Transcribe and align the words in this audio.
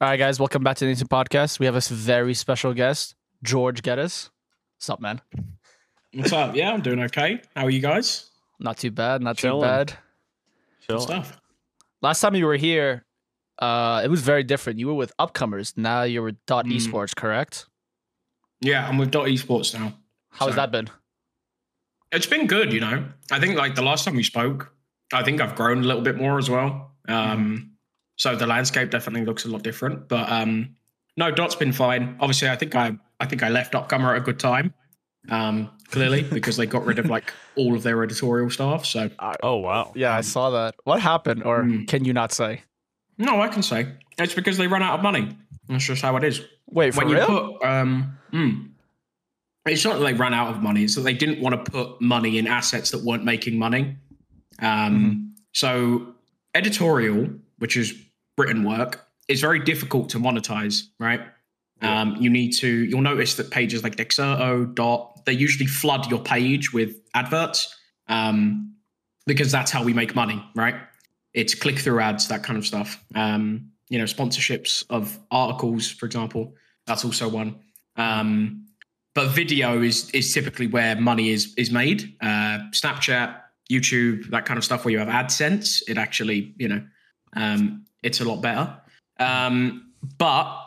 All 0.00 0.08
right, 0.08 0.16
guys, 0.16 0.40
welcome 0.40 0.62
back 0.62 0.76
to 0.78 0.84
the 0.84 0.90
Nation 0.90 1.08
Podcast. 1.08 1.58
We 1.58 1.66
have 1.66 1.76
a 1.76 1.80
very 1.80 2.32
special 2.34 2.72
guest, 2.72 3.14
George 3.42 3.82
Geddes. 3.82 4.30
What's 4.78 4.88
up, 4.88 5.00
man? 5.00 5.20
What's 6.14 6.32
up? 6.32 6.54
Yeah, 6.56 6.72
I'm 6.72 6.80
doing 6.80 7.00
okay. 7.02 7.42
How 7.54 7.64
are 7.64 7.70
you 7.70 7.80
guys? 7.80 8.30
Not 8.58 8.78
too 8.78 8.90
bad. 8.90 9.20
Not 9.22 9.36
Chilling. 9.36 9.60
too 9.60 9.66
bad. 9.66 9.86
Good 9.88 9.96
Chill. 10.88 11.00
stuff. 11.00 11.38
Last 12.00 12.20
time 12.22 12.34
you 12.34 12.46
were 12.46 12.56
here, 12.56 13.04
uh, 13.58 14.00
it 14.02 14.08
was 14.08 14.22
very 14.22 14.42
different. 14.42 14.78
You 14.78 14.86
were 14.88 14.94
with 14.94 15.12
upcomers. 15.20 15.76
Now 15.76 16.02
you're 16.02 16.22
with 16.22 16.38
Dot 16.46 16.64
Mm. 16.64 16.76
Esports, 16.76 17.14
correct? 17.14 17.66
Yeah, 18.62 18.88
I'm 18.88 18.96
with 18.96 19.10
Dot 19.10 19.26
Esports 19.26 19.78
now. 19.78 19.94
How 20.30 20.46
has 20.46 20.56
that 20.56 20.70
been? 20.70 20.88
It's 22.10 22.26
been 22.26 22.46
good, 22.46 22.72
you 22.72 22.80
know. 22.80 23.04
I 23.30 23.38
think 23.38 23.56
like 23.56 23.74
the 23.74 23.82
last 23.82 24.04
time 24.06 24.16
we 24.16 24.22
spoke, 24.22 24.72
I 25.12 25.22
think 25.22 25.40
I've 25.42 25.54
grown 25.54 25.78
a 25.78 25.86
little 25.86 26.02
bit 26.02 26.16
more 26.16 26.38
as 26.38 26.48
well. 26.48 26.92
Um, 27.06 27.69
so 28.20 28.36
the 28.36 28.46
landscape 28.46 28.90
definitely 28.90 29.24
looks 29.24 29.46
a 29.46 29.48
lot 29.48 29.62
different. 29.62 30.06
But 30.08 30.28
um, 30.30 30.76
no, 31.16 31.30
Dot's 31.30 31.54
been 31.54 31.72
fine. 31.72 32.16
Obviously, 32.20 32.50
I 32.50 32.56
think 32.56 32.74
I 32.74 32.86
I 33.18 33.24
think 33.26 33.42
I 33.42 33.48
left 33.48 33.72
Upcomer 33.72 34.10
at 34.14 34.18
a 34.18 34.24
good 34.28 34.38
time. 34.38 34.74
Um, 35.30 35.70
clearly 35.88 36.22
because 36.38 36.56
they 36.58 36.66
got 36.66 36.84
rid 36.84 36.98
of 36.98 37.06
like 37.06 37.32
all 37.56 37.74
of 37.74 37.82
their 37.82 38.02
editorial 38.02 38.50
staff. 38.50 38.84
So 38.84 39.10
Oh 39.42 39.56
wow. 39.56 39.92
Yeah, 39.94 40.14
I 40.14 40.20
saw 40.20 40.50
that. 40.50 40.74
What 40.84 41.00
happened, 41.00 41.42
or 41.44 41.62
Mm. 41.62 41.88
can 41.88 42.04
you 42.04 42.12
not 42.12 42.32
say? 42.32 42.62
no, 43.18 43.40
I 43.40 43.48
can 43.48 43.62
say 43.62 43.86
it's 44.18 44.34
because 44.34 44.56
they 44.58 44.66
run 44.66 44.82
out 44.82 44.94
of 44.98 45.02
money. 45.02 45.28
That's 45.68 45.84
just 45.84 46.02
how 46.02 46.16
it 46.16 46.24
is. 46.24 46.40
Wait, 46.66 46.92
for 46.94 47.04
when 47.04 47.14
real? 47.14 47.20
you 47.30 47.58
put 47.58 47.64
um 47.68 48.18
hmm. 48.32 48.50
it's 49.66 49.84
not 49.84 49.98
that 49.98 50.04
they 50.04 50.14
ran 50.14 50.32
out 50.34 50.48
of 50.54 50.62
money 50.62 50.84
it's 50.84 50.94
that 50.94 51.02
they 51.08 51.14
didn't 51.22 51.40
want 51.40 51.52
to 51.64 51.70
put 51.70 52.00
money 52.00 52.38
in 52.38 52.46
assets 52.46 52.90
that 52.92 53.02
weren't 53.02 53.24
making 53.24 53.58
money 53.58 53.96
um 54.60 54.92
Mm-hmm. 54.94 55.20
so 55.52 56.14
editorial 56.54 57.28
which 57.58 57.76
is 57.76 57.94
written 58.40 58.64
work 58.64 59.06
is 59.28 59.40
very 59.40 59.60
difficult 59.60 60.08
to 60.10 60.18
monetize 60.18 60.82
right? 60.98 61.20
Um 61.82 62.16
you 62.20 62.30
need 62.30 62.52
to 62.58 62.68
you'll 62.68 63.00
notice 63.00 63.36
that 63.36 63.50
pages 63.50 63.82
like 63.84 63.96
dexerto 63.96 64.74
dot 64.74 65.24
they 65.26 65.32
usually 65.32 65.66
flood 65.66 66.10
your 66.10 66.20
page 66.20 66.72
with 66.72 66.90
adverts 67.14 67.74
um 68.08 68.74
because 69.26 69.52
that's 69.52 69.70
how 69.70 69.82
we 69.84 69.92
make 69.92 70.14
money 70.14 70.42
right? 70.54 70.74
It's 71.32 71.54
click 71.54 71.78
through 71.78 72.00
ads 72.00 72.28
that 72.28 72.42
kind 72.42 72.58
of 72.58 72.66
stuff. 72.66 73.02
Um 73.14 73.70
you 73.88 73.98
know 73.98 74.04
sponsorships 74.04 74.84
of 74.90 75.18
articles 75.30 75.88
for 75.90 76.06
example 76.06 76.54
that's 76.86 77.04
also 77.04 77.28
one. 77.28 77.50
Um 77.96 78.66
but 79.14 79.28
video 79.28 79.82
is 79.82 80.10
is 80.10 80.32
typically 80.34 80.66
where 80.66 80.96
money 80.96 81.30
is 81.30 81.54
is 81.56 81.70
made. 81.70 82.16
Uh 82.20 82.58
snapchat 82.72 83.36
youtube 83.70 84.28
that 84.30 84.44
kind 84.44 84.58
of 84.58 84.64
stuff 84.64 84.84
where 84.84 84.92
you 84.92 84.98
have 84.98 85.08
adsense 85.08 85.80
it 85.88 85.96
actually 85.96 86.52
you 86.58 86.68
know 86.68 86.82
um 87.36 87.84
it's 88.02 88.20
a 88.20 88.24
lot 88.24 88.40
better 88.40 88.76
um 89.18 89.92
but 90.18 90.66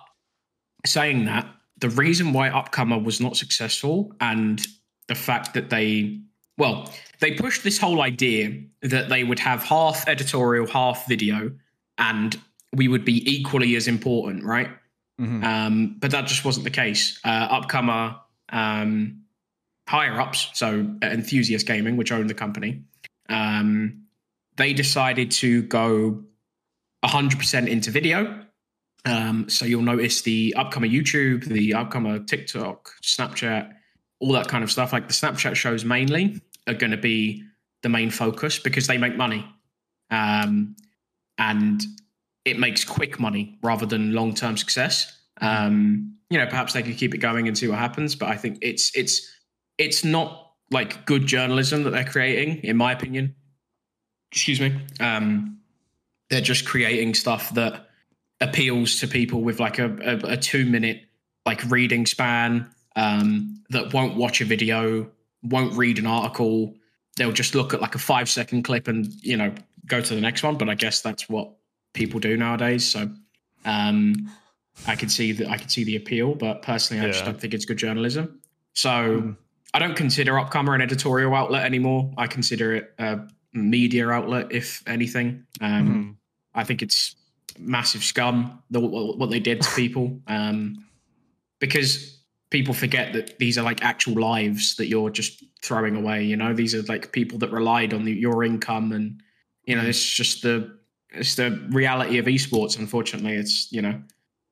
saying 0.86 1.26
that 1.26 1.48
the 1.78 1.90
reason 1.90 2.34
why 2.34 2.50
upcomer 2.50 3.04
was 3.04 3.20
not 3.20 3.36
successful 3.36 4.14
and 4.20 4.66
the 5.08 5.16
fact 5.16 5.54
that 5.54 5.70
they 5.70 6.20
well 6.58 6.90
they 7.20 7.32
pushed 7.34 7.64
this 7.64 7.78
whole 7.78 8.02
idea 8.02 8.62
that 8.82 9.10
they 9.10 9.24
would 9.24 9.40
have 9.40 9.64
half 9.64 10.08
editorial 10.08 10.68
half 10.68 11.08
video 11.08 11.52
and 11.98 12.40
we 12.74 12.88
would 12.88 13.06
be 13.06 13.18
equally 13.32 13.76
as 13.76 13.88
important 13.88 14.44
right 14.44 14.70
Mhm. 15.22 15.44
um, 15.44 15.96
but 16.00 16.10
that 16.10 16.26
just 16.26 16.44
wasn't 16.44 16.64
the 16.64 16.72
case. 16.72 17.20
Uh, 17.24 17.62
upcomer 17.62 18.18
um, 18.50 19.22
higher 19.88 20.20
ups, 20.20 20.50
so 20.56 20.88
Enthusiast 21.04 21.68
Gaming, 21.68 21.98
which 21.98 22.12
owned 22.12 22.32
the 22.32 22.34
company, 22.34 22.82
um, 23.30 24.06
they 24.58 24.74
decided 24.74 25.30
to 25.32 25.62
go 25.64 26.24
100% 27.04 27.68
into 27.68 27.92
video. 27.92 28.44
Um, 29.06 29.50
so 29.50 29.66
you'll 29.66 29.82
notice 29.82 30.22
the 30.22 30.54
upcoming 30.58 30.92
YouTube, 30.92 31.46
the 31.46 31.74
upcoming 31.74 32.26
TikTok, 32.26 32.90
Snapchat, 33.04 33.74
all 34.20 34.32
that 34.34 34.48
kind 34.48 34.64
of 34.64 34.72
stuff. 34.72 34.94
Like 34.94 35.08
the 35.08 35.14
Snapchat 35.14 35.56
shows 35.56 35.84
mainly 35.84 36.42
are 36.68 36.74
going 36.74 36.92
to 36.92 36.98
be 36.98 37.44
the 37.82 37.90
main 37.90 38.10
focus 38.10 38.60
because 38.60 38.88
they 38.88 38.98
make 38.98 39.18
money. 39.18 39.46
Um, 40.10 40.76
and 41.38 41.82
it 42.46 42.60
makes 42.60 42.86
quick 42.86 43.20
money 43.20 43.58
rather 43.62 43.86
than 43.86 44.14
long 44.14 44.34
term 44.34 44.56
success. 44.58 45.20
Um, 45.42 46.18
you 46.30 46.38
know, 46.38 46.46
perhaps 46.46 46.74
they 46.74 46.84
could 46.84 46.98
keep 46.98 47.14
it 47.14 47.20
going 47.20 47.48
and 47.48 47.58
see 47.58 47.68
what 47.68 47.80
happens, 47.80 48.16
but 48.16 48.30
I 48.30 48.38
think 48.38 48.60
it's 48.62 48.92
it's 48.96 49.30
it's 49.78 50.04
not 50.04 50.52
like 50.72 51.06
good 51.06 51.26
journalism 51.26 51.84
that 51.84 51.92
they're 51.92 52.06
creating, 52.06 52.64
in 52.64 52.78
my 52.78 52.92
opinion. 52.92 53.36
Excuse 54.32 54.60
me. 54.60 54.80
Um, 55.00 55.60
they're 56.34 56.42
just 56.42 56.66
creating 56.66 57.14
stuff 57.14 57.54
that 57.54 57.90
appeals 58.42 59.00
to 59.00 59.08
people 59.08 59.42
with 59.42 59.60
like 59.60 59.78
a, 59.78 59.86
a, 60.04 60.34
a 60.34 60.38
two 60.38 60.66
minute 60.66 61.04
like 61.46 61.64
reading 61.70 62.06
span 62.08 62.68
um, 62.96 63.62
that 63.70 63.94
won't 63.94 64.16
watch 64.16 64.42
a 64.42 64.46
video, 64.46 65.10
won't 65.44 65.74
read 65.78 66.00
an 66.00 66.08
article. 66.08 66.74
They'll 67.18 67.32
just 67.32 67.54
look 67.54 67.74
at 67.74 67.82
like 67.82 67.94
a 67.94 68.00
five 68.00 68.28
second 68.30 68.64
clip 68.64 68.88
and 68.88 69.06
you 69.22 69.38
know 69.38 69.54
go 69.86 70.02
to 70.02 70.16
the 70.16 70.22
next 70.22 70.42
one. 70.42 70.58
But 70.58 70.70
I 70.70 70.76
guess 70.76 71.02
that's 71.02 71.30
what 71.30 71.52
people 71.94 72.20
do 72.20 72.36
nowadays. 72.36 72.84
So 72.90 73.10
um, 73.66 74.30
I 74.88 74.96
could 74.96 75.12
see 75.12 75.34
that 75.34 75.48
I 75.50 75.58
could 75.58 75.70
see 75.70 75.84
the 75.84 75.96
appeal, 75.98 76.34
but 76.34 76.64
personally, 76.64 77.06
I 77.06 77.12
just 77.12 77.26
don't 77.26 77.40
think 77.40 77.54
it's 77.54 77.66
good 77.66 77.78
journalism. 77.78 78.40
So 78.74 78.90
Mm. 78.90 79.38
I 79.76 79.80
don't 79.80 79.96
consider 79.96 80.34
Upcomer 80.34 80.76
an 80.76 80.82
editorial 80.82 81.34
outlet 81.34 81.66
anymore. 81.66 82.12
I 82.18 82.28
consider 82.28 82.76
it 82.76 82.94
a 83.00 83.20
media 83.54 84.08
outlet, 84.10 84.52
if 84.52 84.84
anything. 84.88 85.46
Um, 85.62 85.88
Mhm. 85.88 86.16
I 86.56 86.64
think 86.64 86.82
it's 86.82 87.16
massive 87.60 88.04
scum 88.04 88.62
the, 88.72 88.80
what 88.80 89.30
they 89.30 89.40
did 89.40 89.62
to 89.62 89.70
people 89.76 90.20
um, 90.28 90.86
because 91.60 92.14
people 92.54 92.74
forget 92.74 93.14
that 93.14 93.40
these 93.40 93.58
are 93.58 93.64
like 93.64 93.84
actual 93.84 94.14
lives 94.14 94.76
that 94.76 94.86
you're 94.86 95.10
just 95.10 95.44
throwing 95.64 95.96
away. 95.96 96.24
You 96.24 96.38
know, 96.38 96.54
these 96.54 96.76
are 96.76 96.84
like 96.84 97.12
people 97.12 97.40
that 97.40 97.52
relied 97.52 97.94
on 97.96 98.06
the, 98.06 98.12
your 98.14 98.44
income, 98.44 98.92
and 98.92 99.22
you 99.66 99.76
know, 99.76 99.84
it's 99.84 100.06
just 100.06 100.44
the 100.44 100.78
it's 101.10 101.36
the 101.36 101.68
reality 101.72 102.20
of 102.20 102.26
esports. 102.26 102.78
Unfortunately, 102.78 103.34
it's 103.34 103.72
you 103.72 103.82
know, 103.82 104.00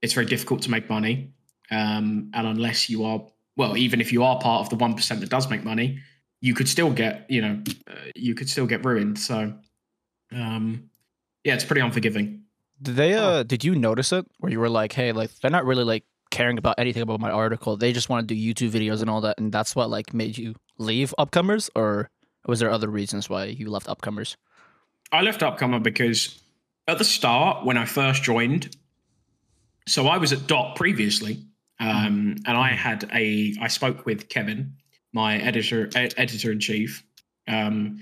it's 0.01 0.13
very 0.13 0.25
difficult 0.25 0.63
to 0.63 0.71
make 0.71 0.89
money, 0.89 1.31
um, 1.69 2.31
and 2.33 2.47
unless 2.47 2.89
you 2.89 3.05
are 3.05 3.21
well, 3.55 3.77
even 3.77 4.01
if 4.01 4.11
you 4.11 4.23
are 4.23 4.39
part 4.39 4.61
of 4.61 4.69
the 4.69 4.77
one 4.77 4.95
percent 4.95 5.19
that 5.21 5.29
does 5.29 5.47
make 5.49 5.63
money, 5.63 5.99
you 6.41 6.55
could 6.55 6.67
still 6.67 6.91
get 6.91 7.29
you 7.29 7.41
know, 7.41 7.61
uh, 7.87 7.93
you 8.15 8.33
could 8.33 8.49
still 8.49 8.65
get 8.65 8.83
ruined. 8.83 9.19
So, 9.19 9.53
um, 10.31 10.89
yeah, 11.43 11.53
it's 11.53 11.65
pretty 11.65 11.81
unforgiving. 11.81 12.43
Did 12.81 12.95
they? 12.95 13.13
Uh, 13.13 13.43
did 13.43 13.63
you 13.63 13.75
notice 13.75 14.11
it? 14.11 14.25
Where 14.39 14.51
you 14.51 14.59
were 14.59 14.69
like, 14.69 14.93
hey, 14.93 15.11
like 15.11 15.31
they're 15.39 15.51
not 15.51 15.65
really 15.65 15.83
like 15.83 16.03
caring 16.31 16.57
about 16.57 16.75
anything 16.77 17.03
about 17.03 17.19
my 17.19 17.29
article. 17.29 17.77
They 17.77 17.93
just 17.93 18.09
want 18.09 18.27
to 18.27 18.33
do 18.33 18.39
YouTube 18.39 18.71
videos 18.71 19.01
and 19.01 19.09
all 19.09 19.21
that, 19.21 19.39
and 19.39 19.51
that's 19.51 19.75
what 19.75 19.89
like 19.89 20.13
made 20.13 20.37
you 20.37 20.55
leave 20.77 21.13
upcomers, 21.19 21.69
or 21.75 22.09
was 22.45 22.59
there 22.59 22.71
other 22.71 22.89
reasons 22.89 23.29
why 23.29 23.45
you 23.45 23.69
left 23.69 23.87
upcomers? 23.87 24.35
I 25.11 25.21
left 25.21 25.41
Upcomer 25.41 25.83
because 25.83 26.41
at 26.87 26.97
the 26.97 27.03
start, 27.03 27.65
when 27.65 27.77
I 27.77 27.85
first 27.85 28.23
joined, 28.23 28.75
so 29.87 30.07
I 30.07 30.17
was 30.17 30.31
at 30.31 30.47
Dot 30.47 30.75
previously, 30.75 31.45
um, 31.79 32.37
and 32.45 32.57
I 32.57 32.69
had 32.69 33.09
a 33.13 33.53
I 33.61 33.67
spoke 33.67 34.05
with 34.05 34.29
Kevin, 34.29 34.73
my 35.13 35.37
editor 35.37 35.89
ed- 35.95 36.13
editor 36.17 36.51
in 36.51 36.59
chief, 36.59 37.03
um, 37.47 37.99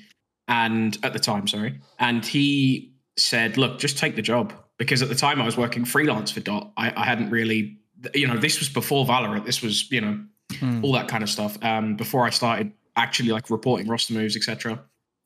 and 0.47 0.97
at 1.03 1.13
the 1.13 1.19
time, 1.19 1.47
sorry, 1.47 1.79
and 1.97 2.23
he 2.23 2.88
said, 3.19 3.57
"Look, 3.57 3.79
just 3.79 3.97
take 3.97 4.15
the 4.15 4.21
job." 4.21 4.53
Because 4.77 5.01
at 5.01 5.09
the 5.09 5.15
time 5.15 5.41
I 5.41 5.45
was 5.45 5.57
working 5.57 5.83
freelance 5.85 6.31
for 6.31 6.39
Dot, 6.39 6.71
I, 6.77 6.91
I 6.95 7.03
hadn't 7.05 7.29
really, 7.31 7.77
you 8.15 8.27
know, 8.27 8.37
this 8.37 8.59
was 8.59 8.69
before 8.69 9.05
Valorant. 9.05 9.45
This 9.45 9.61
was, 9.61 9.91
you 9.91 10.01
know, 10.01 10.19
Hmm. 10.59 10.83
all 10.83 10.93
that 10.93 11.07
kind 11.07 11.21
of 11.21 11.29
stuff. 11.29 11.57
Um, 11.63 11.95
before 11.95 12.25
I 12.25 12.31
started 12.31 12.71
actually 12.95 13.29
like 13.29 13.49
reporting 13.51 13.87
roster 13.87 14.13
moves, 14.13 14.35
etc. 14.35 14.81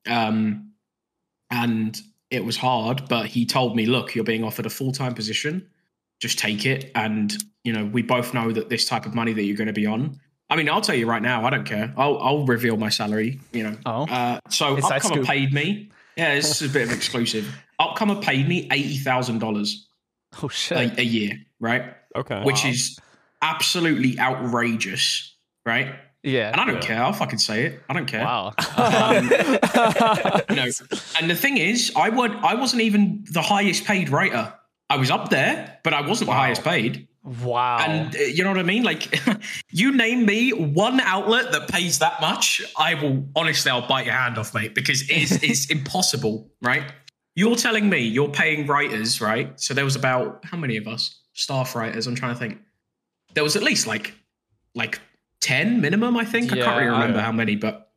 Um, 0.05 0.71
and 1.49 1.99
it 2.29 2.43
was 2.43 2.57
hard, 2.57 3.07
but 3.07 3.27
he 3.27 3.45
told 3.45 3.75
me, 3.75 3.85
"Look, 3.85 4.15
you're 4.15 4.23
being 4.25 4.43
offered 4.43 4.65
a 4.65 4.69
full 4.69 4.91
time 4.91 5.13
position. 5.13 5.67
Just 6.19 6.39
take 6.39 6.65
it." 6.65 6.91
And 6.95 7.33
you 7.63 7.71
know, 7.71 7.85
we 7.85 8.01
both 8.01 8.33
know 8.33 8.51
that 8.51 8.69
this 8.69 8.85
type 8.85 9.05
of 9.05 9.15
money 9.15 9.31
that 9.33 9.43
you're 9.43 9.55
going 9.55 9.67
to 9.67 9.73
be 9.73 9.85
on. 9.85 10.19
I 10.49 10.55
mean, 10.57 10.67
I'll 10.69 10.81
tell 10.81 10.95
you 10.95 11.07
right 11.07 11.21
now, 11.21 11.45
I 11.45 11.49
don't 11.49 11.63
care. 11.65 11.93
I'll 11.95 12.17
I'll 12.19 12.45
reveal 12.45 12.75
my 12.77 12.89
salary. 12.89 13.39
You 13.53 13.63
know, 13.63 13.77
Oh, 13.85 14.03
uh, 14.07 14.39
so 14.49 14.75
Upcomer 14.77 15.25
paid 15.25 15.53
me. 15.53 15.89
Yeah, 16.17 16.35
this 16.35 16.61
is 16.61 16.69
a 16.69 16.73
bit 16.73 16.83
of 16.83 16.91
exclusive. 16.93 17.47
Upcomer 17.79 18.21
paid 18.21 18.47
me 18.47 18.67
eighty 18.71 18.97
thousand 18.97 19.39
dollars 19.39 19.87
oh 20.41 20.47
shit! 20.47 20.77
a, 20.97 21.01
a 21.01 21.03
year, 21.03 21.33
right? 21.59 21.95
Okay. 22.15 22.43
Which 22.43 22.65
is 22.65 22.99
absolutely 23.41 24.19
outrageous, 24.19 25.35
right? 25.65 25.95
yeah. 26.23 26.51
And 26.51 26.61
I 26.61 26.65
don't 26.65 26.75
Yeah. 26.75 26.81
care. 26.81 27.03
I'll 27.03 27.11
fucking 27.13 27.39
say 27.39 27.65
it. 27.65 27.83
I 27.89 27.93
don't 27.93 28.05
care. 28.05 28.23
Wow. 28.23 28.53
Um, 28.77 29.25
you 30.49 30.55
know, 30.55 30.69
and 31.19 31.29
the 31.29 31.35
thing 31.35 31.57
is, 31.57 31.91
I 31.95 32.09
would 32.09 32.31
I 32.31 32.55
wasn't 32.55 32.81
even 32.83 33.25
the 33.31 33.41
highest 33.41 33.85
paid 33.85 34.09
writer. 34.09 34.53
I 34.89 34.97
was 34.97 35.09
up 35.11 35.29
there, 35.29 35.79
but 35.83 35.93
I 35.93 36.01
wasn't 36.07 36.29
the 36.29 36.35
highest 36.35 36.63
paid. 36.63 37.07
Wow. 37.23 37.77
And 37.79 38.15
uh, 38.15 38.19
you 38.19 38.43
know 38.43 38.49
what 38.49 38.59
I 38.59 38.63
mean? 38.63 38.83
Like, 38.83 39.19
you 39.71 39.95
name 39.95 40.25
me 40.25 40.51
one 40.51 40.99
outlet 40.99 41.51
that 41.51 41.67
pays 41.69 41.99
that 41.99 42.19
much, 42.21 42.61
I 42.77 42.95
will 42.95 43.25
honestly, 43.35 43.71
I'll 43.71 43.87
bite 43.87 44.05
your 44.05 44.15
hand 44.15 44.37
off, 44.37 44.53
mate, 44.53 44.75
because 44.75 45.03
it's 45.09 45.31
it's 45.43 45.69
impossible, 45.69 46.49
right? 46.61 46.83
you're 47.35 47.55
telling 47.55 47.89
me 47.89 47.99
you're 47.99 48.29
paying 48.29 48.67
writers, 48.67 49.19
right? 49.21 49.59
So 49.59 49.73
there 49.73 49.85
was 49.85 49.95
about 49.95 50.43
how 50.45 50.57
many 50.57 50.77
of 50.77 50.87
us 50.87 51.19
staff 51.33 51.75
writers? 51.75 52.07
I'm 52.07 52.15
trying 52.15 52.33
to 52.33 52.39
think. 52.39 52.59
There 53.33 53.43
was 53.43 53.55
at 53.55 53.63
least 53.63 53.87
like 53.87 54.13
like 54.75 54.99
ten 55.41 55.81
minimum, 55.81 56.15
I 56.17 56.25
think. 56.25 56.51
I 56.51 56.57
can't 56.57 56.77
really 56.77 56.91
remember 56.91 57.19
how 57.19 57.31
many, 57.31 57.55
but 57.55 57.91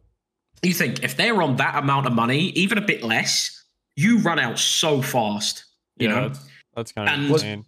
you 0.62 0.72
think 0.72 1.02
if 1.04 1.16
they're 1.16 1.42
on 1.42 1.56
that 1.56 1.76
amount 1.76 2.06
of 2.06 2.12
money, 2.12 2.48
even 2.50 2.78
a 2.78 2.80
bit 2.80 3.02
less, 3.02 3.64
you 3.94 4.18
run 4.20 4.38
out 4.38 4.58
so 4.58 5.02
fast. 5.02 5.64
You 5.98 6.08
yeah, 6.08 6.14
know, 6.14 6.28
that's, 6.28 6.46
that's 6.74 6.92
kind 6.92 7.08
of 7.08 7.14
And- 7.14 7.30
insane. 7.30 7.64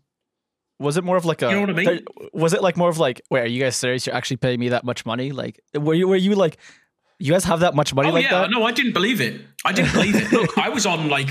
Was 0.79 0.97
it 0.97 1.05
more 1.05 1.17
of 1.17 1.25
like 1.25 1.43
a? 1.43 1.49
You 1.49 1.55
know 1.55 1.61
what 1.63 1.71
I 1.71 1.73
mean? 1.73 1.85
there- 1.87 2.31
Was 2.33 2.53
it 2.53 2.63
like 2.63 2.77
more 2.77 2.89
of 2.89 2.99
like, 2.99 3.21
wait, 3.31 3.41
are 3.43 3.47
you 3.47 3.63
guys 3.63 3.77
serious? 3.77 4.07
You're 4.07 4.15
actually 4.15 4.37
paying 4.37 4.61
me 4.61 4.69
that 4.71 4.85
much 4.85 5.05
money? 5.05 5.33
Like, 5.33 5.61
were 5.75 5.95
you 5.95 6.07
were 6.09 6.17
you 6.17 6.35
like, 6.35 6.59
you 7.19 7.33
guys 7.33 7.45
have 7.45 7.61
that 7.61 7.75
much 7.75 7.95
money 7.95 8.11
oh 8.11 8.13
like 8.13 8.25
yeah, 8.25 8.43
that? 8.43 8.51
no, 8.51 8.65
I 8.65 8.73
didn't 8.73 8.93
believe 8.93 9.21
it. 9.21 9.41
I 9.65 9.73
didn't 9.73 9.93
believe 9.93 10.15
it. 10.17 10.33
Look, 10.33 10.57
I 10.57 10.69
was 10.69 10.87
on 10.87 11.09
like 11.09 11.31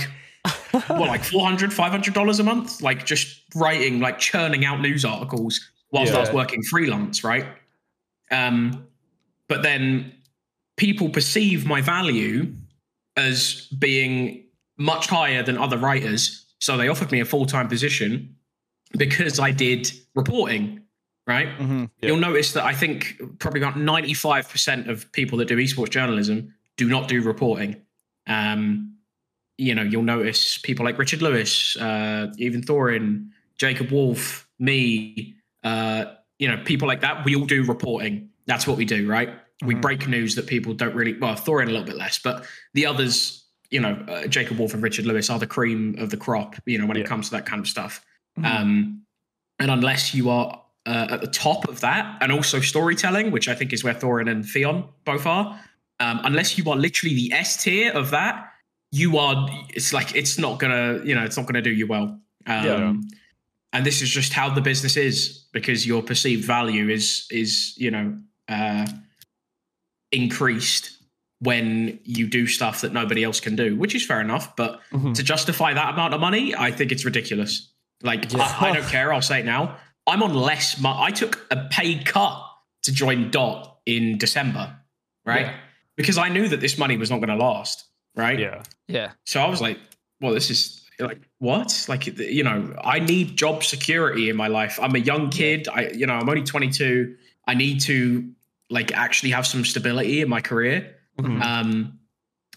what, 0.71 0.99
like 0.99 1.23
400 1.23 1.73
500 1.73 2.13
dollars 2.13 2.39
a 2.39 2.43
month, 2.43 2.81
like 2.81 3.05
just 3.05 3.41
writing, 3.55 3.99
like 3.99 4.19
churning 4.19 4.65
out 4.65 4.81
news 4.81 5.05
articles 5.05 5.59
whilst 5.91 6.13
I 6.13 6.19
was 6.19 6.31
working 6.31 6.61
freelance, 6.63 7.23
right? 7.23 7.45
Um, 8.31 8.85
but 9.47 9.63
then 9.63 10.13
people 10.75 11.09
perceive 11.09 11.65
my 11.65 11.81
value 11.81 12.53
as 13.15 13.67
being 13.79 14.43
much 14.77 15.07
higher 15.07 15.41
than 15.41 15.57
other 15.57 15.77
writers, 15.77 16.45
so 16.59 16.75
they 16.77 16.87
offered 16.87 17.11
me 17.11 17.19
a 17.21 17.25
full 17.25 17.45
time 17.45 17.67
position 17.67 18.35
because 18.97 19.39
I 19.39 19.51
did 19.51 19.91
reporting, 20.15 20.81
right? 21.25 21.49
hmm 21.49 21.85
Yeah. 22.01 22.09
You'll 22.09 22.17
notice 22.17 22.53
that 22.53 22.63
I 22.63 22.73
think 22.73 23.21
probably 23.39 23.61
about 23.61 23.75
95% 23.75 24.89
of 24.89 25.11
people 25.11 25.37
that 25.39 25.47
do 25.47 25.57
esports 25.57 25.89
journalism 25.89 26.53
do 26.77 26.87
not 26.87 27.07
do 27.07 27.21
reporting. 27.21 27.77
Um, 28.27 28.93
you 29.57 29.73
know, 29.73 29.81
you'll 29.81 30.03
notice 30.03 30.57
people 30.59 30.85
like 30.85 30.97
Richard 30.99 31.21
Lewis, 31.21 31.75
uh, 31.77 32.27
even 32.37 32.61
Thorin, 32.61 33.29
Jacob 33.57 33.89
Wolf, 33.91 34.47
me, 34.59 35.35
uh, 35.63 36.05
you 36.37 36.47
know, 36.47 36.61
people 36.63 36.87
like 36.87 37.01
that. 37.01 37.25
We 37.25 37.35
all 37.35 37.45
do 37.45 37.63
reporting. 37.63 38.29
That's 38.45 38.67
what 38.67 38.77
we 38.77 38.85
do, 38.85 39.07
right? 39.09 39.29
We 39.65 39.73
Mhm. 39.73 39.81
break 39.81 40.07
news 40.07 40.35
that 40.35 40.45
people 40.45 40.73
don't 40.75 40.93
really, 40.93 41.13
well, 41.17 41.33
Thorin 41.35 41.63
a 41.63 41.71
little 41.71 41.83
bit 41.85 41.97
less, 41.97 42.19
but 42.19 42.45
the 42.75 42.85
others, 42.85 43.45
you 43.71 43.79
know, 43.79 43.93
uh, 44.07 44.27
Jacob 44.27 44.59
Wolf 44.59 44.75
and 44.75 44.83
Richard 44.83 45.07
Lewis 45.07 45.29
are 45.31 45.39
the 45.39 45.47
cream 45.47 45.95
of 45.97 46.11
the 46.11 46.17
crop, 46.17 46.55
you 46.67 46.77
know, 46.77 46.85
when 46.85 46.95
Yeah. 46.97 47.03
it 47.03 47.07
comes 47.07 47.29
to 47.29 47.31
that 47.37 47.47
kind 47.47 47.59
of 47.59 47.67
stuff. 47.67 48.05
Mhm. 48.37 48.45
Um, 48.45 49.01
and 49.59 49.71
unless 49.71 50.13
you 50.13 50.29
are 50.29 50.63
uh, 50.85 51.07
at 51.11 51.21
the 51.21 51.27
top 51.27 51.67
of 51.67 51.81
that, 51.81 52.17
and 52.21 52.31
also 52.31 52.61
storytelling, 52.61 53.31
which 53.31 53.49
I 53.49 53.55
think 53.55 53.73
is 53.73 53.83
where 53.83 53.93
Thorin 53.93 54.29
and 54.31 54.45
Theon 54.45 54.85
both 55.03 55.25
are, 55.25 55.59
um, 55.99 56.21
unless 56.23 56.57
you 56.57 56.69
are 56.71 56.77
literally 56.77 57.13
the 57.15 57.33
S 57.33 57.61
tier 57.61 57.91
of 57.91 58.11
that, 58.11 58.53
you 58.91 59.17
are. 59.17 59.49
It's 59.69 59.91
like 59.91 60.15
it's 60.15 60.37
not 60.37 60.59
gonna, 60.59 61.01
you 61.03 61.13
know, 61.13 61.23
it's 61.23 61.35
not 61.35 61.45
gonna 61.45 61.61
do 61.61 61.71
you 61.73 61.87
well. 61.87 62.19
Um, 62.45 62.65
Yeah. 62.65 62.93
And 63.73 63.85
this 63.85 64.01
is 64.01 64.09
just 64.09 64.31
how 64.31 64.49
the 64.49 64.61
business 64.61 64.95
is 64.95 65.43
because 65.51 65.85
your 65.85 66.01
perceived 66.01 66.45
value 66.45 66.87
is 66.89 67.27
is 67.31 67.73
you 67.77 67.91
know 67.91 68.17
uh, 68.47 68.87
increased 70.13 70.91
when 71.39 71.99
you 72.03 72.27
do 72.27 72.47
stuff 72.47 72.81
that 72.81 72.93
nobody 72.93 73.23
else 73.23 73.39
can 73.39 73.55
do, 73.55 73.75
which 73.75 73.93
is 73.93 74.05
fair 74.05 74.21
enough. 74.21 74.55
But 74.55 74.79
Mhm. 74.93 75.13
to 75.15 75.21
justify 75.23 75.73
that 75.73 75.93
amount 75.93 76.13
of 76.13 76.21
money, 76.21 76.55
I 76.55 76.71
think 76.71 76.91
it's 76.91 77.03
ridiculous. 77.05 77.67
Like, 78.03 78.31
Yeah. 78.31 78.43
I, 78.59 78.69
I 78.69 78.73
don't 78.73 78.87
care. 78.87 79.11
I'll 79.13 79.21
say 79.21 79.39
it 79.39 79.45
now. 79.45 79.77
I'm 80.05 80.23
on 80.23 80.33
less. 80.33 80.79
Mo- 80.79 80.97
I 80.99 81.11
took 81.11 81.45
a 81.51 81.67
paid 81.69 82.05
cut 82.05 82.41
to 82.83 82.91
join 82.93 83.29
Dot 83.31 83.79
in 83.85 84.17
December, 84.17 84.75
right? 85.25 85.47
Yeah. 85.47 85.55
Because 85.95 86.17
I 86.17 86.29
knew 86.29 86.47
that 86.47 86.61
this 86.61 86.77
money 86.77 86.95
was 86.97 87.09
not 87.09 87.17
going 87.17 87.29
to 87.29 87.43
last, 87.43 87.85
right? 88.15 88.39
Yeah. 88.39 88.63
Yeah. 88.87 89.11
So 89.25 89.41
I 89.41 89.49
was 89.49 89.59
like, 89.61 89.79
well, 90.21 90.33
this 90.33 90.49
is 90.49 90.83
like 90.99 91.19
what? 91.39 91.85
Like, 91.89 92.05
you 92.19 92.43
know, 92.43 92.73
I 92.81 92.99
need 92.99 93.35
job 93.35 93.63
security 93.63 94.29
in 94.29 94.35
my 94.35 94.47
life. 94.47 94.79
I'm 94.81 94.95
a 94.95 94.99
young 94.99 95.29
kid. 95.29 95.67
I, 95.67 95.89
you 95.89 96.05
know, 96.05 96.13
I'm 96.13 96.29
only 96.29 96.43
22. 96.43 97.15
I 97.47 97.53
need 97.55 97.81
to 97.81 98.29
like 98.69 98.91
actually 98.93 99.31
have 99.31 99.45
some 99.47 99.65
stability 99.65 100.21
in 100.21 100.29
my 100.29 100.41
career. 100.41 100.95
Mhm. 101.19 101.41
Um, 101.41 101.99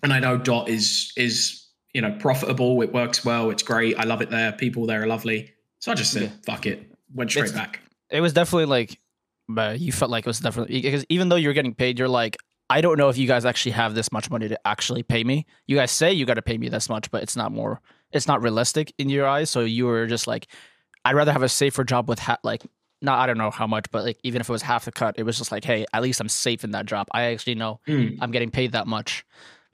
and 0.02 0.12
I 0.12 0.20
know 0.20 0.36
Dot 0.38 0.68
is 0.68 1.12
is 1.16 1.59
you 1.94 2.00
know 2.00 2.16
profitable. 2.18 2.80
It 2.82 2.92
works 2.92 3.24
well. 3.24 3.50
It's 3.50 3.62
great. 3.62 3.98
I 3.98 4.04
love 4.04 4.20
it 4.22 4.30
there. 4.30 4.52
People 4.52 4.86
there 4.86 5.02
are 5.02 5.06
lovely. 5.06 5.52
So 5.80 5.92
I 5.92 5.94
just 5.94 6.12
said, 6.12 6.22
Yeah. 6.22 6.30
fuck 6.54 6.66
it. 6.66 6.90
Went 7.14 7.30
straight 7.30 7.46
It's- 7.46 7.56
back. 7.58 7.80
It 8.10 8.20
was 8.20 8.32
definitely 8.32 8.66
like, 8.66 8.98
but 9.48 9.80
you 9.80 9.92
felt 9.92 10.10
like 10.10 10.24
it 10.26 10.28
was 10.28 10.40
definitely 10.40 10.80
because 10.82 11.04
even 11.08 11.28
though 11.28 11.36
you're 11.36 11.52
getting 11.52 11.74
paid, 11.74 11.98
you're 11.98 12.08
like, 12.08 12.36
I 12.68 12.80
don't 12.80 12.98
know 12.98 13.08
if 13.08 13.16
you 13.18 13.26
guys 13.26 13.44
actually 13.44 13.72
have 13.72 13.94
this 13.94 14.10
much 14.12 14.30
money 14.30 14.48
to 14.48 14.66
actually 14.66 15.02
pay 15.02 15.24
me. 15.24 15.46
You 15.66 15.76
guys 15.76 15.90
say 15.90 16.12
you 16.12 16.24
got 16.26 16.34
to 16.34 16.42
pay 16.42 16.58
me 16.58 16.68
this 16.68 16.88
much, 16.88 17.10
but 17.10 17.22
it's 17.22 17.36
not 17.36 17.50
more. 17.52 17.80
It's 18.12 18.26
not 18.28 18.42
realistic 18.42 18.92
in 18.98 19.08
your 19.08 19.26
eyes. 19.26 19.48
So 19.50 19.60
you 19.60 19.86
were 19.86 20.06
just 20.06 20.26
like, 20.26 20.46
I'd 21.04 21.14
rather 21.16 21.32
have 21.32 21.42
a 21.42 21.48
safer 21.48 21.84
job 21.84 22.08
with 22.08 22.18
ha- 22.18 22.38
like. 22.44 22.62
Not, 23.02 23.18
I 23.18 23.26
don't 23.26 23.38
know 23.38 23.50
how 23.50 23.66
much, 23.66 23.86
but 23.90 24.04
like 24.04 24.18
even 24.24 24.42
if 24.42 24.48
it 24.50 24.52
was 24.52 24.60
half 24.60 24.84
the 24.84 24.92
cut, 24.92 25.14
it 25.18 25.22
was 25.22 25.38
just 25.38 25.50
like, 25.50 25.64
hey, 25.64 25.86
at 25.94 26.02
least 26.02 26.20
I'm 26.20 26.28
safe 26.28 26.64
in 26.64 26.72
that 26.72 26.84
job. 26.84 27.06
I 27.12 27.22
actually 27.32 27.54
know 27.54 27.80
Mm. 27.88 28.18
I'm 28.20 28.30
getting 28.30 28.50
paid 28.50 28.72
that 28.72 28.86
much. 28.86 29.24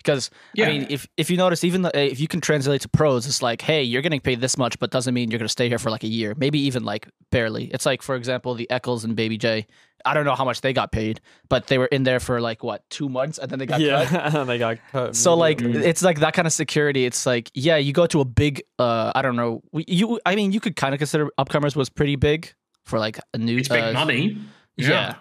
Because 0.06 0.30
Yeah. 0.54 0.66
I 0.66 0.68
mean, 0.68 0.86
if 0.88 1.06
if 1.16 1.30
you 1.30 1.36
notice, 1.36 1.64
even 1.64 1.82
the, 1.82 1.90
if 1.98 2.20
you 2.20 2.28
can 2.28 2.40
translate 2.40 2.82
to 2.82 2.88
pros, 2.88 3.26
it's 3.26 3.42
like, 3.42 3.60
hey, 3.60 3.82
you're 3.82 4.02
getting 4.02 4.20
paid 4.20 4.40
this 4.40 4.56
much, 4.56 4.78
but 4.78 4.90
doesn't 4.90 5.12
mean 5.12 5.30
you're 5.30 5.38
going 5.38 5.48
to 5.48 5.52
stay 5.52 5.68
here 5.68 5.78
for 5.78 5.90
like 5.90 6.04
a 6.04 6.08
year, 6.08 6.34
maybe 6.36 6.60
even 6.60 6.84
like 6.84 7.08
barely. 7.32 7.64
It's 7.66 7.84
like, 7.84 8.02
for 8.02 8.14
example, 8.14 8.54
the 8.54 8.70
Eccles 8.70 9.04
and 9.04 9.16
Baby 9.16 9.36
J. 9.36 9.66
I 10.04 10.14
don't 10.14 10.24
know 10.24 10.36
how 10.36 10.44
much 10.44 10.60
they 10.60 10.72
got 10.72 10.92
paid, 10.92 11.20
but 11.48 11.66
they 11.66 11.78
were 11.78 11.86
in 11.86 12.04
there 12.04 12.20
for 12.20 12.40
like 12.40 12.62
what 12.62 12.88
two 12.90 13.08
months, 13.08 13.38
and 13.38 13.50
then 13.50 13.58
they 13.58 13.66
got 13.66 13.80
cut. 13.80 14.12
yeah. 14.12 14.44
they 14.44 14.58
got 14.58 14.78
cut. 14.92 15.16
So 15.16 15.34
like, 15.34 15.60
it's 15.60 16.02
like 16.02 16.20
that 16.20 16.32
kind 16.32 16.46
of 16.46 16.52
security. 16.52 17.04
It's 17.04 17.26
like, 17.26 17.50
yeah, 17.54 17.76
you 17.76 17.92
go 17.92 18.06
to 18.06 18.20
a 18.20 18.24
big, 18.24 18.62
uh, 18.78 19.10
I 19.14 19.22
don't 19.22 19.36
know, 19.36 19.62
you. 19.72 20.20
I 20.24 20.36
mean, 20.36 20.52
you 20.52 20.60
could 20.60 20.76
kind 20.76 20.94
of 20.94 20.98
consider 20.98 21.28
upcomers 21.38 21.74
was 21.74 21.90
pretty 21.90 22.14
big 22.14 22.54
for 22.84 23.00
like 23.00 23.18
a 23.34 23.38
new. 23.38 23.58
It's 23.58 23.68
big 23.68 23.82
uh, 23.82 23.92
money. 23.92 24.38
yeah. 24.76 25.16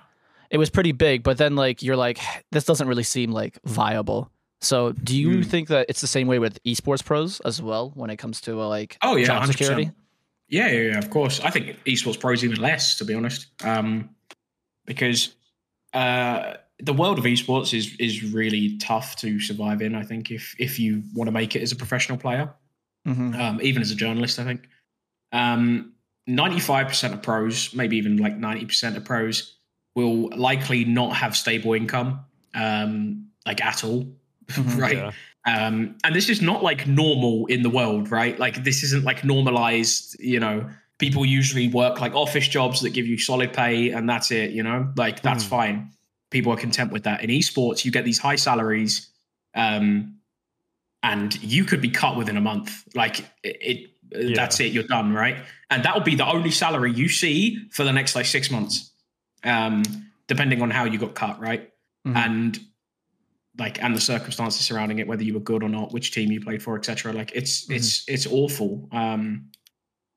It 0.52 0.58
was 0.60 0.70
pretty 0.70 0.92
big, 0.92 1.24
but 1.24 1.38
then 1.38 1.56
like 1.56 1.82
you're 1.82 1.96
like, 1.96 2.20
this 2.52 2.66
doesn't 2.66 2.88
really 2.88 3.04
seem 3.04 3.32
like 3.32 3.60
viable. 3.66 4.32
So 4.62 4.94
do 4.94 5.16
you 5.16 5.38
Hmm. 5.38 5.42
think 5.44 5.68
that 5.68 5.86
it's 5.90 6.02
the 6.02 6.08
same 6.08 6.28
way 6.28 6.40
with 6.40 6.62
esports 6.64 7.04
pros 7.04 7.40
as 7.42 7.62
well 7.62 7.92
when 7.96 8.10
it 8.10 8.18
comes 8.18 8.42
to 8.42 8.62
uh, 8.62 8.68
like 8.68 8.98
Oh 9.02 9.16
yeah, 9.16 9.28
job 9.28 9.46
security? 9.46 9.92
Yeah, 10.48 10.68
yeah, 10.70 10.92
yeah, 10.92 10.98
of 10.98 11.10
course. 11.10 11.40
I 11.42 11.50
think 11.50 11.78
esports 11.86 12.20
pros 12.20 12.44
even 12.44 12.60
less, 12.62 12.98
to 12.98 13.06
be 13.06 13.14
honest, 13.14 13.48
um, 13.64 14.10
because 14.86 15.36
uh, 15.94 16.56
the 16.80 16.94
world 16.94 17.20
of 17.20 17.26
esports 17.26 17.74
is 17.74 17.96
is 18.00 18.24
really 18.34 18.78
tough 18.78 19.16
to 19.18 19.40
survive 19.40 19.82
in. 19.82 19.96
I 19.96 20.04
think 20.04 20.32
if 20.32 20.56
if 20.60 20.80
you 20.80 21.04
want 21.14 21.28
to 21.28 21.32
make 21.32 21.56
it 21.56 21.62
as 21.62 21.72
a 21.72 21.76
professional 21.76 22.18
player, 22.18 22.54
Mm-hmm. 23.08 23.40
um, 23.40 23.60
even 23.62 23.82
as 23.82 23.92
a 23.92 23.96
journalist, 23.96 24.40
I 24.40 24.44
think 24.46 24.68
um, 25.32 25.94
95% 26.28 27.14
of 27.14 27.22
pros, 27.22 27.74
maybe 27.76 27.98
even 27.98 28.18
like 28.18 28.38
90% 28.38 28.96
of 28.98 29.06
pros, 29.06 29.58
will 29.96 30.30
likely 30.36 30.86
not 30.86 31.16
have 31.16 31.36
stable 31.36 31.74
income, 31.74 32.22
um, 32.56 33.28
like 33.46 33.64
at 33.64 33.84
all, 33.84 34.08
Mhm. 34.48 34.78
right? 34.82 34.98
Yeah. 34.98 35.12
Um, 35.48 35.96
and 36.04 36.16
this 36.16 36.30
is 36.30 36.42
not 36.42 36.64
like 36.64 36.88
normal 36.88 37.46
in 37.48 37.62
the 37.62 37.70
world, 37.70 38.10
right? 38.12 38.38
Like 38.40 38.64
this 38.64 38.82
isn't 38.84 39.04
like 39.04 39.24
normalized, 39.24 40.16
you 40.20 40.40
know. 40.40 40.70
People 40.98 41.26
usually 41.26 41.68
work 41.68 42.00
like 42.00 42.14
office 42.16 42.48
jobs 42.48 42.82
that 42.82 42.92
give 42.92 43.06
you 43.06 43.18
solid 43.18 43.52
pay 43.54 43.92
and 43.92 44.10
that's 44.10 44.32
it, 44.32 44.52
you 44.52 44.64
know? 44.64 44.92
Like 44.96 45.22
that's 45.22 45.44
Hmm. 45.44 45.50
fine. 45.50 45.92
People 46.32 46.52
are 46.54 46.58
content 46.58 46.92
with 46.92 47.04
that. 47.04 47.22
In 47.24 47.30
esports, 47.30 47.86
you 47.86 47.92
get 47.92 48.06
these 48.06 48.18
high 48.18 48.38
salaries, 48.38 49.10
um, 49.54 50.16
and 51.04 51.42
you 51.44 51.64
could 51.66 51.82
be 51.82 51.90
cut 51.90 52.18
within 52.18 52.38
a 52.38 52.42
month. 52.42 52.84
Like 52.96 53.20
it, 53.44 53.58
it 53.62 53.90
Yeah. 54.12 54.36
that's 54.36 54.60
it, 54.60 54.72
you're 54.72 54.84
done, 54.88 55.14
right? 55.14 55.38
And 55.70 55.84
that 55.84 55.94
will 55.94 56.04
be 56.04 56.16
the 56.16 56.28
only 56.28 56.52
salary 56.52 56.92
you 56.92 57.10
see 57.10 57.68
for 57.72 57.84
the 57.84 57.92
next 57.94 58.16
like 58.16 58.26
six 58.26 58.50
months. 58.50 58.92
Um, 59.44 59.84
depending 60.28 60.62
on 60.62 60.72
how 60.72 60.86
you 60.86 60.98
got 60.98 61.14
cut, 61.14 61.40
right? 61.40 61.70
Mhm. 62.08 62.16
And 62.16 62.60
like 63.58 63.82
and 63.82 63.96
the 63.96 64.02
circumstances 64.02 64.66
surrounding 64.66 65.00
it, 65.00 65.08
whether 65.08 65.24
you 65.24 65.34
were 65.34 65.40
good 65.40 65.64
or 65.64 65.70
not, 65.70 65.92
which 65.94 66.12
team 66.12 66.32
you 66.32 66.42
played 66.42 66.62
for, 66.62 66.78
etc. 66.78 67.14
Like 67.14 67.32
it's 67.34 67.66
Mhm. 67.68 67.76
it's 67.76 68.04
it's 68.08 68.28
awful. 68.28 68.88
Um, 68.92 69.50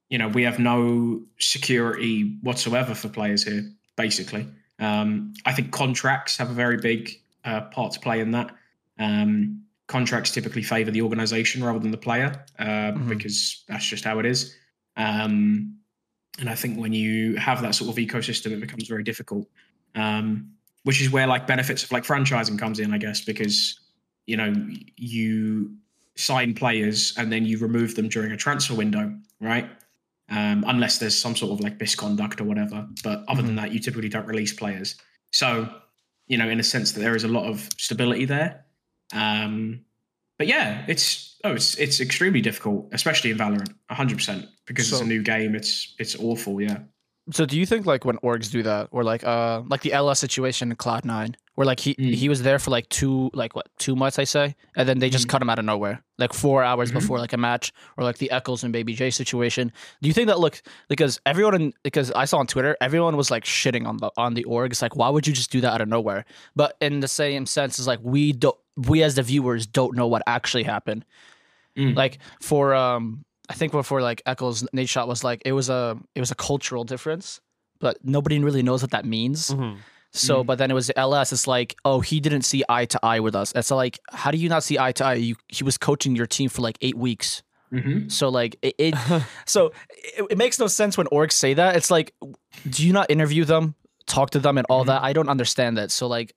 you 0.08 0.18
know, 0.18 0.28
we 0.28 0.42
have 0.42 0.58
no 0.58 1.22
security 1.38 2.38
whatsoever 2.42 2.94
for 2.94 3.08
players 3.08 3.44
here. 3.44 3.70
Basically, 3.96 4.46
um, 4.78 5.34
I 5.44 5.52
think 5.52 5.70
contracts 5.72 6.36
have 6.38 6.50
a 6.50 6.54
very 6.54 6.76
big 6.78 7.20
uh, 7.44 7.62
part 7.62 7.92
to 7.92 8.00
play 8.00 8.20
in 8.20 8.30
that. 8.32 8.54
Um, 8.98 9.62
contracts 9.86 10.32
typically 10.32 10.62
favor 10.62 10.90
the 10.90 11.00
organization 11.02 11.64
rather 11.64 11.78
than 11.78 11.90
the 11.90 11.96
player 11.96 12.44
uh, 12.58 12.92
Mhm. 12.92 13.08
because 13.08 13.64
that's 13.68 13.86
just 13.86 14.04
how 14.04 14.18
it 14.18 14.26
is. 14.26 14.54
Um, 14.96 15.76
and 16.38 16.48
I 16.50 16.54
think 16.54 16.78
when 16.78 16.92
you 16.92 17.36
have 17.36 17.62
that 17.62 17.74
sort 17.74 17.90
of 17.90 17.96
ecosystem, 17.96 18.50
it 18.52 18.60
becomes 18.60 18.86
very 18.86 19.02
difficult. 19.02 19.48
Um, 19.94 20.52
which 20.84 21.00
is 21.00 21.10
where 21.10 21.26
like 21.26 21.46
benefits 21.46 21.82
of 21.82 21.92
like 21.92 22.04
franchising 22.04 22.58
comes 22.58 22.78
in, 22.80 22.92
I 22.92 22.98
guess, 22.98 23.24
because 23.24 23.78
you 24.26 24.36
know 24.36 24.54
you 24.96 25.74
sign 26.16 26.52
players 26.52 27.14
and 27.16 27.32
then 27.32 27.44
you 27.44 27.58
remove 27.58 27.94
them 27.94 28.08
during 28.08 28.32
a 28.32 28.36
transfer 28.36 28.74
window, 28.74 29.14
right? 29.40 29.68
Um, 30.30 30.64
unless 30.66 30.98
there's 30.98 31.16
some 31.16 31.36
sort 31.36 31.52
of 31.52 31.60
like 31.60 31.80
misconduct 31.80 32.40
or 32.40 32.44
whatever. 32.44 32.86
But 33.02 33.24
other 33.28 33.40
than 33.40 33.56
that, 33.56 33.72
you 33.72 33.78
typically 33.78 34.08
don't 34.08 34.26
release 34.26 34.52
players. 34.52 34.96
So, 35.32 35.68
you 36.26 36.36
know, 36.36 36.48
in 36.48 36.60
a 36.60 36.64
sense 36.64 36.92
that 36.92 37.00
there 37.00 37.16
is 37.16 37.24
a 37.24 37.28
lot 37.28 37.46
of 37.46 37.68
stability 37.78 38.24
there. 38.24 38.64
Um, 39.14 39.84
but 40.38 40.46
yeah, 40.46 40.84
it's 40.86 41.36
oh, 41.44 41.52
it's 41.52 41.76
it's 41.76 42.00
extremely 42.00 42.40
difficult, 42.40 42.88
especially 42.92 43.30
in 43.30 43.38
Valorant, 43.38 43.72
hundred 43.90 44.18
percent, 44.18 44.46
because 44.66 44.92
it's 44.92 45.00
a 45.00 45.04
new 45.04 45.22
game. 45.22 45.54
It's 45.54 45.94
it's 45.98 46.16
awful. 46.16 46.60
Yeah. 46.60 46.78
So 47.30 47.44
do 47.44 47.58
you 47.58 47.66
think 47.66 47.84
like 47.86 48.04
when 48.04 48.16
orgs 48.18 48.50
do 48.50 48.62
that, 48.62 48.88
or 48.90 49.04
like 49.04 49.22
uh 49.24 49.62
like 49.68 49.82
the 49.82 49.92
LS 49.92 50.18
situation 50.18 50.70
in 50.70 50.76
Cloud 50.76 51.04
Nine, 51.04 51.36
where 51.56 51.66
like 51.66 51.80
he 51.80 51.94
Mm. 51.94 52.14
he 52.14 52.28
was 52.28 52.42
there 52.42 52.58
for 52.58 52.70
like 52.70 52.88
two 52.88 53.30
like 53.34 53.54
what 53.54 53.66
two 53.78 53.94
months 53.94 54.18
I 54.18 54.24
say, 54.24 54.56
and 54.76 54.88
then 54.88 54.98
they 54.98 55.10
just 55.10 55.26
Mm. 55.26 55.30
cut 55.30 55.42
him 55.42 55.50
out 55.50 55.58
of 55.58 55.64
nowhere, 55.66 56.02
like 56.18 56.32
four 56.32 56.62
hours 56.64 56.90
Mhm. 56.90 56.94
before 56.94 57.18
like 57.18 57.34
a 57.34 57.36
match, 57.36 57.72
or 57.98 58.04
like 58.04 58.16
the 58.18 58.30
Eccles 58.30 58.64
and 58.64 58.72
Baby 58.72 58.94
J 58.94 59.10
situation. 59.10 59.72
Do 60.00 60.08
you 60.08 60.14
think 60.14 60.28
that 60.28 60.40
look 60.40 60.62
because 60.88 61.20
everyone 61.26 61.54
in 61.54 61.72
because 61.82 62.10
I 62.12 62.24
saw 62.24 62.38
on 62.38 62.46
Twitter 62.46 62.76
everyone 62.80 63.16
was 63.16 63.30
like 63.30 63.44
shitting 63.44 63.86
on 63.86 63.98
the 63.98 64.10
on 64.16 64.32
the 64.34 64.44
orgs, 64.44 64.80
like 64.80 64.96
why 64.96 65.08
would 65.10 65.26
you 65.26 65.34
just 65.34 65.50
do 65.50 65.60
that 65.60 65.72
out 65.74 65.80
of 65.82 65.88
nowhere? 65.88 66.24
But 66.56 66.76
in 66.80 67.00
the 67.00 67.08
same 67.08 67.44
sense, 67.44 67.78
is 67.78 67.86
like 67.86 68.00
we 68.02 68.32
don't 68.32 68.56
we 68.88 69.02
as 69.02 69.16
the 69.16 69.22
viewers 69.22 69.66
don't 69.66 69.94
know 69.96 70.06
what 70.06 70.22
actually 70.26 70.62
happened. 70.62 71.04
Mm. 71.76 71.94
Like 71.94 72.18
for 72.40 72.74
um 72.74 73.24
I 73.48 73.54
think 73.54 73.72
before 73.72 74.02
like 74.02 74.22
Eccles 74.26 74.66
Nate 74.72 74.88
shot 74.88 75.08
was 75.08 75.24
like 75.24 75.42
it 75.44 75.52
was 75.52 75.68
a 75.70 75.98
it 76.14 76.20
was 76.20 76.30
a 76.30 76.34
cultural 76.34 76.84
difference, 76.84 77.40
but 77.80 77.96
nobody 78.04 78.38
really 78.38 78.62
knows 78.62 78.82
what 78.82 78.90
that 78.92 79.04
means. 79.04 79.50
Mhm. 79.50 79.78
So, 80.10 80.42
Mm. 80.42 80.46
but 80.46 80.56
then 80.58 80.70
it 80.70 80.74
was 80.74 80.90
LS. 80.96 81.32
It's 81.34 81.46
like, 81.46 81.76
oh, 81.84 82.00
he 82.00 82.18
didn't 82.18 82.42
see 82.42 82.64
eye 82.68 82.86
to 82.86 82.98
eye 83.04 83.20
with 83.20 83.34
us. 83.34 83.52
It's 83.54 83.70
like, 83.70 83.98
how 84.10 84.30
do 84.30 84.38
you 84.38 84.48
not 84.48 84.62
see 84.64 84.78
eye 84.78 84.92
to 84.92 85.04
eye? 85.04 85.14
You 85.14 85.36
he 85.48 85.64
was 85.64 85.76
coaching 85.78 86.16
your 86.16 86.26
team 86.26 86.48
for 86.48 86.62
like 86.62 86.78
eight 86.80 86.96
weeks. 86.96 87.42
Mm-hmm. 87.72 88.08
So 88.08 88.30
like 88.30 88.56
it, 88.62 88.74
it 88.78 88.94
so 89.46 89.72
it, 90.16 90.26
it 90.30 90.38
makes 90.38 90.58
no 90.58 90.66
sense 90.66 90.96
when 90.96 91.06
orgs 91.08 91.32
say 91.32 91.54
that. 91.54 91.76
It's 91.76 91.90
like, 91.90 92.14
do 92.68 92.86
you 92.86 92.92
not 92.94 93.10
interview 93.10 93.44
them, 93.44 93.74
talk 94.06 94.30
to 94.30 94.38
them, 94.38 94.56
and 94.56 94.66
all 94.70 94.84
Mhm. 94.84 94.86
that? 94.88 95.02
I 95.02 95.12
don't 95.12 95.28
understand 95.28 95.76
that. 95.76 95.90
So 95.90 96.06
like, 96.06 96.34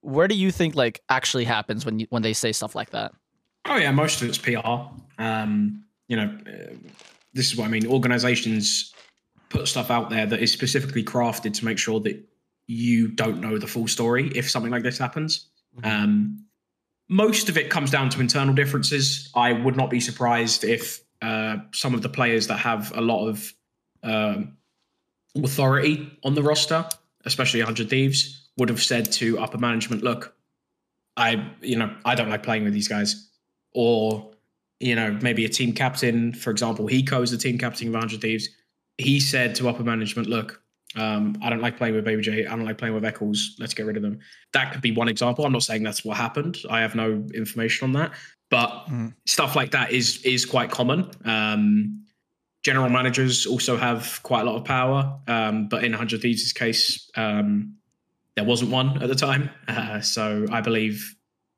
where 0.00 0.26
do 0.26 0.34
you 0.34 0.50
think 0.50 0.74
like 0.74 1.00
actually 1.10 1.44
happens 1.44 1.84
when 1.84 1.98
you 1.98 2.06
when 2.10 2.22
they 2.22 2.32
say 2.32 2.52
stuff 2.52 2.74
like 2.74 2.90
that? 2.90 3.12
Oh 3.66 3.76
yeah, 3.76 3.90
most 3.92 4.22
of 4.22 4.28
it's 4.28 4.38
PR. 4.38 4.88
Um, 5.18 5.84
you 6.12 6.16
know, 6.16 6.30
uh, 6.46 6.74
this 7.32 7.50
is 7.50 7.56
what 7.56 7.64
I 7.64 7.68
mean. 7.68 7.86
Organizations 7.86 8.92
put 9.48 9.66
stuff 9.66 9.90
out 9.90 10.10
there 10.10 10.26
that 10.26 10.40
is 10.40 10.52
specifically 10.52 11.02
crafted 11.02 11.54
to 11.54 11.64
make 11.64 11.78
sure 11.78 12.00
that 12.00 12.22
you 12.66 13.08
don't 13.08 13.40
know 13.40 13.56
the 13.56 13.66
full 13.66 13.88
story 13.88 14.30
if 14.34 14.50
something 14.50 14.70
like 14.70 14.82
this 14.82 14.98
happens. 14.98 15.48
Um, 15.82 16.44
most 17.08 17.48
of 17.48 17.56
it 17.56 17.70
comes 17.70 17.90
down 17.90 18.10
to 18.10 18.20
internal 18.20 18.52
differences. 18.52 19.30
I 19.34 19.54
would 19.54 19.74
not 19.74 19.88
be 19.88 20.00
surprised 20.00 20.64
if 20.64 21.00
uh, 21.22 21.56
some 21.72 21.94
of 21.94 22.02
the 22.02 22.10
players 22.10 22.46
that 22.48 22.58
have 22.58 22.92
a 22.94 23.00
lot 23.00 23.26
of 23.26 23.50
um, 24.02 24.58
authority 25.34 26.12
on 26.24 26.34
the 26.34 26.42
roster, 26.42 26.84
especially 27.24 27.60
100 27.60 27.88
Thieves, 27.88 28.50
would 28.58 28.68
have 28.68 28.82
said 28.82 29.10
to 29.12 29.38
upper 29.38 29.56
management, 29.56 30.02
"Look, 30.02 30.36
I, 31.16 31.52
you 31.62 31.76
know, 31.76 31.96
I 32.04 32.14
don't 32.14 32.28
like 32.28 32.42
playing 32.42 32.64
with 32.64 32.74
these 32.74 32.88
guys." 32.88 33.30
Or, 33.74 34.31
you 34.82 34.94
know, 34.96 35.16
maybe 35.22 35.44
a 35.44 35.48
team 35.48 35.72
captain, 35.72 36.32
for 36.32 36.50
example, 36.50 36.86
Hiko 36.86 37.22
is 37.22 37.30
the 37.30 37.38
team 37.38 37.56
captain 37.56 37.86
of 37.88 37.94
100 37.94 38.20
Thieves. 38.20 38.48
He 38.98 39.20
said 39.20 39.54
to 39.56 39.68
upper 39.68 39.84
management, 39.84 40.28
"Look, 40.28 40.60
um, 40.96 41.38
I 41.42 41.48
don't 41.48 41.60
like 41.62 41.76
playing 41.78 41.94
with 41.94 42.04
Baby 42.04 42.22
J. 42.22 42.46
I 42.46 42.50
don't 42.56 42.64
like 42.64 42.78
playing 42.78 42.94
with 42.94 43.04
Eccles. 43.04 43.54
Let's 43.58 43.74
get 43.74 43.86
rid 43.86 43.96
of 43.96 44.02
them." 44.02 44.18
That 44.52 44.72
could 44.72 44.82
be 44.82 44.90
one 44.90 45.08
example. 45.08 45.46
I'm 45.46 45.52
not 45.52 45.62
saying 45.62 45.84
that's 45.84 46.04
what 46.04 46.16
happened. 46.16 46.58
I 46.68 46.80
have 46.80 46.94
no 46.94 47.24
information 47.32 47.86
on 47.86 47.92
that, 47.92 48.12
but 48.50 48.86
Mhm. 48.90 49.14
stuff 49.24 49.54
like 49.56 49.70
that 49.70 49.92
is 49.92 50.20
is 50.24 50.44
quite 50.44 50.70
common. 50.70 51.08
Um, 51.24 52.00
general 52.64 52.88
managers 52.90 53.46
also 53.46 53.76
have 53.76 54.20
quite 54.22 54.42
a 54.42 54.44
lot 54.44 54.56
of 54.56 54.64
power, 54.64 55.18
um, 55.28 55.68
but 55.68 55.84
in 55.84 55.92
100 55.92 56.22
Thieves' 56.22 56.52
case, 56.52 57.08
um, 57.16 57.74
there 58.36 58.44
wasn't 58.44 58.70
one 58.70 59.02
at 59.02 59.08
the 59.08 59.14
time. 59.14 59.48
Uh, 59.68 60.00
so 60.00 60.46
I 60.50 60.60
believe 60.60 61.14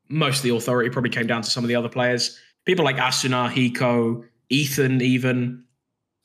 most 0.09 0.37
of 0.37 0.43
the 0.43 0.55
authority 0.55 0.89
probably 0.89 1.09
came 1.09 1.27
down 1.27 1.41
to 1.41 1.49
some 1.49 1.63
of 1.63 1.67
the 1.67 1.75
other 1.75 1.89
players. 1.89 2.39
People 2.65 2.85
like 2.85 2.97
Asuna, 2.97 3.51
Hiko, 3.51 4.23
Ethan, 4.49 5.01
even 5.01 5.63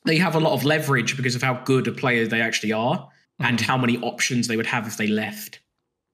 they 0.05 0.17
have 0.17 0.35
a 0.35 0.39
lot 0.39 0.53
of 0.53 0.63
leverage 0.65 1.15
because 1.15 1.35
of 1.35 1.41
how 1.43 1.55
good 1.63 1.87
a 1.87 1.91
player 1.91 2.25
they 2.27 2.41
actually 2.41 2.71
are 2.71 3.07
and 3.39 3.57
Mhm. 3.59 3.61
how 3.61 3.77
many 3.77 3.97
options 3.97 4.47
they 4.47 4.57
would 4.57 4.65
have 4.65 4.87
if 4.87 4.97
they 4.97 5.07
left. 5.07 5.59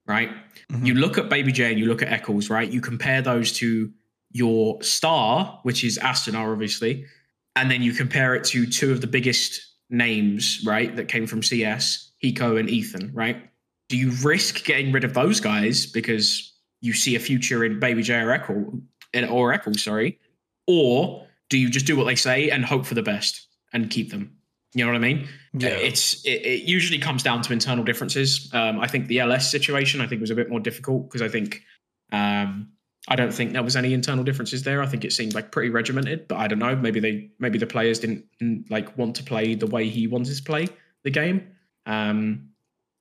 Right? 0.05 0.29
Mhm. 0.71 0.85
You 0.85 0.93
look 0.95 1.17
at 1.17 1.29
Baby 1.29 1.51
J 1.51 1.69
and 1.71 1.79
you 1.79 1.85
look 1.85 2.01
at 2.01 2.11
Eccles, 2.11 2.49
right? 2.49 2.69
You 2.71 2.81
compare 2.81 3.21
those 3.21 3.51
to 3.53 3.91
your 4.31 4.81
star, 4.83 5.59
which 5.63 5.83
is 5.83 5.97
Asuna, 6.01 6.51
obviously, 6.51 7.05
and 7.55 7.71
then 7.71 7.81
you 7.81 7.93
compare 7.93 8.35
it 8.35 8.43
to 8.45 8.65
two 8.65 8.91
of 8.91 9.01
the 9.01 9.07
biggest 9.07 9.61
names, 9.89 10.61
right, 10.65 10.95
that 10.97 11.07
came 11.07 11.27
from 11.27 11.41
CS, 11.41 12.11
Hiko 12.23 12.59
and 12.59 12.69
Ethan, 12.69 13.11
right? 13.13 13.49
Do 13.89 13.95
you 13.97 14.11
risk 14.23 14.65
getting 14.65 14.91
rid 14.91 15.05
of 15.05 15.13
those 15.13 15.39
guys 15.39 15.85
because 15.85 16.53
you 16.81 16.91
see 16.93 17.15
a 17.15 17.19
future 17.19 17.63
in 17.63 17.79
Baby 17.79 18.03
J 18.03 18.15
or 18.15 18.31
Eccles, 18.31 18.81
or 19.13 19.53
Eccles, 19.53 19.83
sorry, 19.83 20.19
or 20.67 21.25
do 21.49 21.57
you 21.57 21.69
just 21.69 21.85
do 21.85 21.95
what 21.95 22.05
they 22.05 22.15
say 22.15 22.49
and 22.49 22.65
hope 22.65 22.85
for 22.85 22.93
the 22.93 23.03
best 23.03 23.47
and 23.73 23.89
keep 23.89 24.11
them? 24.11 24.37
You 24.73 24.85
know 24.85 24.91
what 24.91 24.97
I 24.97 24.99
mean? 24.99 25.27
Yeah. 25.53 25.69
It's 25.69 26.23
it, 26.25 26.45
it 26.45 26.63
usually 26.63 26.99
comes 26.99 27.23
down 27.23 27.41
to 27.43 27.53
internal 27.53 27.83
differences. 27.83 28.49
Um, 28.53 28.79
I 28.79 28.87
think 28.87 29.07
the 29.07 29.19
LS 29.19 29.49
situation 29.49 30.01
I 30.01 30.07
think 30.07 30.21
was 30.21 30.29
a 30.29 30.35
bit 30.35 30.49
more 30.49 30.59
difficult 30.59 31.09
because 31.09 31.21
I 31.21 31.29
think 31.29 31.63
um, 32.11 32.69
I 33.07 33.15
don't 33.15 33.33
think 33.33 33.53
there 33.53 33.63
was 33.63 33.75
any 33.75 33.93
internal 33.93 34.23
differences 34.23 34.63
there. 34.63 34.81
I 34.81 34.85
think 34.85 35.05
it 35.05 35.13
seemed 35.13 35.33
like 35.33 35.51
pretty 35.51 35.69
regimented, 35.69 36.27
but 36.27 36.37
I 36.37 36.47
don't 36.47 36.59
know. 36.59 36.75
Maybe 36.75 36.99
they 36.99 37.31
maybe 37.39 37.57
the 37.57 37.67
players 37.67 37.99
didn't 37.99 38.25
like 38.69 38.97
want 38.97 39.15
to 39.15 39.23
play 39.23 39.55
the 39.55 39.67
way 39.67 39.87
he 39.87 40.07
wanted 40.07 40.35
to 40.35 40.43
play 40.43 40.67
the 41.03 41.11
game. 41.11 41.47
Um, 41.85 42.49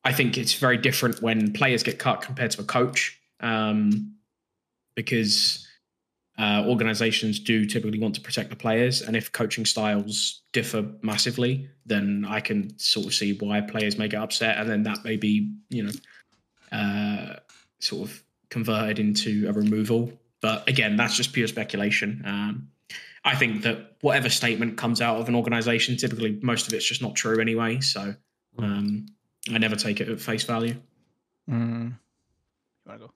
I 0.05 0.13
think 0.13 0.39
it's 0.39 0.55
very 0.55 0.79
different 0.79 1.21
when 1.21 1.53
players 1.53 1.83
get 1.83 1.99
cut 1.99 2.23
compared 2.23 2.53
to 2.53 2.61
a 2.61 2.65
coach 2.65 3.21
um, 3.41 4.15
because 4.95 5.66
uh, 6.39 6.65
organizations 6.67 7.41
do 7.41 7.65
typically 7.65 7.99
want 7.99 8.15
to 8.15 8.21
protect 8.21 8.51
the 8.51 8.57
players. 8.57 9.01
And 9.01 9.17
if 9.17 9.33
coaching 9.33 9.65
styles 9.65 10.43
differ 10.53 10.85
massively, 11.03 11.69
then 11.87 12.27
I 12.29 12.41
can 12.41 12.79
sort 12.79 13.07
of 13.07 13.15
see 13.15 13.33
why 13.39 13.61
players 13.63 13.97
may 13.97 14.09
get 14.09 14.21
upset. 14.21 14.59
And 14.59 14.69
then 14.69 14.83
that 14.83 15.03
may 15.05 15.17
be, 15.17 15.53
you 15.71 15.85
know, 15.85 15.93
uh, 16.73 17.37
sort 17.79 18.09
of 18.09 18.23
converted 18.51 18.99
into 18.99 19.47
a 19.49 19.53
removal. 19.53 20.13
But 20.43 20.69
again, 20.69 20.97
that's 20.97 21.17
just 21.17 21.33
pure 21.33 21.49
speculation. 21.49 22.23
Um, 22.27 22.69
I 23.25 23.35
think 23.35 23.63
that 23.63 23.97
whatever 24.03 24.29
statement 24.29 24.77
comes 24.77 25.01
out 25.01 25.17
of 25.17 25.29
an 25.29 25.35
organization, 25.35 25.97
typically 25.97 26.39
most 26.43 26.69
of 26.69 26.75
it's 26.75 26.87
just 26.87 27.03
not 27.03 27.17
true 27.17 27.41
anyway. 27.41 27.81
So 27.81 28.15
um, 28.59 29.07
I 29.53 29.59
never 29.59 29.75
take 29.75 30.01
it 30.01 30.09
at 30.09 30.21
face 30.21 30.45
value. 30.45 30.77
Mm. 31.51 31.87
You 31.89 31.95
wanna 32.87 32.99
go? 32.99 33.13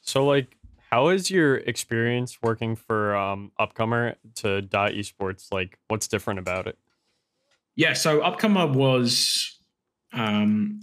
So, 0.00 0.24
like, 0.26 0.56
how 0.90 1.08
is 1.08 1.30
your 1.30 1.58
experience 1.58 2.38
working 2.42 2.74
for 2.74 3.14
um, 3.14 3.52
Upcomer 3.60 4.16
to 4.36 4.60
Dot 4.62 4.92
Esports? 4.92 5.52
Like, 5.52 5.78
what's 5.88 6.08
different 6.08 6.40
about 6.40 6.66
it? 6.66 6.76
Yeah, 7.76 7.92
so 7.92 8.20
Upcomer 8.20 8.72
was 8.72 9.58
um, 10.12 10.80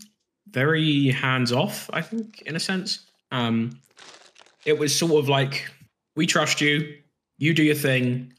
very 0.49 1.09
hands 1.09 1.51
off, 1.51 1.89
I 1.91 2.01
think, 2.01 2.41
in 2.43 2.55
a 2.55 2.59
sense. 2.59 3.05
Um, 3.31 3.79
it 4.65 4.79
was 4.79 4.97
sort 4.97 5.21
of 5.21 5.27
like, 5.27 5.69
we 6.15 6.25
trust 6.25 6.61
you, 6.61 6.97
you 7.37 7.53
do 7.53 7.63
your 7.63 7.75
thing, 7.75 8.33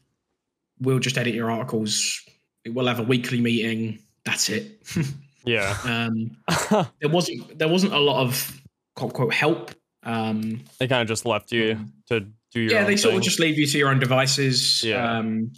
we'll 0.81 0.99
just 0.99 1.17
edit 1.17 1.35
your 1.35 1.51
articles, 1.51 2.19
we'll 2.67 2.87
have 2.87 2.99
a 2.99 3.03
weekly 3.03 3.41
meeting, 3.41 3.99
that's 4.25 4.49
it. 4.49 4.81
Yeah. 5.45 5.77
um, 5.85 6.35
there 6.99 7.09
wasn't 7.09 7.57
there 7.57 7.69
wasn't 7.69 7.93
a 7.93 7.97
lot 7.97 8.21
of 8.21 8.61
quote 8.95 9.11
unquote 9.11 9.33
help. 9.33 9.71
Um, 10.03 10.63
they 10.79 10.87
kind 10.87 11.01
of 11.01 11.07
just 11.07 11.25
left 11.25 11.51
you 11.51 11.79
to 12.07 12.21
do 12.51 12.61
your 12.61 12.71
yeah, 12.71 12.83
they 12.85 12.97
sort 12.97 13.11
thing. 13.11 13.19
of 13.19 13.23
just 13.23 13.39
leave 13.39 13.57
you 13.57 13.67
to 13.67 13.77
your 13.77 13.89
own 13.89 13.99
devices. 13.99 14.83
Yeah. 14.83 15.17
Um, 15.17 15.51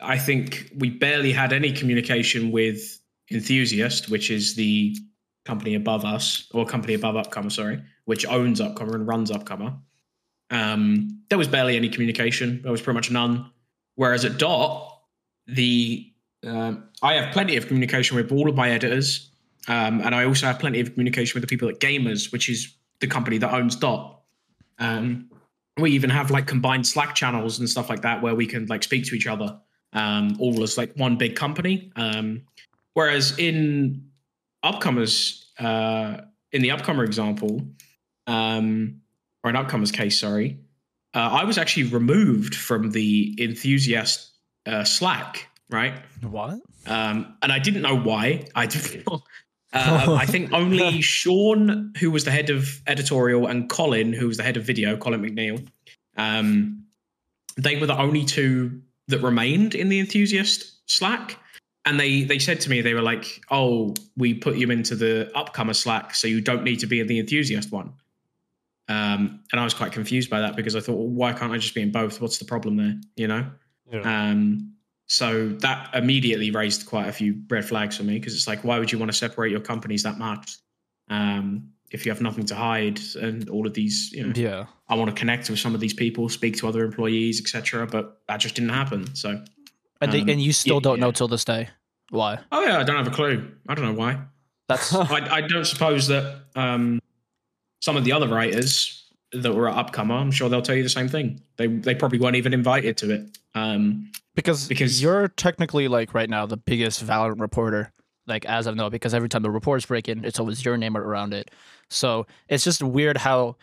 I 0.00 0.18
think 0.18 0.70
we 0.76 0.90
barely 0.90 1.32
had 1.32 1.52
any 1.52 1.72
communication 1.72 2.50
with 2.50 3.00
Enthusiast, 3.30 4.08
which 4.08 4.30
is 4.30 4.54
the 4.54 4.96
company 5.44 5.74
above 5.74 6.04
us, 6.04 6.46
or 6.52 6.64
company 6.66 6.94
above 6.94 7.14
Upcomer, 7.14 7.50
sorry, 7.50 7.82
which 8.04 8.26
owns 8.26 8.60
Upcomer 8.60 8.94
and 8.94 9.06
runs 9.06 9.30
Upcomer. 9.30 9.78
Um, 10.50 11.22
there 11.28 11.38
was 11.38 11.48
barely 11.48 11.76
any 11.76 11.88
communication. 11.88 12.62
There 12.62 12.72
was 12.72 12.80
pretty 12.80 12.96
much 12.96 13.10
none. 13.10 13.50
Whereas 13.96 14.24
at 14.24 14.38
Dot, 14.38 15.00
the 15.46 16.12
um, 16.46 16.84
I 17.02 17.14
have 17.14 17.32
plenty 17.32 17.56
of 17.56 17.66
communication 17.66 18.16
with 18.16 18.30
all 18.30 18.48
of 18.48 18.54
my 18.54 18.70
editors, 18.70 19.30
um, 19.66 20.00
and 20.00 20.14
I 20.14 20.24
also 20.24 20.46
have 20.46 20.58
plenty 20.58 20.80
of 20.80 20.92
communication 20.92 21.34
with 21.34 21.42
the 21.42 21.52
people 21.52 21.68
at 21.68 21.80
Gamers, 21.80 22.30
which 22.30 22.48
is 22.48 22.74
the 23.00 23.06
company 23.06 23.38
that 23.38 23.52
owns 23.52 23.76
Dot. 23.76 24.20
Um, 24.78 25.30
we 25.78 25.92
even 25.92 26.10
have 26.10 26.30
like 26.30 26.46
combined 26.46 26.86
Slack 26.86 27.14
channels 27.14 27.58
and 27.58 27.68
stuff 27.68 27.88
like 27.88 28.02
that 28.02 28.22
where 28.22 28.34
we 28.34 28.46
can 28.46 28.66
like 28.66 28.82
speak 28.82 29.04
to 29.06 29.14
each 29.14 29.26
other, 29.26 29.58
um, 29.92 30.36
all 30.40 30.62
as 30.62 30.76
like 30.76 30.94
one 30.96 31.16
big 31.16 31.36
company. 31.36 31.92
Um, 31.96 32.42
whereas 32.94 33.38
in 33.38 34.10
upcomers, 34.64 35.44
uh, 35.58 36.22
in 36.52 36.62
the 36.62 36.70
upcomer 36.70 37.04
example, 37.04 37.62
um, 38.26 39.00
or 39.44 39.50
an 39.50 39.56
upcomer's 39.56 39.92
case, 39.92 40.18
sorry, 40.18 40.58
uh, 41.14 41.18
I 41.32 41.44
was 41.44 41.58
actually 41.58 41.84
removed 41.84 42.54
from 42.54 42.90
the 42.90 43.36
enthusiast 43.40 44.32
uh, 44.66 44.84
Slack, 44.84 45.48
right? 45.70 45.94
What? 46.22 46.60
Um, 46.86 47.36
and 47.42 47.52
I 47.52 47.58
didn't 47.58 47.82
know 47.82 47.96
why. 47.96 48.46
I 48.54 48.66
uh, 49.72 50.16
I 50.18 50.26
think 50.26 50.52
only 50.52 51.00
Sean, 51.00 51.92
who 51.98 52.10
was 52.10 52.24
the 52.24 52.30
head 52.30 52.50
of 52.50 52.80
editorial, 52.86 53.46
and 53.46 53.68
Colin, 53.68 54.12
who 54.12 54.28
was 54.28 54.36
the 54.36 54.42
head 54.42 54.56
of 54.56 54.64
video, 54.64 54.96
Colin 54.96 55.22
McNeil, 55.22 55.66
Um, 56.16 56.84
they 57.56 57.76
were 57.76 57.86
the 57.86 57.98
only 57.98 58.24
two 58.24 58.82
that 59.08 59.20
remained 59.20 59.74
in 59.74 59.88
the 59.88 59.98
enthusiast 59.98 60.74
Slack, 60.90 61.38
and 61.84 61.98
they 61.98 62.22
they 62.22 62.38
said 62.38 62.60
to 62.62 62.70
me 62.70 62.80
they 62.80 62.94
were 62.94 63.02
like, 63.02 63.42
"Oh, 63.50 63.94
we 64.16 64.34
put 64.34 64.56
you 64.56 64.70
into 64.70 64.94
the 64.94 65.30
upcomer 65.34 65.74
Slack, 65.74 66.14
so 66.14 66.26
you 66.28 66.40
don't 66.40 66.64
need 66.64 66.80
to 66.80 66.86
be 66.86 67.00
in 67.00 67.06
the 67.06 67.18
enthusiast 67.18 67.72
one." 67.72 67.92
Um, 68.88 69.40
and 69.52 69.60
I 69.60 69.64
was 69.64 69.74
quite 69.74 69.92
confused 69.92 70.30
by 70.30 70.40
that 70.40 70.56
because 70.56 70.74
I 70.74 70.80
thought, 70.80 70.96
well, 70.96 71.08
why 71.08 71.34
can't 71.34 71.52
I 71.52 71.58
just 71.58 71.74
be 71.74 71.82
in 71.82 71.92
both? 71.92 72.22
What's 72.22 72.38
the 72.38 72.46
problem 72.46 72.76
there? 72.76 72.94
You 73.16 73.28
know. 73.28 73.50
Yeah. 73.92 74.00
Um, 74.00 74.72
so 75.08 75.48
that 75.60 75.90
immediately 75.94 76.50
raised 76.50 76.86
quite 76.86 77.08
a 77.08 77.12
few 77.12 77.40
red 77.48 77.64
flags 77.64 77.96
for 77.96 78.04
me 78.04 78.14
because 78.18 78.34
it's 78.34 78.46
like, 78.46 78.62
why 78.62 78.78
would 78.78 78.92
you 78.92 78.98
want 78.98 79.10
to 79.10 79.16
separate 79.16 79.50
your 79.50 79.60
companies 79.60 80.02
that 80.04 80.18
much 80.18 80.58
um, 81.08 81.70
if 81.90 82.04
you 82.04 82.12
have 82.12 82.20
nothing 82.20 82.44
to 82.46 82.54
hide 82.54 83.00
and 83.20 83.48
all 83.48 83.66
of 83.66 83.72
these? 83.74 84.12
You 84.12 84.26
know, 84.26 84.32
Yeah. 84.36 84.66
I 84.88 84.94
want 84.94 85.08
to 85.08 85.16
connect 85.18 85.48
with 85.50 85.58
some 85.58 85.74
of 85.74 85.80
these 85.80 85.94
people, 85.94 86.28
speak 86.28 86.56
to 86.58 86.68
other 86.68 86.84
employees, 86.84 87.40
etc. 87.40 87.86
But 87.86 88.20
that 88.28 88.36
just 88.38 88.54
didn't 88.54 88.70
happen. 88.70 89.14
So, 89.14 89.42
And 90.00 90.14
Um, 90.14 90.28
and 90.28 90.40
you 90.40 90.52
still 90.52 90.76
yeah, 90.76 90.80
don't 90.80 91.00
know 91.00 91.10
till 91.10 91.28
this 91.28 91.44
day 91.44 91.68
why. 92.10 92.38
oh 92.52 92.60
yeah, 92.64 92.78
I 92.78 92.84
don't 92.84 92.96
have 92.96 93.06
a 93.08 93.10
clue. 93.10 93.50
I 93.68 93.74
don't 93.74 93.84
know 93.86 93.94
why. 93.98 94.18
That's 94.68 94.94
I, 95.16 95.36
I 95.36 95.40
don't 95.40 95.64
suppose 95.64 96.06
that 96.08 96.42
um, 96.54 97.00
some 97.80 97.96
of 97.96 98.04
the 98.04 98.12
other 98.12 98.28
writers 98.28 98.94
that 99.32 99.54
were 99.54 99.68
at 99.68 99.76
Upcomer, 99.76 100.20
I'm 100.20 100.30
sure 100.30 100.48
they'll 100.48 100.62
tell 100.62 100.74
you 100.76 100.82
the 100.82 100.88
same 100.90 101.08
thing. 101.08 101.40
They 101.56 101.66
they 101.66 101.94
probably 101.94 102.18
weren't 102.18 102.36
even 102.36 102.52
invited 102.54 102.96
to 102.98 103.10
it. 103.10 103.38
Um, 103.54 104.10
because 104.38 104.68
Because- 104.68 105.02
you're 105.02 105.26
technically 105.26 105.88
like 105.88 106.14
right 106.14 106.30
now 106.30 106.46
the 106.46 106.56
biggest 106.56 107.04
Valorant 107.04 107.40
reporter, 107.40 107.92
like 108.28 108.44
as 108.44 108.68
of 108.68 108.76
now, 108.76 108.88
because 108.88 109.12
every 109.12 109.28
time 109.28 109.42
the 109.42 109.50
reports 109.50 109.84
break 109.84 110.08
in, 110.08 110.24
it's 110.24 110.38
always 110.38 110.64
your 110.64 110.76
name 110.76 110.96
around 110.96 111.34
it. 111.34 111.50
So 111.90 112.24
it's 112.48 112.62
just 112.62 112.80
weird 112.80 113.16
how 113.16 113.56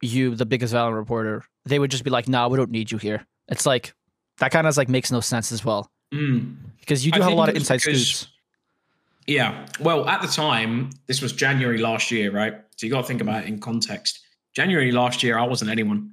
you, 0.00 0.34
the 0.34 0.46
biggest 0.46 0.72
Valorant 0.72 0.96
reporter, 0.96 1.44
they 1.66 1.78
would 1.78 1.90
just 1.90 2.02
be 2.02 2.08
like, 2.08 2.28
"Nah, 2.28 2.48
we 2.48 2.56
don't 2.56 2.70
need 2.70 2.90
you 2.90 2.96
here." 2.96 3.26
It's 3.48 3.66
like 3.66 3.92
that 4.38 4.52
kind 4.52 4.66
of 4.66 4.74
like 4.78 4.88
makes 4.88 5.12
no 5.12 5.20
sense 5.20 5.52
as 5.52 5.66
well 5.66 5.90
mm. 6.14 6.56
because 6.80 7.04
you 7.04 7.12
I 7.12 7.18
do 7.18 7.22
have 7.22 7.32
a 7.32 7.34
lot 7.34 7.50
of 7.50 7.56
inside 7.56 7.82
because- 7.82 8.08
scoops. 8.08 8.32
Yeah. 9.26 9.66
Well, 9.80 10.08
at 10.08 10.22
the 10.22 10.28
time, 10.28 10.90
this 11.08 11.20
was 11.20 11.32
January 11.32 11.78
last 11.78 12.10
year, 12.10 12.30
right? 12.30 12.54
So 12.76 12.86
you 12.86 12.92
got 12.92 13.02
to 13.02 13.06
think 13.08 13.20
about 13.20 13.42
it 13.42 13.48
in 13.48 13.58
context. 13.58 14.20
January 14.54 14.92
last 14.92 15.22
year, 15.22 15.36
I 15.36 15.44
wasn't 15.44 15.70
anyone. 15.70 16.12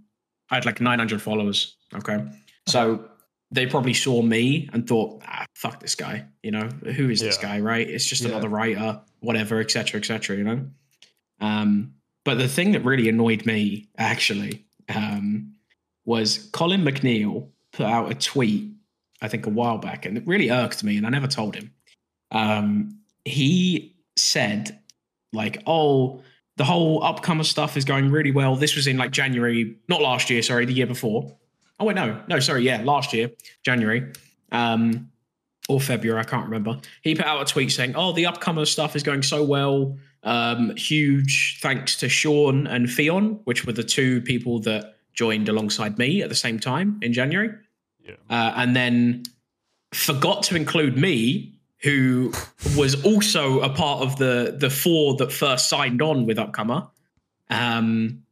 I 0.50 0.56
had 0.56 0.66
like 0.66 0.82
900 0.82 1.22
followers. 1.22 1.78
Okay. 1.94 2.18
So 2.66 3.08
they 3.54 3.68
probably 3.68 3.94
saw 3.94 4.22
me 4.22 4.70
and 4.74 4.88
thought, 4.88 5.22
ah, 5.28 5.46
fuck 5.56 5.80
this 5.80 5.96
guy. 5.96 6.26
You 6.42 6.52
know, 6.52 6.68
who 6.96 7.10
is 7.10 7.20
this 7.22 7.38
guy, 7.38 7.60
right? 7.60 7.88
It's 7.88 8.06
just 8.06 8.24
Yeah. 8.24 8.30
another 8.30 8.50
writer, 8.50 9.00
whatever, 9.20 9.60
etc., 9.60 9.86
cetera, 9.86 10.00
et 10.00 10.06
cetera, 10.06 10.38
you 10.38 10.44
know? 10.44 10.66
Um, 11.40 11.94
but 12.26 12.36
the 12.40 12.48
thing 12.48 12.72
that 12.72 12.84
really 12.84 13.08
annoyed 13.10 13.46
me, 13.46 13.90
actually, 13.98 14.66
um, 14.90 15.54
was 16.06 16.50
Colin 16.52 16.82
McNeil 16.84 17.50
put 17.72 17.86
out 17.86 18.12
a 18.12 18.16
tweet, 18.16 18.72
I 19.22 19.28
think 19.28 19.46
a 19.46 19.50
while 19.50 19.78
back, 19.78 20.06
and 20.06 20.18
it 20.18 20.26
really 20.26 20.50
irked 20.50 20.84
me, 20.84 20.98
and 20.98 21.06
I 21.06 21.10
never 21.10 21.28
told 21.28 21.56
him 21.56 21.72
um, 22.32 23.00
he 23.26 23.96
said 24.16 24.80
like, 25.32 25.62
"Oh, 25.68 26.22
the 26.58 26.64
whole 26.66 27.02
upcomer 27.02 27.46
stuff 27.46 27.78
is 27.78 27.86
going 27.86 28.12
really 28.12 28.32
well." 28.32 28.56
This 28.56 28.76
was 28.76 28.88
in 28.88 28.98
like 28.98 29.12
January, 29.12 29.76
not 29.88 30.02
last 30.02 30.30
year, 30.30 30.42
sorry, 30.42 30.66
the 30.66 30.74
year 30.74 30.88
before. 30.88 31.36
Oh 31.80 31.86
wait, 31.86 31.96
no, 31.96 32.22
no, 32.28 32.40
sorry, 32.40 32.64
yeah, 32.64 32.82
last 32.84 33.14
year, 33.14 33.32
January, 33.64 34.12
um, 34.52 35.10
or 35.68 35.80
February, 35.80 36.20
I 36.20 36.24
can't 36.24 36.46
remember. 36.46 36.80
He 37.02 37.16
put 37.16 37.26
out 37.26 37.42
a 37.42 37.46
tweet 37.52 37.72
saying, 37.72 37.94
"Oh, 37.96 38.14
the 38.14 38.24
upcomer 38.24 38.68
stuff 38.68 38.96
is 38.96 39.04
going 39.04 39.24
so 39.24 39.44
well. 39.44 39.98
Um, 40.24 40.76
huge 40.78 41.60
thanks 41.62 41.98
to 41.98 42.10
Sean 42.10 42.68
and 42.68 42.88
Fion, 42.88 43.40
which 43.46 43.66
were 43.66 43.74
the 43.74 43.84
two 43.84 44.22
people 44.22 44.60
that 44.62 44.96
joined 45.14 45.50
alongside 45.50 45.98
me 45.98 46.22
at 46.22 46.30
the 46.30 46.36
same 46.36 46.60
time 46.60 47.00
in 47.02 47.14
January." 47.14 47.50
Yeah. 48.06 48.16
uh, 48.30 48.54
and 48.58 48.76
then 48.76 49.24
forgot 49.94 50.44
to 50.44 50.56
include 50.56 50.98
me, 50.98 51.54
who 51.84 52.34
was 52.78 53.04
also 53.04 53.62
a 53.62 53.70
part 53.70 54.02
of 54.02 54.18
the 54.18 54.56
the 54.58 54.70
four 54.70 55.16
that 55.18 55.32
first 55.32 55.70
signed 55.70 56.02
on 56.02 56.26
with 56.26 56.38
Upcomer. 56.38 56.90
Um, 57.50 58.23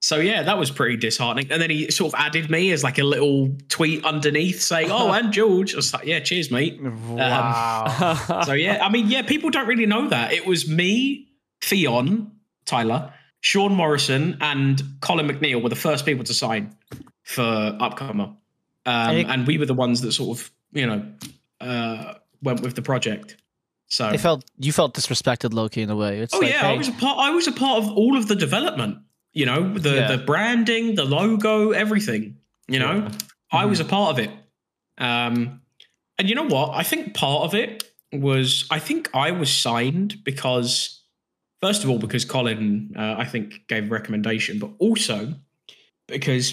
so 0.00 0.16
yeah, 0.18 0.42
that 0.44 0.58
was 0.58 0.70
pretty 0.70 0.96
disheartening. 0.96 1.50
And 1.50 1.60
then 1.60 1.70
he 1.70 1.90
sort 1.90 2.14
of 2.14 2.20
added 2.20 2.50
me 2.50 2.70
as 2.72 2.84
like 2.84 2.98
a 2.98 3.02
little 3.04 3.56
tweet 3.68 4.04
underneath 4.04 4.60
saying, 4.62 4.90
"Oh, 4.90 5.10
and 5.12 5.32
George." 5.32 5.74
I 5.74 5.76
was 5.76 5.92
like, 5.92 6.06
"Yeah, 6.06 6.20
cheers, 6.20 6.50
mate." 6.50 6.80
Wow. 6.82 8.42
So 8.46 8.52
yeah, 8.52 8.84
I 8.84 8.88
mean, 8.88 9.08
yeah, 9.08 9.22
people 9.22 9.50
don't 9.50 9.66
really 9.66 9.86
know 9.86 10.08
that 10.08 10.32
it 10.32 10.46
was 10.46 10.68
me, 10.68 11.28
Theon, 11.62 12.30
Tyler, 12.64 13.12
Sean 13.40 13.74
Morrison, 13.74 14.36
and 14.40 14.82
Colin 15.00 15.26
McNeil 15.28 15.62
were 15.62 15.68
the 15.68 15.76
first 15.76 16.04
people 16.06 16.24
to 16.24 16.34
sign 16.34 16.74
for 17.22 17.42
Upcomer, 17.80 18.28
um, 18.28 18.36
And 18.86 19.18
it- 19.18 19.26
and 19.28 19.46
we 19.46 19.58
were 19.58 19.66
the 19.66 19.74
ones 19.74 20.00
that 20.02 20.12
sort 20.12 20.38
of 20.38 20.50
you 20.72 20.86
know 20.86 21.04
uh, 21.60 22.14
went 22.42 22.60
with 22.62 22.74
the 22.76 22.82
project. 22.82 23.36
So 23.88 24.08
It 24.10 24.20
felt 24.20 24.44
you 24.58 24.72
felt 24.72 24.94
disrespected, 24.94 25.52
Loki, 25.54 25.82
in 25.82 25.90
a 25.90 25.96
way. 25.96 26.20
It's 26.20 26.34
oh 26.34 26.38
like, 26.38 26.52
yeah, 26.52 26.68
I 26.68 26.76
was 26.76 26.88
a 26.88 26.92
part. 26.92 27.18
I 27.18 27.30
was 27.30 27.46
a 27.48 27.52
part 27.52 27.82
of 27.82 27.90
all 27.90 28.16
of 28.16 28.28
the 28.28 28.36
development. 28.36 28.98
You 29.38 29.46
know, 29.46 29.60
the 29.86 29.94
Yeah. 29.94 30.08
the 30.12 30.18
branding, 30.30 30.96
the 30.96 31.04
logo, 31.04 31.70
everything. 31.70 32.38
You 32.66 32.80
know, 32.80 32.94
Yeah. 32.96 33.60
I 33.62 33.64
was 33.66 33.78
a 33.80 33.84
part 33.84 34.10
of 34.12 34.18
it. 34.24 34.30
Um, 34.98 35.60
and 36.18 36.28
you 36.28 36.34
know 36.34 36.48
what? 36.56 36.68
I 36.74 36.82
think 36.82 37.14
part 37.14 37.44
of 37.44 37.54
it 37.54 37.84
was 38.12 38.66
I 38.70 38.78
think 38.80 39.08
I 39.14 39.30
was 39.30 39.50
signed 39.66 40.24
because, 40.24 41.02
first 41.62 41.84
of 41.84 41.90
all, 41.90 41.98
because 41.98 42.24
Colin, 42.24 42.92
uh, 42.96 43.14
I 43.16 43.24
think, 43.32 43.68
gave 43.68 43.84
a 43.84 43.86
recommendation, 43.98 44.58
but 44.58 44.70
also 44.80 45.34
because 46.08 46.46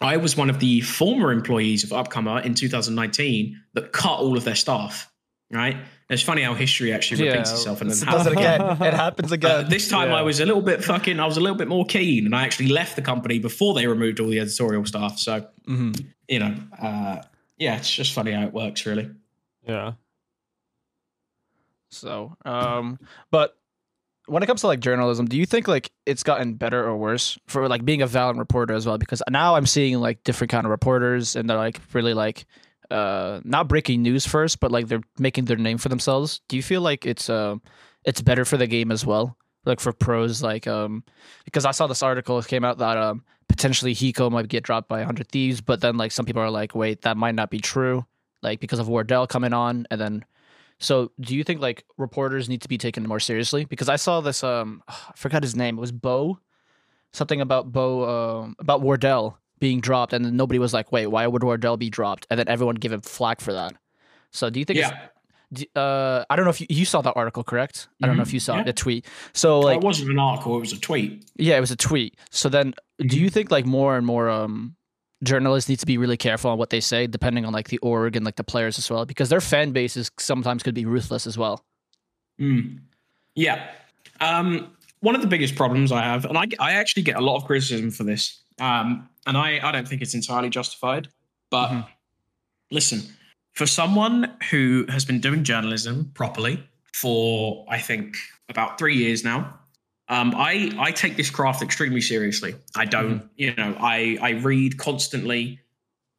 I 0.00 0.16
was 0.18 0.36
one 0.36 0.50
of 0.50 0.60
the 0.60 0.80
former 0.82 1.32
employees 1.32 1.82
of 1.82 1.90
Upcomer 1.90 2.44
in 2.44 2.54
2019 2.54 3.60
that 3.74 3.92
cut 3.92 4.20
all 4.20 4.36
of 4.36 4.44
their 4.44 4.54
staff. 4.54 5.10
Right? 5.50 5.76
It's 6.10 6.22
funny 6.22 6.42
how 6.42 6.52
history 6.54 6.92
actually 6.92 7.26
repeats 7.26 7.50
itself 7.52 7.80
and 7.80 7.90
then 7.90 7.96
it 7.96 8.04
does 8.10 8.26
it 8.26 8.32
again. 8.34 8.60
It 8.82 8.94
happens 8.94 9.32
uh, 9.32 9.34
again. 9.34 9.68
this 9.70 9.88
time 9.88 10.08
Yeah. 10.08 10.16
I 10.16 10.22
was 10.22 10.40
a 10.40 10.46
little 10.46 10.60
bit 10.62 10.84
fucking. 10.84 11.18
I 11.20 11.26
was 11.26 11.36
a 11.38 11.40
little 11.40 11.56
bit 11.56 11.68
more 11.68 11.86
keen, 11.86 12.26
and 12.26 12.34
I 12.36 12.42
actually 12.44 12.68
left 12.68 12.96
the 12.96 13.02
company 13.02 13.38
before 13.38 13.72
they 13.74 13.86
removed 13.86 14.20
all 14.20 14.28
the 14.28 14.40
editorial 14.40 14.84
staff. 14.84 15.18
So 15.18 15.46
Mhm. 15.66 16.04
you 16.28 16.38
know, 16.38 16.54
uh, 16.80 17.22
yeah, 17.56 17.76
it's 17.76 17.90
just 17.90 18.12
funny 18.12 18.32
how 18.32 18.42
it 18.44 18.52
works, 18.52 18.84
really. 18.84 19.10
yeah. 19.66 19.92
So, 21.90 22.36
um, 22.44 22.98
but 23.30 23.56
when 24.26 24.42
it 24.42 24.46
comes 24.46 24.60
to 24.60 24.66
like 24.66 24.80
journalism, 24.80 25.24
do 25.26 25.38
you 25.38 25.46
think 25.46 25.66
like 25.68 25.90
it's 26.04 26.22
gotten 26.22 26.54
better 26.54 26.84
or 26.84 26.96
worse 26.96 27.38
for 27.46 27.66
like 27.68 27.84
being 27.84 28.02
a 28.02 28.06
Valorant 28.06 28.38
reporter 28.38 28.74
as 28.74 28.84
well? 28.86 28.98
Because 28.98 29.22
now 29.30 29.54
I'm 29.54 29.64
seeing 29.66 29.98
like 29.98 30.22
different 30.24 30.50
kind 30.50 30.66
of 30.66 30.70
reporters, 30.70 31.34
and 31.36 31.48
they're 31.48 31.56
like 31.56 31.80
really 31.94 32.12
like 32.14 32.44
uh 32.90 33.40
not 33.44 33.68
breaking 33.68 34.02
news 34.02 34.26
first, 34.26 34.60
but 34.60 34.70
like 34.70 34.88
they're 34.88 35.02
making 35.18 35.46
their 35.46 35.56
name 35.56 35.78
for 35.78 35.88
themselves. 35.88 36.40
Do 36.48 36.56
you 36.56 36.62
feel 36.62 36.80
like 36.80 37.06
it's 37.06 37.28
uh 37.30 37.56
it's 38.04 38.20
better 38.20 38.44
for 38.44 38.56
the 38.56 38.66
game 38.66 38.90
as 38.90 39.04
well? 39.04 39.36
Like 39.64 39.80
for 39.80 39.92
pros, 39.92 40.42
like 40.42 40.66
um, 40.66 41.04
because 41.44 41.64
I 41.64 41.72
saw 41.72 41.86
this 41.86 42.02
article 42.02 42.42
came 42.42 42.64
out 42.64 42.78
that 42.78 42.96
um 42.96 43.24
potentially 43.48 43.94
Hiko 43.94 44.30
might 44.30 44.48
get 44.48 44.64
dropped 44.64 44.88
by 44.88 44.98
100 44.98 45.28
Thieves, 45.28 45.60
but 45.60 45.80
then 45.80 45.96
like 45.96 46.12
some 46.12 46.24
people 46.24 46.42
are 46.42 46.50
like, 46.50 46.74
wait, 46.74 47.02
that 47.02 47.16
might 47.16 47.34
not 47.34 47.50
be 47.50 47.60
true, 47.60 48.06
like 48.42 48.60
because 48.60 48.78
of 48.78 48.88
Wardell 48.88 49.26
coming 49.26 49.52
on, 49.52 49.86
and 49.90 50.00
then 50.00 50.24
so, 50.80 51.10
do 51.20 51.34
you 51.34 51.42
think 51.42 51.60
like 51.60 51.84
reporters 51.96 52.48
need 52.48 52.62
to 52.62 52.68
be 52.68 52.78
taken 52.78 53.06
more 53.06 53.20
seriously? 53.20 53.64
Because 53.64 53.88
I 53.88 53.96
saw 53.96 54.20
this, 54.20 54.44
um, 54.44 54.82
I 54.88 55.12
forgot 55.16 55.42
his 55.42 55.56
name. 55.56 55.76
It 55.76 55.80
was 55.80 55.92
Bo, 55.92 56.38
something 57.12 57.40
about 57.40 57.72
Bo, 57.72 58.42
um, 58.42 58.56
about 58.58 58.80
Wardell 58.80 59.38
being 59.58 59.80
dropped, 59.80 60.12
and 60.12 60.24
then 60.24 60.36
nobody 60.36 60.58
was 60.58 60.74
like, 60.74 60.92
"Wait, 60.92 61.06
why 61.06 61.26
would 61.26 61.42
Wardell 61.42 61.76
be 61.76 61.90
dropped?" 61.90 62.26
And 62.30 62.38
then 62.38 62.48
everyone 62.48 62.76
gave 62.76 62.92
him 62.92 63.00
flack 63.00 63.40
for 63.40 63.52
that. 63.52 63.74
So, 64.30 64.50
do 64.50 64.58
you 64.58 64.64
think? 64.64 64.78
Yeah, 64.78 65.08
uh, 65.74 66.24
I 66.28 66.36
don't 66.36 66.44
know 66.44 66.50
if 66.50 66.60
you, 66.60 66.66
you 66.68 66.84
saw 66.84 67.00
that 67.02 67.14
article, 67.16 67.42
correct? 67.42 67.88
I 68.02 68.06
don't 68.06 68.16
know 68.16 68.22
if 68.22 68.34
you 68.34 68.40
saw 68.40 68.56
yeah. 68.56 68.64
the 68.64 68.72
tweet. 68.72 69.06
So, 69.32 69.60
like, 69.60 69.78
it 69.78 69.84
wasn't 69.84 70.10
an 70.10 70.18
article; 70.18 70.56
it 70.56 70.60
was 70.60 70.72
a 70.72 70.80
tweet. 70.80 71.24
yeah, 71.36 71.56
it 71.56 71.60
was 71.60 71.70
a 71.70 71.76
tweet. 71.76 72.16
So 72.30 72.48
then, 72.48 72.74
do 72.98 73.18
you 73.18 73.30
think 73.30 73.50
like 73.50 73.64
more 73.64 73.96
and 73.96 74.06
more 74.06 74.28
um 74.28 74.76
journalists 75.24 75.68
need 75.68 75.80
to 75.80 75.86
be 75.86 75.98
really 75.98 76.16
careful 76.16 76.50
on 76.50 76.58
what 76.58 76.70
they 76.70 76.80
say, 76.80 77.06
depending 77.06 77.44
on 77.44 77.52
like 77.52 77.68
the 77.68 77.78
org 77.78 78.16
and 78.16 78.24
like 78.24 78.36
the 78.36 78.44
players 78.44 78.78
as 78.78 78.90
well, 78.90 79.04
because 79.04 79.28
their 79.28 79.40
fan 79.40 79.72
bases 79.72 80.10
sometimes 80.18 80.62
could 80.62 80.74
be 80.74 80.84
ruthless 80.84 81.26
as 81.26 81.36
well. 81.36 81.64
Mm. 82.40 82.80
Yeah. 83.34 83.68
Um, 84.20 84.70
one 85.00 85.14
of 85.14 85.22
the 85.22 85.28
biggest 85.28 85.54
problems 85.54 85.92
I 85.92 86.02
have, 86.02 86.24
and 86.24 86.36
I, 86.36 86.46
I 86.58 86.72
actually 86.72 87.02
get 87.02 87.16
a 87.16 87.20
lot 87.20 87.36
of 87.36 87.44
criticism 87.44 87.90
for 87.90 88.04
this, 88.04 88.42
um, 88.58 89.08
and 89.26 89.36
I, 89.36 89.60
I 89.62 89.72
don't 89.72 89.86
think 89.86 90.02
it's 90.02 90.14
entirely 90.14 90.50
justified. 90.50 91.08
But 91.50 91.68
Mhm. 91.68 91.86
listen, 92.70 93.02
for 93.54 93.66
someone 93.66 94.36
who 94.50 94.86
has 94.88 95.04
been 95.04 95.20
doing 95.20 95.44
journalism 95.44 96.10
properly 96.14 96.62
for, 96.92 97.64
I 97.68 97.78
think, 97.78 98.16
about 98.48 98.78
three 98.78 98.96
years 98.96 99.24
now, 99.24 99.58
um, 100.08 100.32
I, 100.34 100.74
I 100.78 100.90
take 100.92 101.16
this 101.16 101.28
craft 101.30 101.62
extremely 101.62 102.00
seriously. 102.00 102.54
I 102.74 102.84
don't, 102.86 103.28
you 103.36 103.54
know, 103.54 103.76
I, 103.78 104.16
I 104.20 104.30
read 104.30 104.78
constantly. 104.78 105.60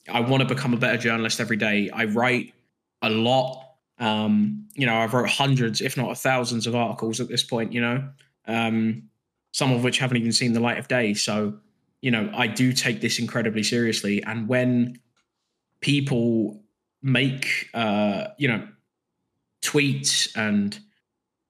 I 0.07 0.19
want 0.19 0.41
to 0.41 0.47
become 0.47 0.73
a 0.73 0.77
better 0.77 0.97
journalist 0.97 1.39
every 1.39 1.57
day. 1.57 1.89
I 1.89 2.05
write 2.05 2.53
a 3.01 3.09
lot. 3.09 3.65
Um, 3.97 4.67
you 4.75 4.85
know, 4.85 4.95
I've 4.95 5.13
wrote 5.13 5.29
hundreds, 5.29 5.81
if 5.81 5.97
not 5.97 6.15
thousands, 6.17 6.67
of 6.67 6.75
articles 6.75 7.19
at 7.19 7.27
this 7.29 7.43
point. 7.43 7.73
You 7.73 7.81
know, 7.81 8.09
um, 8.47 9.09
some 9.51 9.71
of 9.71 9.83
which 9.83 9.97
haven't 9.97 10.17
even 10.17 10.31
seen 10.31 10.53
the 10.53 10.59
light 10.59 10.77
of 10.77 10.87
day. 10.87 11.13
So 11.15 11.59
you 12.01 12.11
know, 12.11 12.31
I 12.33 12.47
do 12.47 12.73
take 12.73 13.01
this 13.01 13.19
incredibly 13.19 13.63
seriously. 13.63 14.23
And 14.23 14.47
when 14.47 14.99
people 15.81 16.63
make, 17.01 17.69
uh, 17.73 18.27
you 18.37 18.47
know, 18.47 18.67
tweets 19.61 20.29
and, 20.35 20.79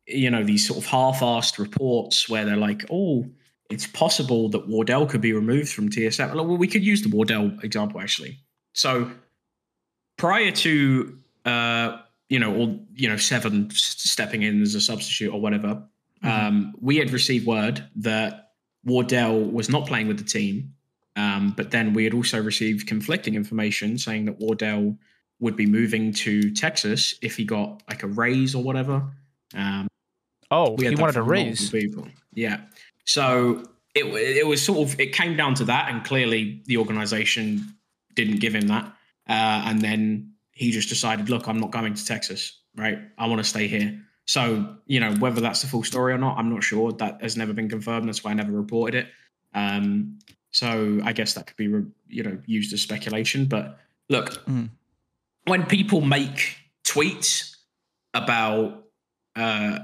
you 0.08 0.30
know, 0.30 0.44
these 0.44 0.68
sort 0.68 0.80
of 0.80 0.86
half-assed 0.86 1.60
reports 1.60 2.28
where 2.28 2.46
they're 2.46 2.58
like, 2.58 2.86
oh, 2.92 3.26
it's 3.70 3.86
possible 3.86 4.50
that 4.50 4.68
Wardell 4.68 5.06
could 5.06 5.22
be 5.22 5.34
removed 5.34 5.72
from 5.72 5.90
TSM. 5.90 6.34
Well, 6.34 6.46
we 6.46 6.68
could 6.68 6.84
use 6.84 7.04
the 7.04 7.10
Wardell 7.10 7.52
example 7.62 8.02
actually. 8.02 8.40
So 8.74 9.12
prior 10.18 10.52
to 10.52 11.20
uh, 11.46 11.98
you 12.30 12.40
know, 12.40 12.54
or 12.54 12.80
you 12.94 13.10
know, 13.10 13.18
seven 13.18 13.70
stepping 13.72 14.44
in 14.44 14.62
as 14.62 14.76
a 14.76 14.82
substitute 14.82 15.34
or 15.34 15.42
whatever, 15.42 15.84
mm-hmm. 16.24 16.28
um, 16.28 16.74
we 16.80 16.98
had 16.98 17.12
received 17.12 17.46
word 17.46 17.84
that 17.98 18.49
Wardell 18.84 19.40
was 19.40 19.70
not 19.70 19.88
playing 19.88 20.08
with 20.08 20.18
the 20.18 20.24
team. 20.24 20.74
Um, 21.16 21.54
but 21.58 21.72
then 21.72 21.94
we 21.94 22.06
had 22.06 22.14
also 22.14 22.42
received 22.42 22.88
conflicting 22.88 23.36
information 23.36 23.98
saying 23.98 24.26
that 24.26 24.40
Wardell 24.40 24.98
would 25.40 25.56
be 25.56 25.66
moving 25.66 26.14
to 26.14 26.52
Texas 26.52 27.16
if 27.22 27.36
he 27.36 27.44
got 27.44 27.82
like 27.90 28.04
a 28.04 28.08
raise 28.08 28.56
or 28.56 28.64
whatever. 28.64 29.04
Um, 29.56 29.88
oh, 30.52 30.78
he 30.78 30.96
wanted 30.96 31.18
a 31.18 31.22
raise. 31.22 31.70
People. 31.70 32.08
Yeah. 32.34 32.62
So 33.06 33.64
it 33.96 34.06
it 34.06 34.48
was 34.48 34.64
sort 34.64 34.88
of 34.88 35.00
it 35.00 35.14
came 35.14 35.36
down 35.36 35.56
to 35.56 35.66
that, 35.66 35.90
and 35.90 36.04
clearly 36.04 36.62
the 36.66 36.78
organization 36.78 37.76
didn't 38.16 38.40
give 38.40 38.54
him 38.54 38.68
that. 38.68 38.86
Uh, 39.28 39.64
and 39.66 39.82
then 39.82 40.34
he 40.52 40.72
just 40.72 40.90
decided, 40.90 41.30
look, 41.30 41.48
I'm 41.48 41.60
not 41.60 41.72
going 41.72 41.94
to 41.94 42.06
Texas. 42.06 42.60
Right, 42.76 43.00
I 43.18 43.28
want 43.28 43.40
to 43.40 43.44
stay 43.44 43.68
here. 43.68 44.00
So 44.30 44.76
you 44.86 45.00
know 45.00 45.16
whether 45.16 45.42
that's 45.42 45.64
the 45.64 45.68
full 45.68 45.84
story 45.84 46.14
or 46.14 46.20
not, 46.20 46.38
I'm 46.38 46.54
not 46.54 46.64
sure. 46.64 46.92
That 46.92 47.20
has 47.24 47.36
never 47.36 47.52
been 47.52 47.68
confirmed. 47.68 48.08
That's 48.08 48.24
why 48.24 48.30
I 48.30 48.36
never 48.36 48.52
reported 48.52 48.94
it. 48.94 49.08
Um, 49.56 50.20
so 50.52 51.02
I 51.04 51.14
guess 51.14 51.34
that 51.34 51.48
could 51.48 51.58
be 51.58 51.64
you 52.08 52.22
know 52.22 52.38
used 52.46 52.72
as 52.72 52.80
speculation. 52.80 53.46
But 53.46 53.80
look, 54.08 54.46
mm. 54.46 54.70
when 55.46 55.66
people 55.66 56.02
make 56.02 56.58
tweets 56.84 57.56
about 58.14 58.86
uh, 59.36 59.80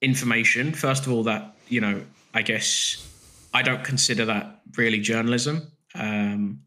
information, 0.00 0.72
first 0.72 1.04
of 1.04 1.12
all, 1.12 1.24
that 1.24 1.54
you 1.68 1.82
know 1.82 2.00
I 2.32 2.40
guess 2.40 3.06
I 3.52 3.60
don't 3.60 3.84
consider 3.84 4.24
that 4.24 4.62
really 4.78 5.00
journalism. 5.00 5.70
Um, 5.94 6.62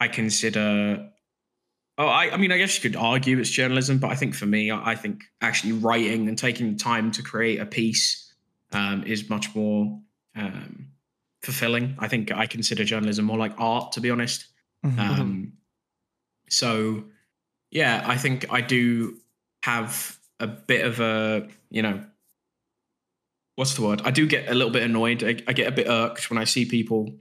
I 0.00 0.08
consider. 0.08 1.06
Oh, 2.00 2.06
I, 2.06 2.32
I 2.32 2.38
mean, 2.38 2.50
I 2.50 2.56
guess 2.56 2.74
you 2.76 2.90
could 2.90 2.98
argue 2.98 3.38
it's 3.38 3.50
journalism, 3.50 3.98
but 3.98 4.10
I 4.10 4.14
think 4.14 4.34
for 4.34 4.46
me, 4.46 4.70
I, 4.70 4.92
I 4.92 4.94
think 4.94 5.24
actually 5.42 5.72
writing 5.72 6.28
and 6.28 6.38
taking 6.38 6.72
the 6.72 6.78
time 6.78 7.10
to 7.10 7.22
create 7.22 7.60
a 7.60 7.66
piece 7.66 8.32
um, 8.72 9.04
is 9.04 9.28
much 9.28 9.54
more 9.54 10.00
um, 10.34 10.86
fulfilling. 11.42 11.96
I 11.98 12.08
think 12.08 12.32
I 12.32 12.46
consider 12.46 12.84
journalism 12.84 13.26
more 13.26 13.36
like 13.36 13.52
art, 13.58 13.92
to 13.92 14.00
be 14.00 14.10
honest. 14.10 14.46
Mm-hmm. 14.82 14.98
Um, 14.98 15.52
so, 16.48 17.04
yeah, 17.70 18.02
I 18.06 18.16
think 18.16 18.50
I 18.50 18.62
do 18.62 19.18
have 19.62 20.16
a 20.38 20.46
bit 20.46 20.86
of 20.86 21.00
a, 21.00 21.48
you 21.68 21.82
know, 21.82 22.02
what's 23.56 23.74
the 23.74 23.82
word? 23.82 24.00
I 24.06 24.10
do 24.10 24.26
get 24.26 24.48
a 24.48 24.54
little 24.54 24.72
bit 24.72 24.84
annoyed. 24.84 25.22
I, 25.22 25.36
I 25.46 25.52
get 25.52 25.68
a 25.68 25.72
bit 25.72 25.86
irked 25.86 26.30
when 26.30 26.38
I 26.38 26.44
see 26.44 26.64
people 26.64 27.12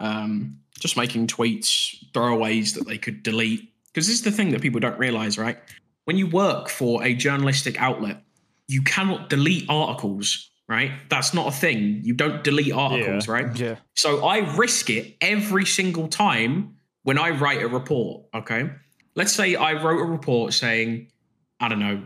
um, 0.00 0.58
just 0.80 0.96
making 0.96 1.28
tweets, 1.28 2.04
throwaways 2.10 2.74
that 2.74 2.88
they 2.88 2.98
could 2.98 3.22
delete. 3.22 3.70
Because 3.94 4.08
this 4.08 4.16
is 4.16 4.22
the 4.22 4.32
thing 4.32 4.50
that 4.50 4.60
people 4.60 4.80
don't 4.80 4.98
realize, 4.98 5.38
right? 5.38 5.56
When 6.04 6.18
you 6.18 6.26
work 6.26 6.68
for 6.68 7.04
a 7.04 7.14
journalistic 7.14 7.80
outlet, 7.80 8.22
you 8.66 8.82
cannot 8.82 9.30
delete 9.30 9.66
articles, 9.68 10.50
right? 10.68 10.90
That's 11.08 11.32
not 11.32 11.46
a 11.46 11.52
thing. 11.52 12.00
You 12.02 12.12
don't 12.12 12.42
delete 12.42 12.72
articles, 12.72 13.28
yeah. 13.28 13.32
right? 13.32 13.56
Yeah. 13.56 13.76
So 13.94 14.24
I 14.24 14.38
risk 14.56 14.90
it 14.90 15.16
every 15.20 15.64
single 15.64 16.08
time 16.08 16.76
when 17.04 17.18
I 17.18 17.30
write 17.30 17.62
a 17.62 17.68
report, 17.68 18.24
okay? 18.34 18.70
Let's 19.14 19.32
say 19.32 19.54
I 19.54 19.74
wrote 19.74 20.00
a 20.00 20.04
report 20.04 20.52
saying, 20.54 21.12
I 21.60 21.68
don't 21.68 21.78
know, 21.78 22.02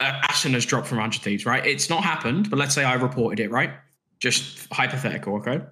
uh, 0.00 0.20
has 0.28 0.66
dropped 0.66 0.88
from 0.88 0.98
100 0.98 1.22
Thieves, 1.22 1.46
right? 1.46 1.64
It's 1.64 1.88
not 1.88 2.04
happened, 2.04 2.50
but 2.50 2.58
let's 2.58 2.74
say 2.74 2.84
I 2.84 2.94
reported 2.94 3.40
it, 3.40 3.50
right? 3.50 3.70
Just 4.20 4.70
hypothetical, 4.72 5.36
okay? 5.36 5.62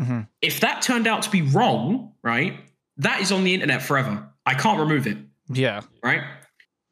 Mm-hmm. 0.00 0.20
If 0.40 0.60
that 0.60 0.80
turned 0.80 1.06
out 1.06 1.22
to 1.22 1.30
be 1.30 1.42
wrong, 1.42 2.12
right, 2.22 2.60
that 2.98 3.20
is 3.20 3.30
on 3.30 3.44
the 3.44 3.52
internet 3.52 3.82
forever. 3.82 4.31
I 4.46 4.54
can't 4.54 4.78
remove 4.78 5.06
it. 5.06 5.18
Yeah. 5.48 5.82
Right? 6.02 6.22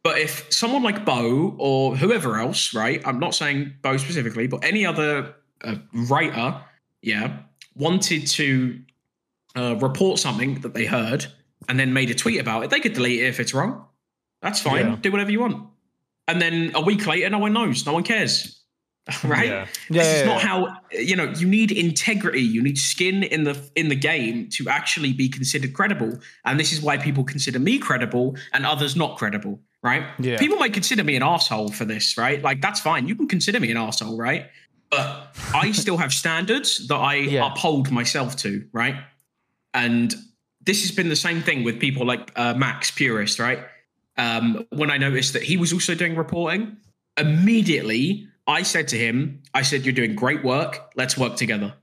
But 0.03 0.19
if 0.19 0.53
someone 0.53 0.83
like 0.83 1.05
Bo 1.05 1.55
or 1.59 1.97
whoever 1.97 2.39
else, 2.39 2.75
right, 2.75 3.03
I'm 3.07 3.19
not 3.19 3.35
saying 3.35 3.75
Bo 3.83 3.97
specifically, 3.97 4.47
but 4.47 4.65
any 4.65 4.87
other 4.87 5.35
uh, 5.63 5.77
writer, 5.93 6.63
yeah, 7.03 7.41
wanted 7.77 8.27
to 8.29 8.81
uh, 9.57 9.77
report 9.77 10.19
something 10.19 10.61
that 10.61 10.73
they 10.73 10.87
heard 10.87 11.27
and 11.69 11.79
then 11.79 11.93
made 11.93 12.11
a 12.11 12.15
tweet 12.15 12.41
about 12.41 12.65
it, 12.65 12.71
they 12.71 12.81
could 12.81 12.95
delete 12.95 13.21
it 13.21 13.27
if 13.27 13.41
it's 13.41 13.53
wrong. 13.53 13.85
That's 14.41 14.61
fine. 14.61 14.87
Yeah. 14.87 14.97
Do 14.97 15.13
whatever 15.13 15.31
you 15.31 15.41
want 15.41 15.71
and 16.31 16.41
then 16.41 16.71
a 16.77 16.81
week 16.81 17.07
later, 17.07 17.29
no 17.29 17.39
one 17.39 17.53
knows, 17.53 17.85
no 17.85 17.93
one 17.93 18.05
cares. 18.05 18.60
right? 19.25 19.49
Yeah. 19.49 19.67
This 19.89 20.07
yeah, 20.07 20.15
is 20.15 20.27
not 20.27 20.41
how 20.41 20.77
you 20.93 21.17
know. 21.17 21.25
You 21.37 21.47
need 21.47 21.73
integrity. 21.73 22.43
You 22.43 22.63
need 22.63 22.79
skin 22.79 23.23
in 23.23 23.45
the 23.45 23.59
in 23.75 23.89
the 23.89 23.97
game 23.97 24.49
to 24.51 24.69
actually 24.69 25.13
be 25.13 25.29
considered 25.29 25.73
credible. 25.75 26.19
And 26.45 26.59
this 26.59 26.73
is 26.73 26.81
why 26.81 26.97
people 26.97 27.25
consider 27.25 27.59
me 27.59 27.79
credible 27.79 28.37
and 28.53 28.67
others 28.67 28.97
not 28.97 29.19
credible. 29.19 29.61
Right? 29.83 30.05
Yeah. 30.19 30.37
People 30.39 30.59
might 30.59 30.75
consider 30.75 31.03
me 31.03 31.17
an 31.17 31.23
asshole 31.23 31.71
for 31.73 31.85
this. 31.85 32.17
Right? 32.19 32.43
Like 32.43 32.61
that's 32.61 32.81
fine. 32.81 33.09
You 33.09 33.15
can 33.15 33.29
consider 33.29 33.61
me 33.61 33.71
an 33.71 33.77
asshole. 33.77 34.17
Right? 34.17 34.47
But 34.91 35.35
I 35.55 35.71
still 35.73 35.97
have 35.99 36.13
standards 36.13 36.89
that 36.89 36.97
I 36.97 37.15
uphold 37.45 37.91
myself 37.91 38.37
to. 38.37 38.67
Right? 38.73 38.97
And 39.73 40.15
this 40.63 40.83
has 40.83 40.91
been 40.91 41.09
the 41.09 41.17
same 41.17 41.43
thing 41.43 41.65
with 41.65 41.81
people 41.81 42.05
like 42.05 42.33
uh, 42.37 42.55
Max 42.55 42.91
Purist. 42.91 43.39
Right? 43.39 43.61
um, 44.21 44.67
when 44.71 44.91
I 44.91 44.99
noticed 44.99 45.33
that 45.33 45.43
he 45.43 45.57
was 45.57 45.73
also 45.73 45.95
doing 45.95 46.15
reporting, 46.15 46.77
immediately 47.17 48.29
I 48.51 48.63
said 48.63 48.89
to 48.89 48.99
him, 48.99 49.43
I 49.55 49.63
said, 49.63 49.85
You're 49.85 49.95
doing 49.95 50.15
great 50.15 50.45
work. 50.45 50.93
Let's 50.97 51.17
work 51.17 51.37
together. 51.37 51.75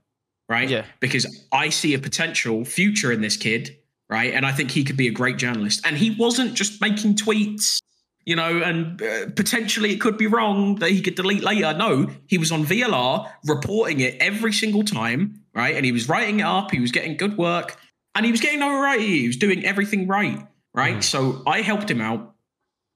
Right. 0.48 0.68
Yeah. 0.68 0.84
Because 1.00 1.26
I 1.52 1.68
see 1.68 1.94
a 1.94 1.98
potential 1.98 2.64
future 2.64 3.12
in 3.12 3.20
this 3.20 3.36
kid. 3.36 3.76
Right. 4.08 4.32
And 4.32 4.46
I 4.46 4.52
think 4.52 4.70
he 4.70 4.84
could 4.84 4.96
be 4.96 5.08
a 5.08 5.12
great 5.12 5.36
journalist. 5.36 5.86
And 5.86 5.96
he 5.96 6.16
wasn't 6.18 6.54
just 6.54 6.80
making 6.80 7.16
tweets, 7.16 7.82
you 8.24 8.36
know, 8.36 8.62
and 8.62 9.02
uh, 9.02 9.26
potentially 9.36 9.92
it 9.92 10.00
could 10.00 10.16
be 10.16 10.26
wrong 10.26 10.76
that 10.76 10.90
he 10.90 11.02
could 11.02 11.14
delete 11.14 11.42
later. 11.42 11.74
No, 11.76 12.08
he 12.26 12.38
was 12.38 12.50
on 12.50 12.64
VLR 12.64 13.30
reporting 13.44 14.00
it 14.00 14.16
every 14.20 14.52
single 14.52 14.82
time. 14.82 15.42
Right. 15.54 15.74
And 15.74 15.84
he 15.84 15.92
was 15.92 16.08
writing 16.08 16.40
it 16.40 16.46
up. 16.46 16.70
He 16.70 16.80
was 16.80 16.92
getting 16.92 17.16
good 17.16 17.36
work 17.36 17.76
and 18.14 18.24
he 18.24 18.32
was 18.32 18.40
getting 18.40 18.60
notoriety. 18.60 19.20
He 19.20 19.26
was 19.26 19.36
doing 19.36 19.64
everything 19.64 20.06
right 20.06 20.46
right? 20.78 20.98
Mm. 20.98 21.02
So 21.02 21.42
I 21.46 21.62
helped 21.62 21.90
him 21.90 22.00
out. 22.00 22.34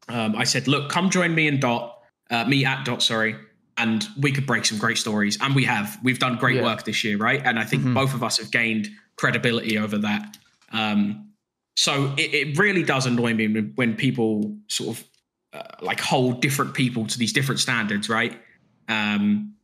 Um, 0.08 0.36
I 0.36 0.44
said, 0.44 0.68
look, 0.68 0.90
come 0.90 1.10
join 1.10 1.34
me 1.34 1.48
and 1.48 1.60
Dot, 1.60 1.98
uh, 2.30 2.44
me 2.44 2.64
at 2.64 2.84
Dot, 2.84 3.02
sorry, 3.02 3.36
and 3.76 4.06
we 4.20 4.32
could 4.32 4.46
break 4.46 4.64
some 4.64 4.78
great 4.78 4.98
stories. 4.98 5.38
And 5.40 5.54
we 5.54 5.64
have. 5.64 5.98
We've 6.02 6.18
done 6.18 6.36
great 6.36 6.56
yeah. 6.56 6.62
work 6.62 6.84
this 6.84 7.04
year, 7.04 7.16
right? 7.16 7.40
And 7.44 7.58
I 7.58 7.64
think 7.64 7.82
mm-hmm. 7.82 7.94
both 7.94 8.14
of 8.14 8.22
us 8.22 8.38
have 8.38 8.50
gained 8.50 8.88
credibility 9.16 9.78
over 9.78 9.98
that. 9.98 10.36
Um, 10.72 11.32
so 11.76 12.14
it, 12.18 12.34
it, 12.34 12.58
really 12.58 12.82
does 12.82 13.06
annoy 13.06 13.34
me 13.34 13.72
when 13.74 13.96
people 13.96 14.56
sort 14.68 14.96
of 14.96 15.04
uh, 15.54 15.62
like 15.80 16.00
hold 16.00 16.40
different 16.42 16.74
people 16.74 17.06
to 17.06 17.18
these 17.18 17.32
different 17.32 17.60
standards, 17.60 18.08
right? 18.08 18.38
Um, 18.88 19.54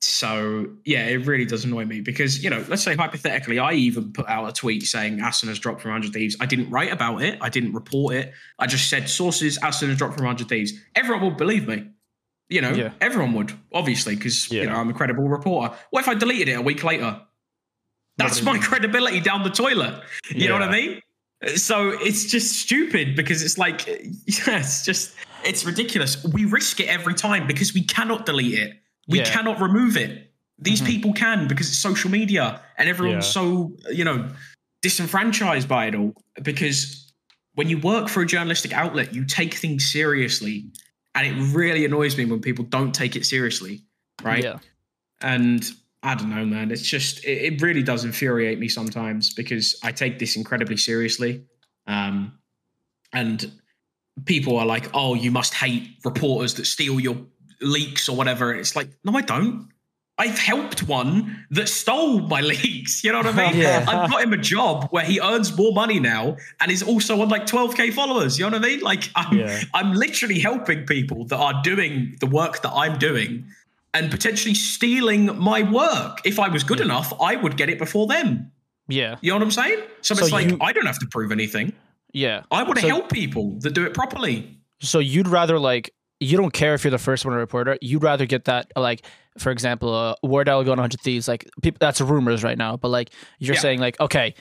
so 0.00 0.66
yeah, 0.84 1.06
it 1.06 1.26
really 1.26 1.44
does 1.44 1.64
annoy 1.64 1.84
me 1.84 2.00
because 2.00 2.42
you 2.42 2.50
know, 2.50 2.64
let's 2.68 2.82
say 2.82 2.94
hypothetically, 2.94 3.58
I 3.58 3.72
even 3.72 4.12
put 4.12 4.28
out 4.28 4.48
a 4.48 4.52
tweet 4.52 4.82
saying 4.84 5.20
Aston 5.20 5.48
has 5.48 5.58
dropped 5.58 5.80
from 5.80 5.92
100 5.92 6.12
Thieves. 6.12 6.36
I 6.40 6.46
didn't 6.46 6.70
write 6.70 6.92
about 6.92 7.22
it. 7.22 7.38
I 7.40 7.48
didn't 7.48 7.72
report 7.72 8.14
it. 8.14 8.32
I 8.58 8.66
just 8.66 8.90
said 8.90 9.08
sources 9.08 9.58
Aston 9.58 9.88
has 9.88 9.98
dropped 9.98 10.14
from 10.14 10.24
100 10.26 10.48
Thieves. 10.48 10.72
Everyone 10.94 11.22
will 11.22 11.30
believe 11.30 11.66
me. 11.66 11.88
You 12.48 12.60
know, 12.60 12.72
yeah. 12.72 12.92
everyone 13.00 13.32
would 13.34 13.52
obviously 13.72 14.14
because 14.14 14.50
yeah. 14.52 14.62
you 14.62 14.68
know 14.68 14.76
I'm 14.76 14.88
a 14.88 14.94
credible 14.94 15.28
reporter. 15.28 15.74
What 15.90 16.00
if 16.00 16.08
I 16.08 16.14
deleted 16.14 16.48
it 16.48 16.52
a 16.52 16.62
week 16.62 16.84
later? 16.84 17.20
That's 18.18 18.42
my 18.42 18.58
credibility 18.62 19.20
down 19.20 19.42
the 19.42 19.50
toilet. 19.50 20.02
You 20.30 20.36
yeah. 20.36 20.48
know 20.48 20.54
what 20.54 20.62
I 20.62 20.70
mean? 20.70 21.00
So 21.56 21.90
it's 21.90 22.24
just 22.24 22.60
stupid 22.60 23.14
because 23.14 23.42
it's 23.42 23.58
like, 23.58 23.86
yeah, 23.86 24.58
it's 24.58 24.84
just 24.84 25.14
it's 25.44 25.64
ridiculous. 25.64 26.24
We 26.24 26.44
risk 26.44 26.80
it 26.80 26.88
every 26.88 27.14
time 27.14 27.46
because 27.46 27.74
we 27.74 27.82
cannot 27.82 28.26
delete 28.26 28.58
it 28.58 28.74
we 29.06 29.18
yeah. 29.18 29.24
cannot 29.24 29.60
remove 29.60 29.96
it. 29.96 30.32
These 30.58 30.80
mm-hmm. 30.80 30.86
people 30.86 31.12
can 31.12 31.48
because 31.48 31.68
it's 31.68 31.78
social 31.78 32.10
media 32.10 32.60
and 32.78 32.88
everyone's 32.88 33.26
so, 33.26 33.72
you 33.90 34.04
know, 34.04 34.28
disenfranchised 34.82 35.68
by 35.68 35.86
it 35.86 35.94
all. 35.94 36.14
Because 36.42 37.12
when 37.54 37.68
you 37.68 37.78
work 37.78 38.08
for 38.08 38.22
a 38.22 38.26
journalistic 38.26 38.72
outlet, 38.72 39.14
you 39.14 39.24
take 39.24 39.54
things 39.54 39.90
seriously. 39.90 40.70
And 41.16 41.26
it 41.26 41.56
really 41.56 41.84
annoys 41.84 42.16
me 42.16 42.26
when 42.26 42.40
people 42.40 42.64
don't 42.64 42.94
take 42.94 43.16
it 43.16 43.26
seriously. 43.26 43.80
Right. 44.22 44.44
Yeah. 44.44 44.58
And 45.22 45.68
I 46.02 46.14
don't 46.14 46.30
know, 46.30 46.44
man. 46.44 46.70
It's 46.70 46.82
just, 46.82 47.24
it, 47.24 47.54
it 47.54 47.62
really 47.62 47.82
does 47.82 48.04
infuriate 48.04 48.58
me 48.58 48.68
sometimes 48.68 49.32
because 49.34 49.80
I 49.82 49.92
take 49.92 50.18
this 50.18 50.36
incredibly 50.36 50.76
seriously. 50.76 51.44
Um, 51.86 52.38
and 53.12 53.50
people 54.26 54.58
are 54.58 54.66
like, 54.66 54.90
oh, 54.92 55.14
you 55.14 55.30
must 55.30 55.54
hate 55.54 55.88
reporters 56.04 56.54
that 56.54 56.66
steal 56.66 57.00
your 57.00 57.16
leaks 57.60 58.08
or 58.08 58.16
whatever. 58.16 58.54
It's 58.54 58.76
like, 58.76 58.90
no, 59.02 59.16
I 59.16 59.22
don't. 59.22 59.68
I've 60.18 60.38
helped 60.38 60.84
one 60.88 61.44
that 61.50 61.68
stole 61.68 62.20
my 62.20 62.40
leagues. 62.40 63.04
You 63.04 63.12
know 63.12 63.18
what 63.18 63.26
I 63.38 63.50
mean? 63.52 63.60
Yeah. 63.60 63.84
I've 63.86 64.10
got 64.10 64.22
him 64.22 64.32
a 64.32 64.38
job 64.38 64.88
where 64.90 65.04
he 65.04 65.20
earns 65.20 65.54
more 65.56 65.72
money 65.72 66.00
now 66.00 66.36
and 66.60 66.70
is 66.72 66.82
also 66.82 67.20
on 67.20 67.28
like 67.28 67.46
12k 67.46 67.92
followers. 67.92 68.38
You 68.38 68.48
know 68.48 68.56
what 68.56 68.64
I 68.64 68.68
mean? 68.68 68.80
Like 68.80 69.10
I'm, 69.14 69.36
Yeah. 69.36 69.60
I'm 69.74 69.92
literally 69.92 70.38
helping 70.38 70.86
people 70.86 71.26
that 71.26 71.36
are 71.36 71.60
doing 71.62 72.16
the 72.20 72.26
work 72.26 72.62
that 72.62 72.72
I'm 72.72 72.98
doing 72.98 73.44
and 73.92 74.10
potentially 74.10 74.54
stealing 74.54 75.38
my 75.38 75.62
work. 75.70 76.20
If 76.24 76.38
I 76.38 76.48
was 76.48 76.64
good 76.64 76.80
enough, 76.80 77.12
I 77.20 77.36
would 77.36 77.56
get 77.58 77.68
it 77.68 77.78
before 77.78 78.06
them. 78.06 78.50
Yeah. 78.88 79.16
You 79.20 79.32
know 79.32 79.36
what 79.36 79.42
I'm 79.42 79.50
saying? 79.50 79.80
So, 80.00 80.14
So 80.14 80.22
it's 80.24 80.32
like 80.32 80.48
you- 80.48 80.58
I 80.62 80.72
don't 80.72 80.86
have 80.86 80.98
to 81.00 81.06
prove 81.06 81.30
anything. 81.32 81.72
Yeah. 82.12 82.44
I 82.50 82.62
want 82.62 82.76
to 82.76 82.82
So- 82.82 82.88
help 82.88 83.12
people 83.12 83.58
that 83.60 83.74
do 83.74 83.84
it 83.84 83.92
properly. 83.92 84.56
So 84.80 84.98
you'd 84.98 85.28
rather 85.28 85.58
like 85.58 85.92
you 86.20 86.38
don't 86.38 86.52
care 86.52 86.72
if 86.72 86.84
you're 86.84 86.90
the 86.90 86.98
first 86.98 87.26
one 87.26 87.32
to 87.34 87.38
report 87.38 87.68
it. 87.68 87.78
You'd 87.82 88.02
rather 88.02 88.24
get 88.24 88.46
that 88.46 88.72
like 88.76 89.02
for 89.38 89.50
example, 89.50 89.94
uh, 89.94 90.14
Wardell 90.22 90.64
going 90.64 90.78
100 90.78 91.00
thieves. 91.00 91.28
Like 91.28 91.48
people, 91.62 91.78
that's 91.80 92.00
rumors 92.00 92.42
right 92.44 92.58
now. 92.58 92.76
But 92.76 92.88
like 92.88 93.10
you're 93.38 93.54
Yeah. 93.54 93.60
saying 93.60 93.80
like 93.80 93.98
okay, 94.00 94.34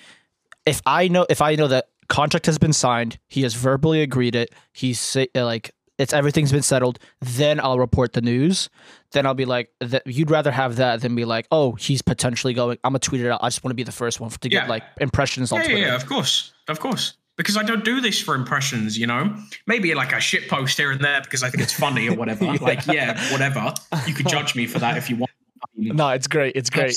if 0.65 0.81
I 0.85 1.07
know 1.07 1.25
if 1.29 1.41
I 1.41 1.55
know 1.55 1.67
that 1.67 1.85
contract 2.09 2.45
has 2.47 2.57
been 2.57 2.73
signed, 2.73 3.17
he 3.27 3.41
has 3.43 3.53
verbally 3.53 4.01
agreed 4.01 4.35
it. 4.35 4.53
He's 4.73 4.99
say, 4.99 5.27
uh, 5.35 5.45
like 5.45 5.71
it's 5.97 6.11
everything's 6.11 6.51
been 6.51 6.61
settled. 6.61 6.99
Then 7.21 7.59
I'll 7.59 7.79
report 7.79 8.13
the 8.13 8.21
news. 8.21 8.69
Then 9.11 9.25
I'll 9.25 9.33
be 9.33 9.45
like, 9.45 9.69
that 9.79 10.05
you'd 10.05 10.29
rather 10.29 10.51
have 10.51 10.75
that 10.75 10.99
than 11.01 11.15
be 11.15 11.23
like, 11.23 11.47
oh, 11.51 11.71
he's 11.73 12.01
potentially 12.01 12.53
going. 12.53 12.77
I'm 12.83 12.91
gonna 12.91 12.99
tweet 12.99 13.21
it 13.21 13.29
out. 13.31 13.39
I 13.41 13.47
just 13.47 13.63
want 13.63 13.71
to 13.71 13.75
be 13.75 13.83
the 13.83 13.93
first 13.93 14.19
one 14.19 14.29
to 14.29 14.49
get 14.49 14.63
Yeah. 14.63 14.67
like 14.69 14.83
impressions 14.99 15.51
on 15.53 15.61
yeah, 15.61 15.65
Twitter. 15.67 15.81
yeah, 15.87 15.95
of 15.95 16.05
course, 16.05 16.53
of 16.67 16.79
course. 16.81 17.13
Because 17.37 17.57
I 17.57 17.63
don't 17.63 17.83
do 17.83 17.99
this 17.99 18.21
for 18.21 18.33
impressions, 18.33 18.97
you 18.97 19.07
know. 19.07 19.35
Maybe 19.67 19.93
like 19.93 20.13
a 20.13 20.21
shit 20.21 20.49
post 20.49 20.77
here 20.77 20.91
and 20.91 21.01
there 21.01 21.21
because 21.21 21.43
I 21.43 21.49
think 21.49 21.63
it's 21.63 21.73
funny 21.73 22.07
or 22.09 22.15
whatever. 22.15 22.45
Like, 22.61 22.87
yeah, 22.87 23.19
whatever. 23.31 23.73
You 24.07 24.13
could 24.13 24.27
judge 24.27 24.55
me 24.55 24.65
for 24.65 24.79
that 24.79 24.97
if 24.97 25.09
you 25.09 25.17
want. 25.17 25.31
No, 25.77 26.09
it's 26.09 26.27
great. 26.27 26.55
It's 26.55 26.69
great. 26.69 26.95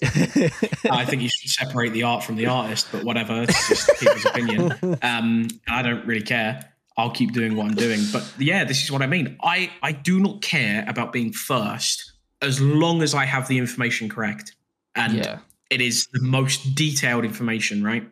I 0.90 1.05
think 1.05 1.22
you 1.22 1.29
should 1.29 1.51
separate 1.51 1.92
the 1.92 2.05
art 2.05 2.22
from 2.22 2.37
the 2.37 2.46
artist, 2.46 2.87
but 2.92 3.03
whatever. 3.03 3.42
It's 3.42 3.68
just 3.68 3.90
people's 3.98 4.24
opinion. 4.24 4.74
Um, 5.03 5.48
I 5.68 5.83
don't 5.83 6.05
really 6.07 6.22
care. 6.22 6.72
I'll 6.96 7.11
keep 7.11 7.33
doing 7.33 7.57
what 7.57 7.66
I'm 7.66 7.74
doing. 7.74 8.01
But 8.12 8.31
yeah, 8.38 8.64
this 8.64 8.83
is 8.83 8.90
what 8.90 9.03
I 9.03 9.07
mean. 9.07 9.37
I 9.42 9.70
I 9.83 9.92
do 9.92 10.20
not 10.20 10.42
care 10.42 10.85
about 10.88 11.12
being 11.12 11.33
first 11.33 12.12
as 12.42 12.61
long 12.61 13.03
as 13.03 13.14
I 13.14 13.24
have 13.24 13.48
the 13.48 13.59
information 13.59 14.09
correct, 14.09 14.55
and 14.94 15.14
yeah. 15.14 15.38
it 15.70 15.81
is 15.81 16.09
the 16.12 16.20
most 16.20 16.74
detailed 16.74 17.24
information, 17.24 17.85
right? 17.85 18.09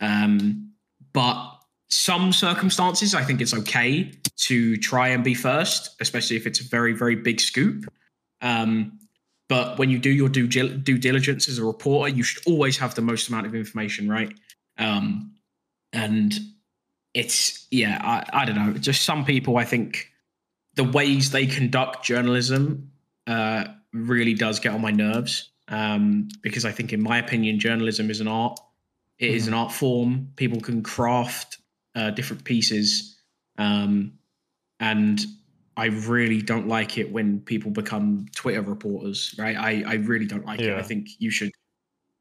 Um, 0.00 0.69
but 1.12 1.56
some 1.88 2.32
circumstances, 2.32 3.14
I 3.14 3.24
think 3.24 3.40
it's 3.40 3.54
okay 3.54 4.12
to 4.36 4.76
try 4.76 5.08
and 5.08 5.24
be 5.24 5.34
first, 5.34 5.96
especially 6.00 6.36
if 6.36 6.46
it's 6.46 6.60
a 6.60 6.64
very, 6.64 6.92
very 6.92 7.16
big 7.16 7.40
scoop. 7.40 7.92
Um, 8.40 8.98
but 9.48 9.78
when 9.78 9.90
you 9.90 9.98
do 9.98 10.10
your 10.10 10.28
due, 10.28 10.46
due 10.46 10.98
diligence 10.98 11.48
as 11.48 11.58
a 11.58 11.64
reporter, 11.64 12.14
you 12.14 12.22
should 12.22 12.46
always 12.46 12.78
have 12.78 12.94
the 12.94 13.02
most 13.02 13.28
amount 13.28 13.46
of 13.46 13.54
information, 13.54 14.08
right? 14.08 14.32
Um, 14.78 15.34
and 15.92 16.38
it's, 17.12 17.66
yeah, 17.72 17.98
I, 18.00 18.42
I 18.42 18.44
don't 18.44 18.54
know. 18.54 18.72
Just 18.74 19.02
some 19.02 19.24
people, 19.24 19.56
I 19.56 19.64
think 19.64 20.08
the 20.74 20.84
ways 20.84 21.32
they 21.32 21.46
conduct 21.46 22.04
journalism 22.04 22.92
uh, 23.26 23.64
really 23.92 24.34
does 24.34 24.60
get 24.60 24.72
on 24.72 24.80
my 24.80 24.92
nerves 24.92 25.50
um, 25.66 26.28
because 26.42 26.64
I 26.64 26.70
think, 26.70 26.92
in 26.92 27.02
my 27.02 27.18
opinion, 27.18 27.58
journalism 27.58 28.10
is 28.10 28.20
an 28.20 28.28
art. 28.28 28.58
It 29.20 29.30
is 29.34 29.46
an 29.46 29.54
art 29.54 29.70
form. 29.70 30.32
People 30.36 30.60
can 30.60 30.82
craft 30.82 31.58
uh, 31.94 32.10
different 32.10 32.42
pieces, 32.44 33.18
um, 33.58 34.14
and 34.80 35.20
I 35.76 35.86
really 35.86 36.42
don't 36.42 36.66
like 36.66 36.98
it 36.98 37.12
when 37.12 37.40
people 37.40 37.70
become 37.70 38.26
Twitter 38.34 38.62
reporters. 38.62 39.34
Right? 39.38 39.56
I 39.56 39.84
I 39.86 39.94
really 39.94 40.26
don't 40.26 40.44
like 40.46 40.60
it. 40.60 40.76
I 40.76 40.82
think 40.82 41.08
you 41.18 41.30
should. 41.30 41.52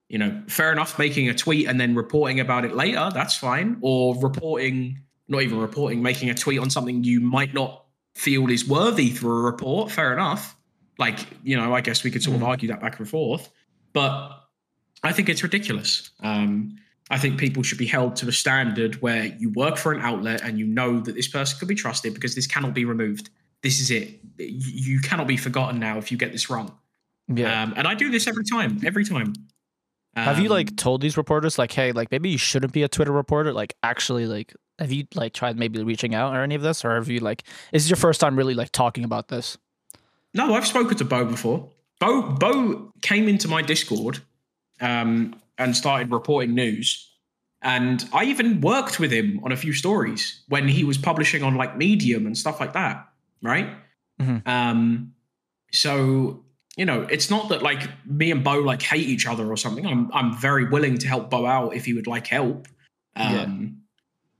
You 0.09 0.17
know, 0.17 0.41
fair 0.47 0.71
enough, 0.71 0.97
making 0.97 1.29
a 1.29 1.35
tweet 1.35 1.67
and 1.67 1.79
then 1.79 1.93
reporting 1.93 2.39
about 2.39 2.65
it 2.65 2.75
later, 2.75 3.11
that's 3.13 3.35
fine. 3.37 3.77
Or 3.81 4.19
reporting, 4.19 5.03
not 5.27 5.43
even 5.43 5.59
reporting, 5.59 6.01
making 6.01 6.31
a 6.31 6.33
tweet 6.33 6.59
on 6.59 6.71
something 6.71 7.03
you 7.03 7.21
might 7.21 7.53
not 7.53 7.85
feel 8.15 8.49
is 8.49 8.67
worthy 8.67 9.11
for 9.11 9.39
a 9.39 9.41
report, 9.43 9.91
fair 9.91 10.11
enough. 10.11 10.57
Like, 10.97 11.19
you 11.43 11.55
know, 11.55 11.75
I 11.75 11.81
guess 11.81 12.03
we 12.03 12.09
could 12.09 12.23
sort 12.23 12.37
of 12.37 12.43
argue 12.43 12.67
that 12.69 12.81
back 12.81 12.97
and 12.97 13.07
forth. 13.07 13.49
But 13.93 14.31
I 15.03 15.11
think 15.11 15.29
it's 15.29 15.43
ridiculous. 15.43 16.09
Um, 16.21 16.77
I 17.09 17.17
think 17.17 17.39
people 17.39 17.63
should 17.63 17.77
be 17.77 17.87
held 17.87 18.15
to 18.17 18.27
a 18.27 18.31
standard 18.31 19.01
where 19.01 19.25
you 19.25 19.49
work 19.49 19.77
for 19.77 19.91
an 19.91 20.01
outlet 20.01 20.41
and 20.43 20.59
you 20.59 20.65
know 20.65 20.99
that 20.99 21.15
this 21.15 21.27
person 21.27 21.57
could 21.57 21.67
be 21.67 21.75
trusted 21.75 22.13
because 22.13 22.35
this 22.35 22.45
cannot 22.45 22.73
be 22.73 22.85
removed. 22.85 23.29
This 23.63 23.81
is 23.81 23.89
it. 23.89 24.19
You 24.37 24.99
cannot 25.01 25.27
be 25.27 25.37
forgotten 25.37 25.79
now 25.79 25.97
if 25.97 26.11
you 26.11 26.17
get 26.17 26.31
this 26.31 26.49
wrong. 26.49 26.77
Yeah. 27.27 27.63
Um, 27.63 27.73
and 27.75 27.87
I 27.87 27.95
do 27.95 28.09
this 28.09 28.27
every 28.27 28.43
time, 28.43 28.79
every 28.85 29.05
time. 29.05 29.33
Have 30.15 30.39
you 30.39 30.45
Um, 30.45 30.51
like 30.51 30.75
told 30.75 31.01
these 31.01 31.17
reporters 31.17 31.57
like, 31.57 31.71
hey, 31.71 31.91
like 31.91 32.11
maybe 32.11 32.29
you 32.29 32.37
shouldn't 32.37 32.73
be 32.73 32.83
a 32.83 32.87
Twitter 32.87 33.11
reporter? 33.11 33.53
Like, 33.53 33.75
actually, 33.83 34.25
like, 34.25 34.53
have 34.77 34.91
you 34.91 35.05
like 35.15 35.33
tried 35.33 35.57
maybe 35.57 35.83
reaching 35.83 36.15
out 36.15 36.35
or 36.35 36.41
any 36.41 36.55
of 36.55 36.61
this, 36.61 36.83
or 36.83 36.95
have 36.95 37.07
you 37.07 37.19
like, 37.19 37.43
is 37.71 37.83
this 37.83 37.89
your 37.89 37.97
first 37.97 38.19
time 38.19 38.35
really 38.35 38.55
like 38.55 38.71
talking 38.71 39.03
about 39.03 39.27
this? 39.27 39.57
No, 40.33 40.53
I've 40.55 40.67
spoken 40.67 40.97
to 40.97 41.05
Bo 41.05 41.25
before. 41.25 41.69
Bo 41.99 42.21
Bo 42.21 42.91
came 43.01 43.27
into 43.27 43.47
my 43.47 43.61
Discord 43.61 44.21
um, 44.81 45.35
and 45.59 45.75
started 45.75 46.11
reporting 46.11 46.55
news. 46.55 47.05
And 47.61 48.07
I 48.13 48.23
even 48.23 48.61
worked 48.61 48.99
with 48.99 49.11
him 49.11 49.41
on 49.43 49.51
a 49.51 49.57
few 49.57 49.73
stories 49.73 50.41
when 50.47 50.67
he 50.67 50.83
was 50.83 50.97
publishing 50.97 51.43
on 51.43 51.55
like 51.55 51.77
Medium 51.77 52.25
and 52.25 52.37
stuff 52.37 52.59
like 52.59 52.73
that, 52.73 53.07
right? 53.43 53.69
Mhm. 54.19 54.47
Um, 54.47 55.13
so 55.71 56.43
you 56.77 56.85
know, 56.85 57.01
it's 57.01 57.29
not 57.29 57.49
that 57.49 57.61
like 57.61 57.89
me 58.05 58.31
and 58.31 58.41
Bo 58.41 58.59
like 58.59 58.81
hate 58.81 59.07
each 59.07 59.27
other 59.27 59.51
or 59.51 59.57
something. 59.57 59.85
I'm 59.85 60.09
I'm 60.13 60.37
very 60.37 60.69
willing 60.69 60.97
to 60.99 61.07
help 61.07 61.29
Bo 61.29 61.45
out 61.45 61.75
if 61.75 61.83
he 61.83 61.93
would 61.93 62.07
like 62.07 62.27
help. 62.27 62.67
Yeah. 63.17 63.41
Um, 63.41 63.81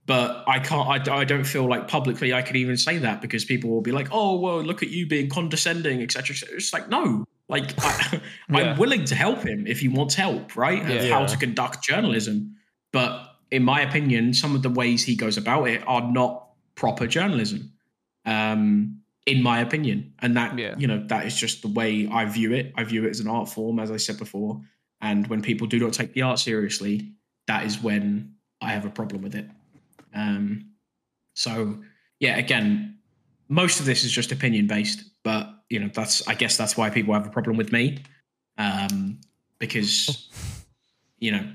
but 0.06 0.44
I 0.48 0.58
can't. 0.58 1.08
I, 1.08 1.18
I 1.18 1.24
don't 1.24 1.44
feel 1.44 1.68
like 1.68 1.86
publicly 1.86 2.32
I 2.32 2.40
could 2.42 2.56
even 2.56 2.78
say 2.78 2.96
that 2.98 3.20
because 3.20 3.44
people 3.44 3.70
will 3.70 3.82
be 3.82 3.92
like, 3.92 4.08
"Oh, 4.10 4.40
well, 4.40 4.62
look 4.62 4.82
at 4.82 4.88
you 4.88 5.06
being 5.06 5.28
condescending, 5.28 6.02
etc." 6.02 6.34
etc. 6.34 6.56
It's 6.56 6.72
like 6.72 6.88
no, 6.88 7.26
like 7.50 7.72
I, 7.84 8.20
Yeah. 8.48 8.56
I'm 8.58 8.78
willing 8.78 9.04
to 9.06 9.14
help 9.14 9.42
him 9.42 9.66
if 9.66 9.80
he 9.80 9.88
wants 9.88 10.14
help, 10.14 10.56
right? 10.56 10.82
Of 10.82 11.04
Yeah. 11.04 11.10
how 11.18 11.26
to 11.26 11.36
conduct 11.36 11.84
journalism. 11.84 12.56
But 12.92 13.26
in 13.50 13.62
my 13.64 13.80
opinion, 13.82 14.32
some 14.34 14.54
of 14.54 14.62
the 14.62 14.70
ways 14.70 15.04
he 15.04 15.16
goes 15.16 15.36
about 15.36 15.64
it 15.68 15.82
are 15.86 16.10
not 16.10 16.48
proper 16.74 17.06
journalism. 17.06 17.72
Um, 18.24 18.96
in 19.26 19.42
my 19.42 19.60
opinion, 19.60 20.14
and 20.20 20.36
that 20.36 20.58
Yeah. 20.58 20.74
you 20.78 20.86
know 20.86 21.04
that 21.08 21.26
is 21.26 21.36
just 21.38 21.62
the 21.62 21.68
way 21.68 22.08
I 22.10 22.24
view 22.24 22.52
it. 22.52 22.72
I 22.76 22.84
view 22.84 23.04
it 23.06 23.10
as 23.10 23.20
an 23.20 23.28
art 23.28 23.48
form, 23.48 23.78
as 23.78 23.90
I 23.90 23.96
said 23.98 24.18
before. 24.18 24.60
And 25.00 25.26
when 25.28 25.42
people 25.42 25.66
do 25.66 25.78
not 25.78 25.92
take 25.92 26.14
the 26.14 26.22
art 26.22 26.38
seriously, 26.38 27.12
that 27.46 27.64
is 27.66 27.82
when 27.82 28.34
I 28.60 28.72
have 28.72 28.84
a 28.86 28.90
problem 28.90 29.22
with 29.22 29.34
it. 29.34 29.46
Um, 30.14 30.70
so 31.34 31.80
yeah, 32.18 32.36
again, 32.38 32.98
most 33.48 33.80
of 33.80 33.86
this 33.86 34.04
is 34.04 34.12
just 34.12 34.32
opinion 34.32 34.66
based, 34.66 35.04
but 35.22 35.48
you 35.70 35.78
know 35.80 35.88
that's 35.94 36.26
I 36.28 36.34
guess 36.34 36.56
that's 36.56 36.76
why 36.76 36.90
people 36.90 37.14
have 37.14 37.26
a 37.26 37.30
problem 37.30 37.56
with 37.56 37.72
me, 37.72 37.98
um, 38.58 39.18
because 39.58 40.28
you 41.18 41.32
know 41.32 41.52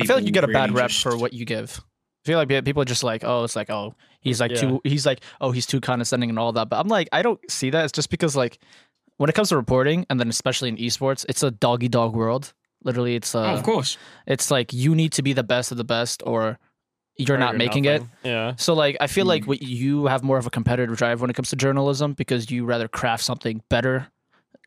I 0.00 0.04
feel 0.06 0.16
like 0.16 0.24
you 0.26 0.32
get 0.32 0.44
a 0.44 0.48
bad 0.48 0.70
really 0.70 0.82
rep 0.82 0.90
just- 0.90 1.02
for 1.02 1.16
what 1.16 1.32
you 1.32 1.44
give. 1.44 1.80
I 1.80 2.26
feel 2.26 2.38
like 2.38 2.48
people 2.64 2.80
are 2.80 2.86
just 2.86 3.04
like, 3.04 3.22
oh, 3.22 3.44
it's 3.44 3.54
like, 3.54 3.68
oh, 3.68 3.94
he's 4.22 4.40
like 4.40 4.50
Yeah. 4.52 4.56
too, 4.62 4.80
he's 4.82 5.04
like, 5.04 5.20
oh, 5.42 5.50
he's 5.50 5.66
too 5.66 5.78
condescending 5.78 6.30
and 6.30 6.38
all 6.38 6.52
that. 6.52 6.70
But 6.70 6.80
I'm 6.80 6.88
like, 6.88 7.06
I 7.12 7.20
don't 7.20 7.38
see 7.50 7.68
that. 7.68 7.84
It's 7.84 7.92
just 7.92 8.08
because 8.08 8.34
like, 8.34 8.58
when 9.18 9.28
it 9.28 9.34
comes 9.34 9.50
to 9.50 9.56
reporting, 9.56 10.06
and 10.08 10.18
then 10.18 10.30
especially 10.30 10.70
in 10.70 10.78
esports, 10.78 11.26
it's 11.28 11.42
a 11.42 11.50
doggy 11.50 11.88
dog 11.88 12.16
world. 12.16 12.54
Literally, 12.82 13.14
it's 13.14 13.34
uh, 13.34 13.42
Oh, 13.42 13.54
of 13.56 13.62
course. 13.62 13.98
it's 14.26 14.50
like 14.50 14.72
you 14.72 14.94
need 14.94 15.12
to 15.12 15.22
be 15.22 15.34
the 15.34 15.42
best 15.42 15.70
of 15.70 15.76
the 15.76 15.84
best, 15.84 16.22
or 16.24 16.58
you're 17.16 17.36
Or 17.36 17.40
not 17.40 17.56
making 17.56 17.84
it. 17.84 18.02
Yeah. 18.24 18.54
So 18.56 18.74
like 18.74 18.96
I 19.00 19.06
feel 19.06 19.24
Mm. 19.24 19.28
like 19.28 19.46
what 19.46 19.62
you 19.62 20.06
have 20.06 20.22
more 20.22 20.38
of 20.38 20.46
a 20.46 20.50
competitive 20.50 20.96
drive 20.96 21.20
when 21.20 21.30
it 21.30 21.34
comes 21.34 21.50
to 21.50 21.56
journalism 21.56 22.12
because 22.14 22.50
you 22.50 22.64
rather 22.64 22.88
craft 22.88 23.24
something 23.24 23.62
better. 23.68 24.08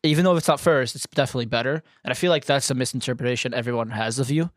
Even 0.04 0.24
though 0.24 0.32
if 0.32 0.38
it's 0.38 0.48
not 0.48 0.60
first, 0.60 0.94
it's 0.94 1.06
definitely 1.14 1.46
better. 1.46 1.82
And 2.04 2.10
I 2.12 2.14
feel 2.14 2.30
like 2.30 2.44
that's 2.44 2.70
a 2.70 2.74
misinterpretation 2.74 3.52
everyone 3.52 3.90
has 3.90 4.18
of 4.18 4.30
you. 4.30 4.50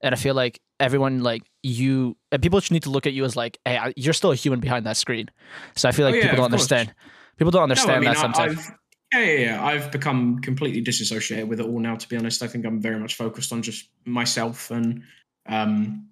And 0.00 0.14
I 0.14 0.18
feel 0.18 0.34
like 0.34 0.60
everyone 0.80 1.22
like 1.22 1.42
you 1.62 2.16
and 2.32 2.42
people 2.42 2.60
just 2.60 2.72
need 2.72 2.82
to 2.84 2.90
look 2.90 3.06
at 3.06 3.12
you 3.12 3.24
as 3.24 3.36
like, 3.36 3.58
hey, 3.64 3.76
I- 3.78 3.94
you're 3.96 4.14
still 4.14 4.32
a 4.32 4.34
human 4.36 4.60
behind 4.60 4.86
that 4.86 4.96
screen. 4.96 5.30
So 5.74 5.88
I 5.88 5.92
feel 5.92 6.06
Oh, 6.06 6.10
like 6.10 6.16
yeah, 6.16 6.22
people 6.22 6.36
don't 6.36 6.46
of 6.46 6.50
course. 6.58 6.72
understand. 6.72 6.94
People 7.36 7.50
don't 7.50 7.60
No, 7.60 7.62
understand 7.64 7.96
I 7.96 8.00
mean, 8.00 8.10
that 8.14 8.18
sometimes. 8.18 8.58
I've, 8.58 8.70
yeah, 9.12 9.20
yeah, 9.20 9.38
yeah. 9.40 9.64
I've 9.64 9.90
become 9.92 10.38
completely 10.40 10.80
disassociated 10.80 11.48
with 11.48 11.60
it 11.60 11.66
all 11.66 11.78
now. 11.78 11.96
To 11.96 12.08
be 12.08 12.16
honest, 12.16 12.42
I 12.42 12.46
think 12.48 12.64
I'm 12.64 12.80
very 12.80 12.98
much 12.98 13.14
focused 13.14 13.52
on 13.52 13.62
just 13.62 13.88
myself 14.04 14.70
and 14.70 15.02
um, 15.46 16.08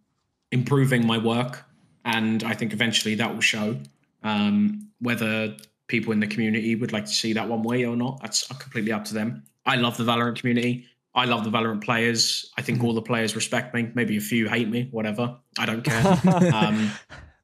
improving 0.55 1.05
my 1.07 1.19
work, 1.19 1.65
and 2.05 2.43
I 2.45 2.55
think 2.55 2.73
eventually 2.73 3.17
that 3.17 3.35
will 3.35 3.43
show. 3.43 3.77
Um, 4.23 4.89
whether 5.01 5.55
people 5.89 6.13
in 6.13 6.21
the 6.21 6.27
community 6.27 6.75
would 6.77 6.93
like 6.93 7.05
to 7.05 7.13
see 7.13 7.35
that 7.35 7.49
one 7.49 7.63
way 7.63 7.85
or 7.85 7.97
not, 7.97 8.23
that's 8.23 8.47
completely 8.47 8.93
up 8.93 9.05
to 9.07 9.15
them. 9.15 9.43
I 9.67 9.77
love 9.77 9.97
the 9.97 10.05
Valorant 10.05 10.37
community. 10.37 10.87
I 11.15 11.27
love 11.27 11.45
the 11.45 11.51
Valorant 11.51 11.83
players. 11.83 12.51
I 12.57 12.63
think 12.63 12.83
all 12.83 12.95
the 12.95 13.03
players 13.03 13.37
respect 13.37 13.75
me. 13.75 13.91
Maybe 13.95 14.17
a 14.17 14.21
few 14.21 14.49
hate 14.49 14.69
me, 14.69 14.89
whatever. 14.93 15.37
I 15.59 15.67
don't 15.67 15.83
care. 15.85 16.21
um, 16.55 16.91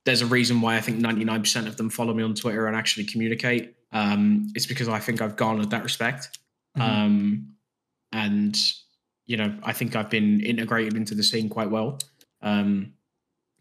there's 0.04 0.22
a 0.22 0.26
reason 0.26 0.60
why 0.60 0.76
I 0.76 0.80
think 0.80 1.00
99% 1.00 1.66
of 1.66 1.76
them 1.76 1.90
follow 1.90 2.14
me 2.14 2.22
on 2.22 2.34
Twitter 2.34 2.66
and 2.66 2.76
actually 2.76 3.04
communicate. 3.04 3.74
Um, 3.92 4.48
it's 4.54 4.66
because 4.66 4.88
I 4.88 5.00
think 5.00 5.20
I've 5.20 5.36
garnered 5.36 5.70
that 5.70 5.82
respect. 5.82 6.38
Mhm. 6.78 6.82
Um, 6.82 7.56
and 8.12 8.56
you 9.26 9.36
know, 9.36 9.54
I 9.62 9.72
think 9.72 9.94
I've 9.94 10.10
been 10.10 10.40
integrated 10.40 10.96
into 10.96 11.14
the 11.14 11.22
scene 11.22 11.48
quite 11.48 11.70
well. 11.70 11.98
Um, 12.42 12.94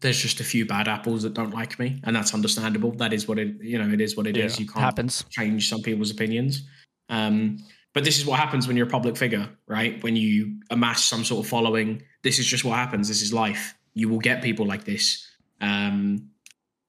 there's 0.00 0.20
just 0.20 0.40
a 0.40 0.44
few 0.44 0.64
bad 0.64 0.88
apples 0.88 1.22
that 1.22 1.34
don't 1.34 1.52
like 1.52 1.78
me, 1.78 2.00
and 2.04 2.16
that's 2.16 2.32
understandable. 2.32 2.92
That 2.92 3.12
is 3.12 3.28
what 3.28 3.38
it, 3.38 3.54
you 3.60 3.78
know, 3.78 3.92
it 3.92 4.00
is 4.00 4.16
what 4.16 4.26
it 4.26 4.36
is. 4.36 4.56
Yeah. 4.56 4.62
You 4.62 4.68
can't 4.68 4.80
Happens. 4.80 5.24
change 5.30 5.68
some 5.68 5.82
people's 5.82 6.10
opinions. 6.10 6.62
Um, 7.08 7.58
but 7.92 8.04
this 8.04 8.18
is 8.18 8.24
what 8.24 8.38
happens 8.38 8.66
when 8.66 8.76
you're 8.76 8.86
a 8.86 8.90
public 8.90 9.16
figure, 9.16 9.48
right? 9.66 10.02
When 10.02 10.16
you 10.16 10.60
amass 10.70 11.04
some 11.04 11.24
sort 11.24 11.44
of 11.44 11.50
following, 11.50 12.02
this 12.22 12.38
is 12.38 12.46
just 12.46 12.64
what 12.64 12.76
happens. 12.76 13.08
This 13.08 13.20
is 13.20 13.32
life. 13.32 13.74
You 13.94 14.08
will 14.08 14.20
get 14.20 14.42
people 14.42 14.64
like 14.64 14.84
this. 14.84 15.26
Um, 15.60 16.30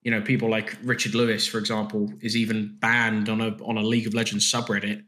you 0.04 0.12
know, 0.12 0.22
people 0.22 0.50
like 0.50 0.78
Richard 0.84 1.16
Lewis, 1.16 1.48
for 1.48 1.58
example, 1.58 2.12
is 2.22 2.38
even 2.38 2.78
banned 2.80 3.30
on 3.30 3.42
a 3.42 3.58
on 3.64 3.78
a 3.78 3.82
League 3.82 4.08
of 4.08 4.14
Legends 4.14 4.52
subreddit 4.52 5.04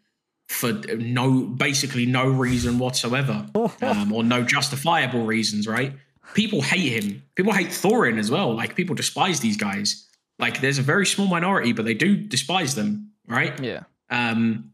for 0.50 0.74
no 0.98 1.42
basically 1.42 2.06
no 2.06 2.28
reason 2.28 2.80
whatsoever, 2.80 3.46
um, 3.82 4.12
or 4.12 4.24
no 4.24 4.44
justifiable 4.44 5.26
reasons, 5.26 5.68
right? 5.68 5.94
People 6.34 6.62
hate 6.62 7.04
him. 7.04 7.24
People 7.36 7.54
hate 7.54 7.68
Thorin 7.68 8.18
as 8.18 8.32
well. 8.32 8.56
Like 8.56 8.76
people 8.76 8.96
despise 8.96 9.40
these 9.40 9.58
guys. 9.58 10.08
Like 10.40 10.62
there's 10.62 10.80
a 10.80 10.84
very 10.84 11.06
small 11.06 11.28
minority, 11.28 11.74
but 11.74 11.86
they 11.86 11.94
do 11.94 12.16
despise 12.16 12.76
them, 12.76 13.12
right? 13.28 13.60
Yeah. 13.62 13.84
Um, 14.10 14.72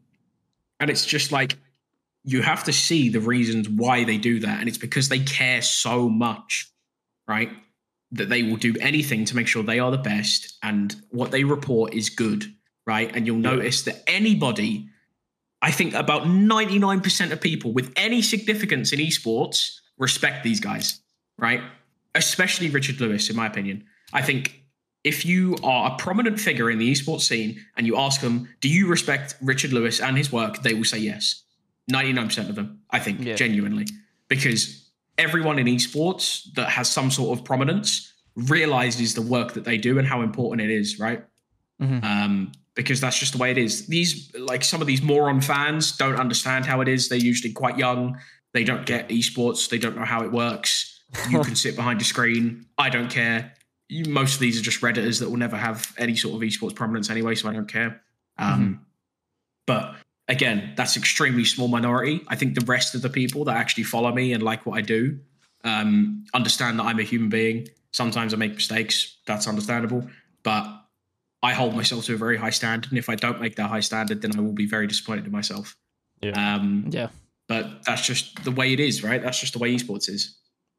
and 0.78 0.90
it's 0.90 1.04
just 1.04 1.32
like 1.32 1.56
you 2.24 2.42
have 2.42 2.64
to 2.64 2.72
see 2.72 3.08
the 3.08 3.20
reasons 3.20 3.68
why 3.68 4.04
they 4.04 4.18
do 4.18 4.40
that, 4.40 4.60
and 4.60 4.68
it's 4.68 4.78
because 4.78 5.08
they 5.08 5.20
care 5.20 5.62
so 5.62 6.08
much, 6.08 6.70
right? 7.26 7.50
That 8.12 8.28
they 8.28 8.42
will 8.42 8.56
do 8.56 8.74
anything 8.80 9.24
to 9.26 9.36
make 9.36 9.46
sure 9.46 9.62
they 9.62 9.78
are 9.78 9.90
the 9.90 9.98
best, 9.98 10.58
and 10.62 10.94
what 11.10 11.30
they 11.30 11.44
report 11.44 11.94
is 11.94 12.10
good, 12.10 12.44
right? 12.86 13.14
And 13.14 13.26
you'll 13.26 13.38
notice 13.38 13.82
that 13.82 14.02
anybody, 14.06 14.88
I 15.62 15.70
think 15.70 15.94
about 15.94 16.26
ninety 16.26 16.78
nine 16.78 17.00
percent 17.00 17.32
of 17.32 17.40
people 17.40 17.72
with 17.72 17.92
any 17.96 18.22
significance 18.22 18.92
in 18.92 18.98
esports 18.98 19.76
respect 19.98 20.42
these 20.44 20.60
guys, 20.60 21.00
right? 21.40 21.60
Especially 22.14 22.70
Richard 22.70 23.00
Lewis, 23.00 23.30
in 23.30 23.36
my 23.36 23.46
opinion. 23.46 23.84
I 24.12 24.22
think 24.22 24.62
if 25.04 25.24
you 25.24 25.56
are 25.64 25.92
a 25.92 25.96
prominent 25.96 26.38
figure 26.38 26.70
in 26.70 26.78
the 26.78 26.90
esports 26.92 27.22
scene 27.22 27.64
and 27.76 27.86
you 27.86 27.96
ask 27.96 28.20
them, 28.20 28.48
do 28.60 28.68
you 28.68 28.86
respect 28.88 29.34
Richard 29.40 29.72
Lewis 29.72 30.00
and 30.00 30.16
his 30.16 30.30
work? 30.30 30.62
They 30.62 30.74
will 30.74 30.84
say 30.84 30.98
yes. 30.98 31.42
99% 31.90 32.48
of 32.48 32.54
them, 32.54 32.80
I 32.90 32.98
think, 32.98 33.20
Yeah. 33.24 33.34
genuinely. 33.34 33.86
Because 34.28 34.90
everyone 35.18 35.58
in 35.58 35.66
esports 35.66 36.52
that 36.54 36.68
has 36.70 36.88
some 36.88 37.10
sort 37.10 37.38
of 37.38 37.44
prominence 37.44 38.12
realizes 38.36 39.14
the 39.14 39.22
work 39.22 39.54
that 39.54 39.64
they 39.64 39.78
do 39.78 39.98
and 39.98 40.06
how 40.06 40.22
important 40.22 40.70
it 40.70 40.72
is, 40.72 40.98
right? 40.98 41.24
Mhm. 41.82 42.04
Um, 42.04 42.52
because 42.74 43.00
that's 43.00 43.18
just 43.18 43.32
the 43.32 43.38
way 43.38 43.50
it 43.50 43.58
is. 43.58 43.86
These, 43.86 44.32
like 44.38 44.62
some 44.64 44.80
of 44.80 44.86
these 44.86 45.02
moron 45.02 45.40
fans, 45.40 45.92
don't 45.96 46.16
understand 46.16 46.66
how 46.66 46.80
it 46.80 46.88
is. 46.88 47.08
They're 47.08 47.18
usually 47.18 47.52
quite 47.52 47.76
young. 47.78 48.18
They 48.52 48.64
don't 48.64 48.86
get 48.86 49.08
esports. 49.08 49.68
They 49.68 49.78
don't 49.78 49.96
know 49.96 50.04
how 50.04 50.22
it 50.22 50.30
works. 50.32 50.89
You 51.28 51.40
can 51.44 51.56
sit 51.56 51.76
behind 51.76 52.00
a 52.00 52.04
screen. 52.04 52.66
I 52.78 52.90
don't 52.90 53.10
care. 53.10 53.52
You, 53.88 54.04
most 54.12 54.34
of 54.34 54.40
these 54.40 54.58
are 54.58 54.62
just 54.62 54.80
redditors 54.80 55.20
that 55.20 55.28
will 55.28 55.36
never 55.36 55.56
have 55.56 55.92
any 55.98 56.14
sort 56.16 56.34
of 56.34 56.40
esports 56.48 56.74
prominence 56.74 57.10
anyway, 57.10 57.34
so 57.34 57.48
I 57.48 57.52
don't 57.52 57.66
care. 57.68 58.00
Um, 58.38 58.86
But 59.66 59.96
again, 60.28 60.72
that's 60.76 60.96
extremely 60.96 61.44
small 61.44 61.68
minority. 61.68 62.22
I 62.28 62.36
think 62.36 62.54
the 62.58 62.64
rest 62.64 62.94
of 62.94 63.02
the 63.02 63.10
people 63.10 63.44
that 63.44 63.56
actually 63.56 63.84
follow 63.84 64.12
me 64.12 64.32
and 64.32 64.42
like 64.42 64.64
what 64.66 64.78
I 64.78 64.80
do 64.82 65.18
um, 65.64 66.24
understand 66.32 66.78
that 66.78 66.84
I'm 66.84 66.98
a 66.98 67.02
human 67.02 67.28
being. 67.28 67.68
Sometimes 67.92 68.32
I 68.32 68.36
make 68.36 68.54
mistakes. 68.54 69.18
That's 69.26 69.46
understandable. 69.46 70.08
But 70.42 70.64
I 71.42 71.52
hold 71.52 71.74
myself 71.74 72.04
to 72.06 72.14
a 72.14 72.16
very 72.16 72.36
high 72.36 72.50
standard. 72.50 72.90
And 72.92 72.98
if 72.98 73.08
I 73.08 73.14
don't 73.14 73.40
make 73.40 73.56
that 73.56 73.68
high 73.68 73.80
standard, 73.80 74.22
then 74.22 74.36
I 74.36 74.40
will 74.40 74.52
be 74.52 74.66
very 74.66 74.86
disappointed 74.86 75.26
in 75.26 75.32
myself. 75.32 75.76
Yeah. 76.22 76.54
Um, 76.54 76.86
Yeah. 76.90 77.08
but 77.48 77.84
that's 77.84 78.06
just 78.06 78.44
the 78.44 78.50
way 78.50 78.72
it 78.72 78.80
is, 78.80 79.02
right? 79.02 79.22
That's 79.22 79.40
just 79.40 79.52
the 79.54 79.58
way 79.58 79.74
esports 79.74 80.08
is. 80.08 80.36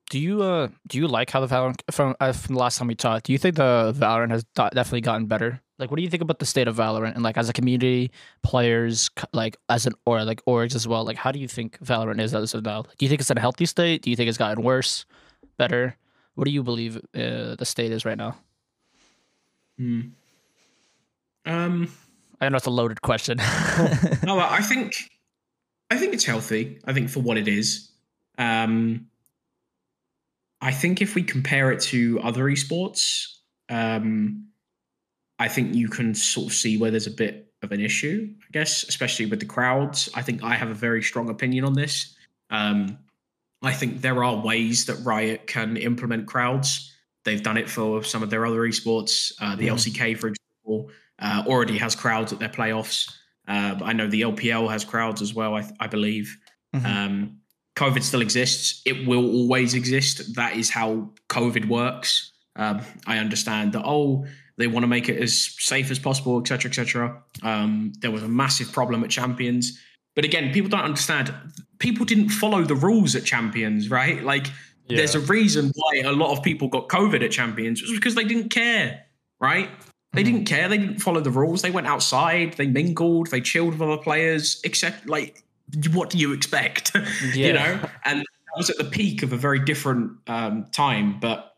Do 0.09 0.19
you 0.19 0.41
uh 0.41 0.67
do 0.87 0.97
you 0.97 1.07
like 1.07 1.29
how 1.29 1.39
the 1.39 1.47
Valorant 1.47 1.81
from 1.89 2.15
uh, 2.19 2.33
from 2.33 2.55
the 2.55 2.59
last 2.59 2.77
time 2.77 2.87
we 2.87 2.95
talked? 2.95 3.25
Do 3.25 3.31
you 3.31 3.37
think 3.37 3.55
the 3.55 3.93
Valorant 3.97 4.31
has 4.31 4.43
definitely 4.55 5.01
gotten 5.01 5.25
better? 5.25 5.61
Like, 5.79 5.89
what 5.89 5.97
do 5.97 6.03
you 6.03 6.09
think 6.09 6.21
about 6.21 6.37
the 6.37 6.45
state 6.45 6.67
of 6.67 6.75
Valorant 6.75 7.15
and 7.15 7.23
like 7.23 7.37
as 7.37 7.49
a 7.49 7.53
community, 7.53 8.11
players, 8.43 9.09
like 9.33 9.57
as 9.67 9.87
an 9.87 9.93
or 10.05 10.23
like 10.23 10.43
orgs 10.45 10.75
as 10.75 10.87
well? 10.87 11.03
Like, 11.03 11.17
how 11.17 11.31
do 11.31 11.39
you 11.39 11.47
think 11.47 11.79
Valorant 11.79 12.21
is 12.21 12.35
as 12.35 12.53
of 12.53 12.63
now? 12.63 12.83
Do 12.83 12.89
you 13.05 13.09
think 13.09 13.21
it's 13.21 13.31
in 13.31 13.37
a 13.37 13.41
healthy 13.41 13.65
state? 13.65 14.03
Do 14.03 14.11
you 14.11 14.15
think 14.15 14.29
it's 14.29 14.37
gotten 14.37 14.63
worse, 14.63 15.05
better? 15.57 15.97
What 16.35 16.45
do 16.45 16.51
you 16.51 16.61
believe 16.61 16.97
uh, 16.97 17.55
the 17.55 17.65
state 17.65 17.91
is 17.91 18.05
right 18.05 18.17
now? 18.17 18.37
Hmm. 19.77 20.01
Um, 21.45 21.91
I 22.39 22.49
know 22.49 22.57
it's 22.57 22.67
a 22.67 22.69
loaded 22.69 23.01
question. 23.01 23.37
no, 24.23 24.39
I 24.39 24.61
think 24.61 24.93
I 25.89 25.97
think 25.97 26.13
it's 26.13 26.25
healthy. 26.25 26.79
I 26.85 26.93
think 26.93 27.09
for 27.09 27.21
what 27.21 27.37
it 27.37 27.47
is. 27.47 27.91
Um, 28.37 29.07
I 30.61 30.71
think 30.71 31.01
if 31.01 31.15
we 31.15 31.23
compare 31.23 31.71
it 31.71 31.79
to 31.81 32.19
other 32.21 32.45
esports, 32.45 33.25
um, 33.69 34.47
I 35.39 35.47
think 35.47 35.73
you 35.73 35.89
can 35.89 36.13
sort 36.13 36.47
of 36.47 36.53
see 36.53 36.77
where 36.77 36.91
there's 36.91 37.07
a 37.07 37.11
bit 37.11 37.51
of 37.63 37.71
an 37.71 37.79
issue. 37.81 38.29
I 38.41 38.47
guess, 38.51 38.83
especially 38.83 39.25
with 39.25 39.39
the 39.39 39.45
crowds. 39.45 40.09
I 40.13 40.21
think 40.21 40.43
I 40.43 40.53
have 40.55 40.69
a 40.69 40.73
very 40.75 41.01
strong 41.01 41.29
opinion 41.29 41.65
on 41.65 41.73
this. 41.73 42.15
Um, 42.49 42.97
I 43.63 43.73
think 43.73 44.01
there 44.01 44.23
are 44.23 44.35
ways 44.43 44.85
that 44.85 44.95
Riot 45.03 45.47
can 45.47 45.77
implement 45.77 46.27
crowds. 46.27 46.91
They've 47.25 47.41
done 47.41 47.57
it 47.57 47.69
for 47.69 48.03
some 48.03 48.23
of 48.23 48.29
their 48.29 48.45
other 48.45 48.61
esports. 48.61 49.31
Uh, 49.39 49.55
the 49.55 49.67
Mhm. 49.67 49.73
LCK, 49.73 50.15
for 50.15 50.27
example, 50.27 50.91
uh, 51.19 51.43
already 51.47 51.77
has 51.77 51.95
crowds 51.95 52.33
at 52.33 52.39
their 52.39 52.49
playoffs. 52.49 53.11
Uh, 53.47 53.79
I 53.83 53.93
know 53.93 54.07
the 54.07 54.21
LPL 54.21 54.67
has 54.67 54.83
crowds 54.83 55.21
as 55.21 55.33
well. 55.33 55.55
I, 55.55 55.69
I 55.79 55.87
believe. 55.87 56.37
Mhm. 56.75 56.85
Um, 56.85 57.40
COVID 57.75 58.03
still 58.03 58.21
exists. 58.21 58.81
It 58.85 59.07
will 59.07 59.25
always 59.31 59.73
exist. 59.73 60.35
That 60.35 60.55
is 60.55 60.69
how 60.69 61.09
COVID 61.29 61.67
works. 61.67 62.31
Um, 62.55 62.81
I 63.07 63.17
understand 63.17 63.73
that. 63.73 63.83
Oh, 63.85 64.25
they 64.57 64.67
want 64.67 64.83
to 64.83 64.87
make 64.87 65.09
it 65.09 65.21
as 65.21 65.55
safe 65.59 65.89
as 65.89 65.97
possible, 65.97 66.39
etc., 66.39 66.69
etc. 66.69 67.23
Um, 67.43 67.93
there 68.01 68.11
was 68.11 68.23
a 68.23 68.27
massive 68.27 68.71
problem 68.71 69.03
at 69.03 69.09
Champions, 69.09 69.79
but 70.15 70.25
again, 70.25 70.51
people 70.53 70.69
don't 70.69 70.81
understand. 70.81 71.33
People 71.79 72.05
didn't 72.05 72.29
follow 72.29 72.63
the 72.63 72.75
rules 72.75 73.15
at 73.15 73.23
Champions, 73.23 73.89
right? 73.89 74.21
Like, 74.23 74.47
Yeah. 74.89 74.97
there's 74.97 75.15
a 75.15 75.21
reason 75.21 75.71
why 75.75 76.01
a 76.03 76.11
lot 76.11 76.37
of 76.37 76.43
people 76.43 76.67
got 76.67 76.89
COVID 76.89 77.23
at 77.23 77.31
Champions. 77.31 77.81
It 77.81 77.89
was 77.89 77.97
because 77.97 78.15
they 78.15 78.25
didn't 78.25 78.49
care, 78.49 79.05
right? 79.39 79.69
They 80.13 80.23
didn't 80.23 80.43
care. 80.43 80.67
They 80.67 80.77
didn't 80.77 80.99
follow 80.99 81.21
the 81.21 81.31
rules. 81.31 81.61
They 81.61 81.71
went 81.71 81.87
outside. 81.87 82.53
They 82.57 82.67
mingled. 82.67 83.27
They 83.31 83.39
chilled 83.39 83.71
with 83.79 83.81
other 83.81 84.01
players. 84.01 84.59
Except, 84.65 85.07
like, 85.07 85.45
what 85.93 86.09
do 86.09 86.17
you 86.17 86.33
expect? 86.33 86.95
you 87.33 87.53
know, 87.53 87.79
and 88.05 88.19
I 88.21 88.57
was 88.57 88.69
at 88.69 88.77
the 88.77 88.83
peak 88.83 89.23
of 89.23 89.33
a 89.33 89.37
very 89.37 89.59
different 89.59 90.13
um, 90.27 90.67
time. 90.71 91.19
But 91.19 91.53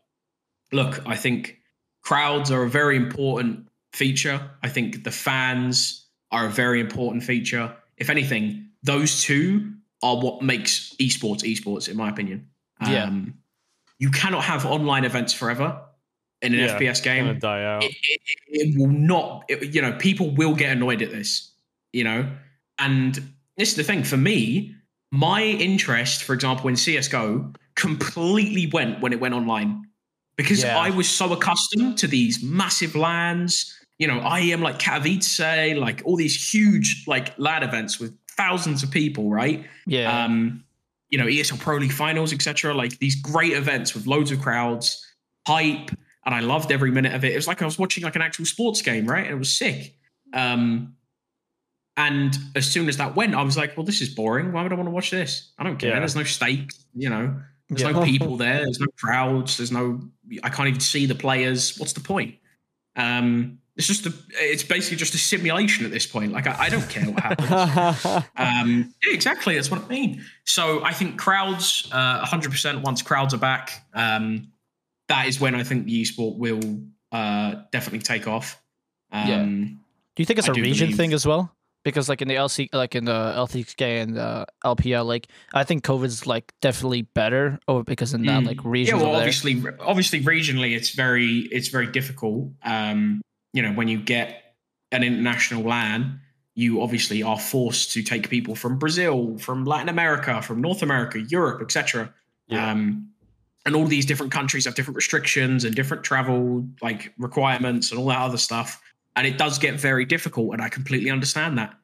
look, 0.72 1.02
I 1.06 1.16
think 1.16 1.58
crowds 2.02 2.50
are 2.50 2.62
a 2.62 2.68
very 2.70 2.96
important 2.96 3.68
feature. 3.92 4.50
I 4.62 4.68
think 4.68 5.04
the 5.04 5.10
fans 5.10 6.06
are 6.30 6.46
a 6.46 6.50
very 6.50 6.80
important 6.80 7.22
feature. 7.24 7.74
If 7.96 8.10
anything, 8.10 8.68
those 8.82 9.22
two 9.22 9.72
are 10.02 10.16
what 10.16 10.42
makes 10.42 10.94
esports 11.00 11.42
esports, 11.42 11.88
in 11.88 11.96
my 11.96 12.10
opinion. 12.10 12.48
Yeah. 12.86 13.04
Um, 13.04 13.34
you 13.98 14.10
cannot 14.10 14.44
have 14.44 14.66
online 14.66 15.04
events 15.04 15.32
forever 15.32 15.80
in 16.42 16.52
an 16.52 16.60
Yeah, 16.60 16.78
FPS 16.78 17.02
game 17.02 17.24
Gonna 17.26 17.38
die 17.38 17.64
out. 17.64 17.84
it, 17.84 17.94
it, 18.02 18.20
it 18.48 18.78
will 18.78 18.88
not 18.90 19.44
it- 19.48 19.74
you 19.74 19.80
know 19.80 19.92
people 19.92 20.34
will 20.34 20.54
get 20.54 20.72
annoyed 20.72 21.00
at 21.00 21.10
this 21.10 21.52
you 21.92 22.04
know 22.04 22.28
and 22.78 23.32
this 23.56 23.70
is 23.70 23.76
the 23.76 23.84
thing 23.84 24.02
for 24.04 24.16
me 24.16 24.74
my 25.12 25.42
interest 25.42 26.22
for 26.24 26.32
example 26.32 26.68
in 26.68 26.74
csgo 26.74 27.54
completely 27.76 28.66
went 28.72 29.00
when 29.00 29.12
it 29.12 29.20
went 29.20 29.34
online 29.34 29.84
because 30.36 30.62
Yeah. 30.62 30.78
i 30.78 30.90
was 30.90 31.08
so 31.08 31.32
accustomed 31.32 31.98
to 31.98 32.06
these 32.06 32.42
massive 32.42 32.94
lands 32.94 33.72
you 33.98 34.06
know 34.06 34.18
i 34.20 34.40
am 34.40 34.60
like 34.60 34.78
katowice 34.78 35.78
like 35.78 36.02
all 36.04 36.16
these 36.16 36.52
huge 36.52 37.04
like 37.06 37.36
LAN 37.38 37.62
events 37.62 38.00
with 38.00 38.16
thousands 38.36 38.82
of 38.82 38.90
people 38.90 39.30
right 39.30 39.64
yeah. 39.86 40.24
um, 40.24 40.64
you 41.10 41.18
know, 41.18 41.26
ESL 41.26 41.60
Pro 41.60 41.76
League 41.76 41.92
finals, 41.92 42.32
etc. 42.32 42.74
Like 42.74 42.98
these 42.98 43.14
great 43.14 43.52
events 43.52 43.94
with 43.94 44.08
loads 44.08 44.32
of 44.32 44.40
crowds, 44.40 45.06
hype, 45.46 45.90
and 46.26 46.34
I 46.34 46.40
loved 46.40 46.72
every 46.72 46.90
minute 46.90 47.14
of 47.14 47.24
it. 47.24 47.30
It 47.30 47.36
was 47.36 47.46
like 47.46 47.62
I 47.62 47.64
was 47.66 47.78
watching 47.78 48.02
like 48.02 48.16
an 48.16 48.22
actual 48.22 48.46
sports 48.46 48.82
game, 48.82 49.06
right? 49.06 49.24
And 49.24 49.34
it 49.34 49.38
was 49.38 49.56
sick. 49.56 49.94
Um, 50.32 50.96
and 51.96 52.36
as 52.56 52.66
soon 52.70 52.88
as 52.88 52.96
that 52.96 53.14
went, 53.14 53.34
I 53.34 53.42
was 53.42 53.56
like, 53.56 53.76
well, 53.76 53.86
this 53.86 54.00
is 54.00 54.08
boring. 54.08 54.52
Why 54.52 54.62
would 54.62 54.72
I 54.72 54.74
want 54.74 54.86
to 54.88 54.90
watch 54.92 55.10
this? 55.10 55.52
I 55.58 55.64
don't 55.64 55.76
care. 55.78 55.90
Yeah. 55.90 55.98
There's 56.00 56.16
no 56.16 56.24
stakes, 56.24 56.84
you 56.94 57.08
know. 57.08 57.36
There's 57.68 57.82
Yeah. 57.82 57.92
no 57.92 58.02
people 58.04 58.36
there. 58.36 58.64
There's 58.64 58.80
no 58.80 58.86
crowds. 58.98 59.56
There's 59.58 59.72
no. 59.72 60.00
I 60.42 60.48
can't 60.50 60.68
even 60.68 60.80
see 60.80 61.06
the 61.06 61.14
players. 61.14 61.78
What's 61.78 61.92
the 61.92 62.00
point? 62.00 62.36
Um, 62.96 63.58
it's 63.76 63.86
just 63.86 64.06
a. 64.06 64.12
It's 64.34 64.62
basically 64.62 64.96
just 64.98 65.14
a 65.14 65.18
simulation 65.18 65.84
at 65.84 65.90
this 65.92 66.06
point. 66.06 66.32
Like 66.32 66.46
I, 66.46 66.64
I 66.66 66.68
don't 66.68 66.88
care 66.88 67.04
what 67.10 67.20
happens. 67.20 68.24
Um, 68.36 68.92
yeah, 69.04 69.12
exactly. 69.14 69.54
That's 69.54 69.70
what 69.70 69.82
I 69.84 69.88
mean. 69.88 70.24
So 70.44 70.84
I 70.84 70.92
think 70.92 71.18
crowds, 71.18 71.88
uh, 71.92 72.24
100% 72.24 72.82
once 72.82 73.02
crowds 73.02 73.32
are 73.34 73.38
back, 73.38 73.84
um, 73.94 74.48
that 75.08 75.26
is 75.26 75.40
when 75.40 75.54
I 75.54 75.62
think 75.64 75.86
the 75.86 76.02
esport 76.02 76.36
will 76.36 76.60
uh, 77.12 77.62
definitely 77.72 78.00
take 78.00 78.26
off. 78.28 78.60
Um, 79.12 79.80
Do 80.16 80.22
you 80.22 80.26
think 80.26 80.38
it's 80.38 80.48
I 80.48 80.52
a 80.52 80.54
region 80.54 80.86
believe- 80.88 80.96
thing 80.96 81.12
as 81.12 81.26
well? 81.26 81.54
Because 81.84 82.08
like 82.08 82.22
in 82.22 82.28
the 82.28 82.34
LC, 82.34 82.68
like 82.72 82.94
in 82.94 83.04
the 83.04 83.12
LCK 83.36 84.02
and 84.02 84.16
the 84.16 84.46
LPL, 84.64 85.04
like 85.06 85.28
I 85.52 85.64
think 85.64 85.84
COVID's 85.84 86.26
like 86.26 86.52
definitely 86.60 87.02
better, 87.02 87.58
or 87.68 87.84
because 87.84 88.14
in 88.14 88.24
that 88.26 88.42
Mm. 88.42 88.46
like 88.46 88.58
Yeah, 88.64 88.94
well, 88.94 89.02
over 89.04 89.12
there. 89.12 89.16
obviously, 89.20 89.62
obviously, 89.80 90.20
regionally, 90.22 90.74
it's 90.76 90.90
very, 90.90 91.40
it's 91.52 91.68
very 91.68 91.86
difficult. 91.86 92.48
Um, 92.64 93.20
you 93.52 93.62
know, 93.62 93.72
when 93.72 93.86
you 93.88 93.98
get 93.98 94.56
an 94.90 95.02
international 95.04 95.62
LAN, 95.62 96.20
you 96.56 96.80
obviously 96.82 97.22
are 97.22 97.38
forced 97.38 97.92
to 97.92 98.02
take 98.02 98.28
people 98.30 98.54
from 98.54 98.78
Brazil, 98.78 99.36
from 99.38 99.64
Latin 99.64 99.88
America, 99.88 100.40
from 100.40 100.60
North 100.60 100.82
America, 100.82 101.20
Europe, 101.20 101.60
etc. 101.62 102.12
Yeah. 102.48 102.70
Um, 102.70 103.10
and 103.66 103.74
all 103.74 103.86
these 103.86 104.06
different 104.06 104.30
countries 104.30 104.64
have 104.66 104.74
different 104.74 104.96
restrictions 104.96 105.64
and 105.64 105.74
different 105.74 106.04
travel 106.04 106.66
like 106.82 107.12
requirements 107.18 107.90
and 107.90 107.98
all 107.98 108.06
that 108.08 108.18
other 108.20 108.36
stuff. 108.38 108.80
And 109.16 109.26
it 109.26 109.38
does 109.38 109.58
get 109.58 109.74
very 109.74 110.04
difficult, 110.04 110.52
and 110.52 110.62
I 110.62 110.68
completely 110.68 111.10
understand 111.10 111.56
that. 111.58 111.74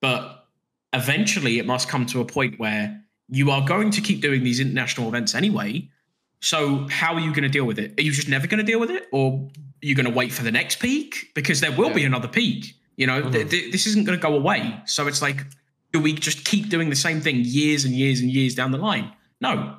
But 0.00 0.46
eventually, 0.92 1.58
it 1.58 1.66
must 1.66 1.88
come 1.88 2.06
to 2.06 2.20
a 2.20 2.24
point 2.24 2.58
where 2.58 3.02
you 3.28 3.50
are 3.50 3.64
going 3.66 3.90
to 3.92 4.00
keep 4.00 4.20
doing 4.20 4.42
these 4.42 4.58
international 4.60 5.08
events 5.08 5.34
anyway. 5.34 5.88
So 6.40 6.88
how 6.90 7.14
are 7.14 7.20
you 7.20 7.30
going 7.30 7.42
to 7.44 7.48
deal 7.48 7.64
with 7.64 7.78
it? 7.78 7.98
Are 7.98 8.02
you 8.02 8.10
just 8.12 8.28
never 8.28 8.46
going 8.46 8.58
to 8.58 8.64
deal 8.64 8.80
with 8.80 8.90
it, 8.90 9.06
or 9.12 9.34
are 9.34 9.48
you 9.82 9.94
going 9.94 10.06
to 10.06 10.12
wait 10.12 10.32
for 10.32 10.42
the 10.42 10.50
next 10.50 10.80
peak? 10.80 11.30
Because 11.34 11.60
there 11.60 11.70
will 11.72 11.92
be 11.94 12.04
another 12.04 12.28
peak. 12.28 12.74
You 12.96 13.06
know, 13.06 13.30
th- 13.30 13.46
Mhm. 13.46 13.50
th- 13.50 13.72
this 13.72 13.86
isn't 13.86 14.04
going 14.04 14.18
to 14.18 14.22
go 14.22 14.34
away. 14.34 14.80
So 14.86 15.06
it's 15.06 15.22
like, 15.22 15.46
do 15.92 16.00
we 16.00 16.12
just 16.12 16.44
keep 16.44 16.68
doing 16.68 16.90
the 16.90 16.96
same 16.96 17.20
thing 17.20 17.36
years 17.44 17.84
and 17.84 17.94
years 17.94 18.20
and 18.20 18.30
years 18.30 18.54
down 18.54 18.72
the 18.72 18.78
line? 18.78 19.12
No, 19.40 19.76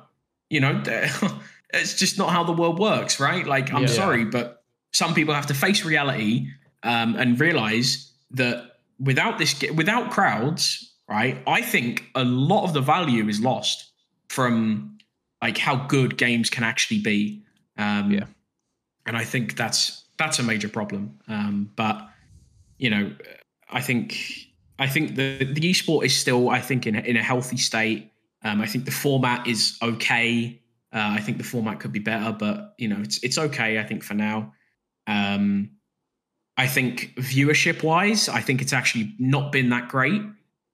you 0.50 0.60
know, 0.60 0.82
it's 1.74 1.94
just 1.98 2.16
not 2.18 2.30
how 2.30 2.42
the 2.44 2.52
world 2.52 2.78
works, 2.78 3.20
right? 3.20 3.46
Like, 3.46 3.72
I'm 3.72 3.82
Yeah. 3.82 3.88
sorry, 3.88 4.24
but 4.24 4.64
some 4.92 5.14
people 5.14 5.34
have 5.34 5.46
to 5.46 5.54
face 5.54 5.84
reality 5.84 6.48
um, 6.82 7.14
and 7.16 7.38
realize 7.40 8.12
that 8.32 8.76
without 8.98 9.38
this, 9.38 9.62
without 9.74 10.10
crowds, 10.10 10.92
right? 11.08 11.38
I 11.46 11.62
think 11.62 12.04
a 12.14 12.24
lot 12.24 12.64
of 12.64 12.72
the 12.72 12.80
value 12.80 13.28
is 13.28 13.40
lost 13.40 13.90
from 14.28 14.98
like 15.42 15.58
how 15.58 15.76
good 15.76 16.16
games 16.16 16.50
can 16.50 16.64
actually 16.64 17.00
be. 17.00 17.42
Um, 17.76 18.10
Yeah. 18.12 18.24
and 19.06 19.16
I 19.16 19.24
think 19.24 19.56
that's 19.56 20.04
that's 20.18 20.38
a 20.38 20.42
major 20.42 20.68
problem. 20.68 21.18
Um, 21.28 21.70
but 21.76 22.08
you 22.78 22.90
know, 22.90 23.12
I 23.70 23.80
think 23.80 24.18
I 24.78 24.86
think 24.86 25.16
the 25.16 25.38
the 25.44 25.70
esport 25.70 26.04
is 26.04 26.16
still 26.16 26.50
I 26.50 26.60
think 26.60 26.86
in 26.86 26.94
a- 26.96 27.00
in 27.00 27.16
a 27.16 27.22
healthy 27.22 27.56
state. 27.56 28.10
Um, 28.44 28.60
I 28.60 28.66
think 28.66 28.84
the 28.84 28.90
format 28.90 29.46
is 29.46 29.78
okay. 29.82 30.60
Uh, 30.92 31.14
I 31.18 31.20
think 31.20 31.38
the 31.38 31.44
format 31.44 31.80
could 31.80 31.92
be 31.92 32.00
better, 32.00 32.32
but 32.32 32.74
you 32.78 32.88
know, 32.88 33.00
it's 33.00 33.18
it's 33.22 33.38
okay. 33.38 33.78
I 33.78 33.84
think 33.84 34.02
for 34.04 34.14
now. 34.14 34.52
Um, 35.06 35.70
I 36.56 36.66
think 36.66 37.14
viewership 37.16 37.82
wise, 37.82 38.28
I 38.28 38.40
think 38.40 38.60
it's 38.60 38.72
actually 38.72 39.14
not 39.18 39.52
been 39.52 39.70
that 39.70 39.88
great. 39.88 40.22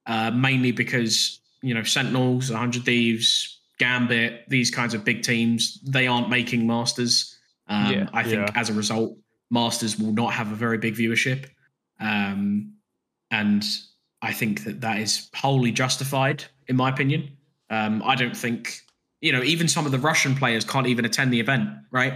Uh, 0.07 0.31
mainly 0.31 0.72
because 0.72 1.41
you 1.61 1.74
know 1.74 1.83
Sentinels, 1.83 2.51
100 2.51 2.85
Thieves, 2.85 3.61
Gambit, 3.79 4.49
these 4.49 4.70
kinds 4.70 4.95
of 4.95 5.05
big 5.05 5.22
teams, 5.22 5.79
they 5.83 6.07
aren't 6.07 6.31
making 6.31 6.66
Masters. 6.66 7.37
Um, 7.68 7.93
Yeah. 7.93 8.09
I 8.14 8.22
think 8.22 8.47
Yeah. 8.49 8.53
as 8.55 8.70
a 8.70 8.72
result, 8.72 9.18
Masters 9.51 9.99
will 9.99 10.12
not 10.12 10.33
have 10.33 10.51
a 10.51 10.55
very 10.55 10.79
big 10.79 10.95
viewership, 10.95 11.47
um, 12.01 12.72
and 13.31 13.64
I 14.22 14.33
think 14.33 14.64
that 14.64 14.81
that 14.81 14.99
is 14.99 15.29
wholly 15.35 15.72
justified, 15.72 16.45
in 16.66 16.76
my 16.76 16.89
opinion. 16.89 17.31
Um, 17.70 18.03
I 18.05 18.14
don't 18.14 18.37
think 18.37 18.81
you 19.20 19.33
know 19.33 19.43
even 19.43 19.68
some 19.68 19.85
of 19.85 19.93
the 19.93 19.99
Russian 19.99 20.35
players 20.35 20.64
can't 20.64 20.87
even 20.87 21.05
attend 21.05 21.33
the 21.33 21.41
event, 21.41 21.68
right? 21.91 22.14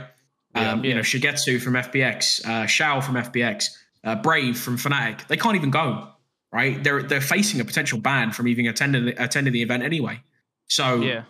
Yeah. 0.55 0.73
um, 0.73 0.85
you 0.85 0.95
know, 0.95 1.01
SUYGETSU 1.01 1.61
from 1.63 1.75
FPX, 1.75 2.45
uh, 2.47 2.67
Shao 2.67 3.01
from 3.01 3.15
FPX, 3.15 3.71
uh, 4.05 4.17
Brave 4.17 4.59
from 4.59 4.77
Fnatic. 4.77 5.27
They 5.29 5.37
can't 5.37 5.57
even 5.57 5.71
go, 5.71 6.09
right? 6.53 6.83
They're 6.85 7.03
they're 7.03 7.21
facing 7.23 7.61
a 7.61 7.65
potential 7.65 7.99
ban 7.99 8.33
from 8.33 8.49
even 8.49 8.67
attending 8.67 9.07
the, 9.07 9.23
attending 9.23 9.53
the 9.53 9.63
event 9.63 9.83
anyway. 9.83 10.23
So 10.69 11.01
yeah, 11.03 11.25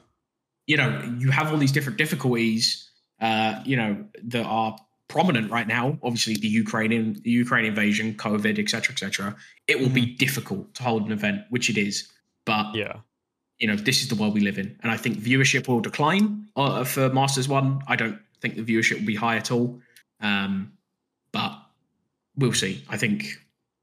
you 0.66 0.76
know, 0.76 1.16
you 1.18 1.30
have 1.30 1.50
all 1.52 1.58
these 1.58 1.72
different 1.72 1.98
difficulties, 1.98 2.90
uh, 3.20 3.60
you 3.64 3.76
know, 3.76 4.04
that 4.24 4.44
are 4.44 4.76
prominent 5.08 5.50
right 5.50 5.66
now. 5.68 5.98
Obviously, 6.02 6.34
the 6.34 6.48
Ukrainian 6.48 7.20
the 7.22 7.30
Ukraine 7.30 7.66
invasion, 7.66 8.14
COVID, 8.14 8.58
etc., 8.58 8.92
etc. 8.94 9.36
It 9.68 9.78
will 9.78 9.90
be 9.90 10.06
difficult 10.06 10.74
to 10.76 10.82
hold 10.82 11.06
an 11.06 11.12
event, 11.12 11.42
which 11.50 11.70
it 11.70 11.78
is. 11.78 12.10
But 12.44 12.74
Yeah. 12.74 12.94
you 13.58 13.68
know, 13.68 13.76
this 13.76 14.02
is 14.02 14.08
the 14.08 14.16
world 14.16 14.34
we 14.34 14.40
live 14.40 14.58
in, 14.58 14.76
and 14.82 14.90
I 14.90 14.96
think 14.96 15.18
viewership 15.18 15.68
will 15.68 15.80
decline 15.80 16.48
uh, 16.56 16.82
for 16.84 17.08
Masters 17.10 17.46
One. 17.48 17.82
I 17.86 17.94
don't 17.94 18.18
think 18.42 18.56
the 18.56 18.62
viewership 18.64 18.98
will 18.98 19.06
be 19.06 19.14
high 19.16 19.36
at 19.36 19.50
all, 19.50 19.80
um, 20.20 20.72
but 21.32 21.52
we'll 22.36 22.52
see. 22.52 22.84
I 22.88 22.96
think 22.98 23.24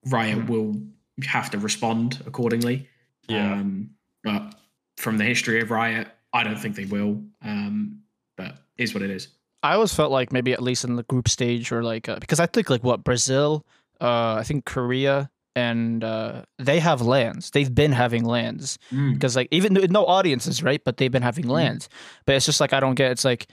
Riot 0.06 0.48
will 0.50 0.76
have 1.24 1.50
to 1.52 1.58
respond 1.58 2.22
accordingly. 2.28 2.88
Yeah. 3.28 3.54
Um, 3.54 3.92
but 4.24 4.56
from 4.98 5.18
the 5.18 5.24
history 5.24 5.62
of 5.62 5.72
Riot, 5.72 6.08
I 6.34 6.44
don't 6.44 6.58
think 6.60 6.76
they 6.76 6.86
will. 6.86 7.24
Um, 7.44 8.02
but 8.38 8.58
is 8.78 8.94
what 8.94 9.04
it 9.04 9.10
is. 9.10 9.30
I 9.64 9.74
always 9.74 9.94
felt 9.94 10.12
like 10.12 10.32
maybe 10.32 10.54
at 10.54 10.62
least 10.64 10.84
in 10.86 10.96
the 10.96 11.04
group 11.04 11.28
stage 11.28 11.72
or 11.72 11.84
like 11.84 12.08
uh, 12.08 12.18
because 12.20 12.40
I 12.40 12.46
think 12.46 12.70
like 12.70 12.84
what 12.84 13.04
Brazil, 13.04 13.66
uh, 14.00 14.36
I 14.36 14.44
think 14.44 14.66
Korea 14.66 15.30
and 15.56 16.04
uh, 16.04 16.44
they 16.58 16.80
have 16.80 17.02
lands. 17.02 17.52
They've 17.52 17.74
been 17.74 17.92
having 17.92 18.24
lands 18.24 18.78
because 19.14 19.36
like 19.36 19.50
even 19.52 19.74
no 19.74 20.06
audiences, 20.06 20.64
right? 20.64 20.82
But 20.86 20.96
they've 20.98 21.12
been 21.12 21.24
having 21.24 21.46
Mm. 21.46 21.50
lands. 21.52 21.90
But 22.26 22.36
it's 22.36 22.46
just 22.46 22.62
like 22.62 22.72
I 22.72 22.80
don't 22.80 22.96
get. 22.96 23.12
It's 23.12 23.26
like 23.26 23.48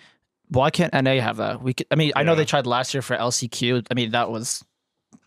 why 0.49 0.71
can't 0.71 0.93
NA 0.93 1.21
have 1.21 1.37
that? 1.39 1.63
We 1.63 1.75
could. 1.75 1.87
I 1.91 1.95
mean, 1.97 2.13
I 2.17 2.23
know 2.23 2.35
they 2.35 2.45
tried 2.45 2.67
last 2.67 2.95
year 2.95 3.03
for 3.03 3.17
LCQ. 3.17 3.87
I 3.91 3.95
mean, 3.95 4.11
that 4.13 4.31
was 4.31 4.65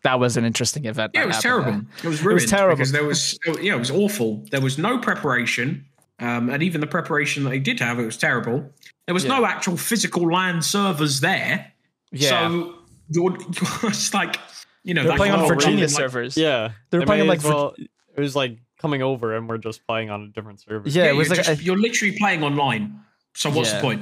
that 0.03 0.20
was 0.20 0.38
an 0.38 0.45
interesting 0.45 0.86
event. 0.86 1.11
Yeah, 1.13 1.24
it 1.24 1.28
was 1.28 1.39
terrible. 1.39 1.72
there. 1.72 1.82
It 2.03 2.07
was 2.07 2.22
ruined 2.24 2.39
It 2.39 2.43
was 2.43 2.49
terrible. 2.51 2.76
because 2.78 2.91
there 2.91 3.03
was 3.03 3.39
yeah, 3.61 3.76
it 3.76 3.80
was 3.80 3.91
awful. 3.91 4.45
There 4.51 4.61
was 4.61 4.78
no 4.78 4.97
preparation, 4.99 5.86
um, 6.20 6.49
and 6.49 6.63
even 6.63 6.80
the 6.82 6.88
preparation 6.88 7.43
that 7.43 7.49
they 7.49 7.59
did 7.59 7.80
have, 7.80 7.99
it 7.99 8.05
was 8.05 8.17
terrible. 8.17 8.70
There 9.07 9.13
was 9.13 9.26
no 9.26 9.45
actual 9.45 9.76
physical 9.76 10.32
LAN 10.32 10.61
servers 10.61 11.20
there, 11.20 11.74
Yeah, 12.11 12.30
so 12.30 12.76
you're, 13.09 13.32
you're 13.38 13.41
just 13.91 14.13
like 14.13 14.39
you 14.84 14.93
know 14.93 15.01
they 15.03 15.07
were 15.07 15.11
that 15.13 15.17
playing 15.17 15.34
on 15.34 15.47
Virginia 15.47 15.86
like- 15.86 15.89
servers. 15.89 16.38
Yeah. 16.38 16.72
They 16.91 16.97
were 16.99 17.03
It 17.03 17.07
playing 17.07 17.22
on, 17.24 17.28
like, 17.28 17.39
as 17.39 17.43
well- 17.45 17.76
it 17.78 18.22
was 18.22 18.36
like 18.36 18.57
coming 18.80 19.01
over 19.01 19.36
and 19.36 19.49
we're 19.49 19.57
just 19.57 19.86
playing 19.88 20.09
on 20.09 20.22
a 20.24 20.28
different 20.28 20.61
server. 20.61 20.88
Yeah, 20.88 21.03
Yeah, 21.05 21.09
it 21.09 21.13
was 21.15 21.28
you're, 21.28 21.36
like 21.38 21.45
just- 21.45 21.59
a- 21.59 21.63
you're 21.63 21.78
literally 21.78 22.17
playing 22.17 22.43
online. 22.43 23.01
So 23.36 23.49
what's 23.49 23.70
Yeah. 23.72 23.78
the 23.78 23.82
point? 23.82 24.01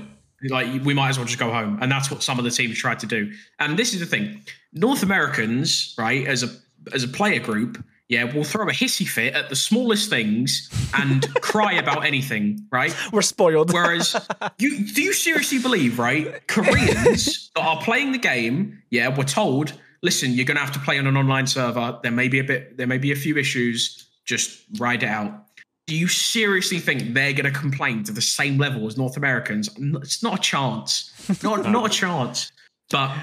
Like 0.49 0.83
we 0.83 0.93
might 0.93 1.09
as 1.09 1.17
well 1.17 1.25
just 1.25 1.39
go 1.39 1.51
home, 1.51 1.79
and 1.81 1.91
that's 1.91 2.11
what 2.11 2.21
some 2.21 2.37
of 2.37 2.45
the 2.45 2.51
teams 2.51 2.77
tried 2.77 2.99
to 2.99 3.07
do. 3.07 3.31
And 3.59 3.77
this 3.77 3.93
is 3.93 3.99
the 3.99 4.05
thing: 4.05 4.41
North 4.73 5.03
Americans, 5.03 5.95
right, 5.97 6.27
as 6.27 6.43
a 6.43 6.49
as 6.93 7.03
a 7.03 7.07
player 7.07 7.39
group, 7.39 7.83
yeah, 8.09 8.23
will 8.23 8.43
throw 8.43 8.67
a 8.69 8.71
hissy 8.71 9.07
fit 9.07 9.33
at 9.33 9.49
the 9.49 9.55
smallest 9.55 10.09
things 10.09 10.69
and 10.93 11.33
cry 11.41 11.73
about 11.73 12.05
anything, 12.05 12.65
right? 12.71 12.95
we're 13.11 13.21
spoiled. 13.21 13.73
Whereas 13.73 14.15
you 14.59 14.85
do 14.87 15.01
you 15.01 15.13
seriously 15.13 15.59
believe, 15.59 15.99
right? 15.99 16.45
Koreans 16.47 17.51
that 17.55 17.61
are 17.65 17.81
playing 17.81 18.11
the 18.11 18.17
game, 18.17 18.81
yeah, 18.91 19.15
we're 19.15 19.23
told, 19.23 19.73
listen, 20.03 20.31
you're 20.31 20.45
gonna 20.45 20.59
have 20.59 20.71
to 20.73 20.79
play 20.79 20.99
on 20.99 21.07
an 21.07 21.17
online 21.17 21.47
server. 21.47 21.99
There 22.03 22.11
may 22.11 22.27
be 22.27 22.39
a 22.39 22.43
bit, 22.43 22.77
there 22.77 22.87
may 22.87 22.97
be 22.97 23.11
a 23.11 23.15
few 23.15 23.37
issues. 23.37 24.07
Just 24.23 24.63
ride 24.77 25.03
it 25.03 25.09
out. 25.09 25.46
Do 25.87 25.95
you 25.95 26.07
seriously 26.07 26.79
think 26.79 27.13
they're 27.13 27.33
gonna 27.33 27.51
complain 27.51 28.03
to 28.03 28.11
the 28.11 28.21
same 28.21 28.57
level 28.57 28.87
as 28.87 28.97
North 28.97 29.17
Americans? 29.17 29.69
It's 29.77 30.21
not 30.21 30.39
a 30.39 30.41
chance. 30.41 31.13
Not 31.43 31.69
not 31.69 31.85
a 31.85 31.89
chance. 31.89 32.51
But 32.89 33.15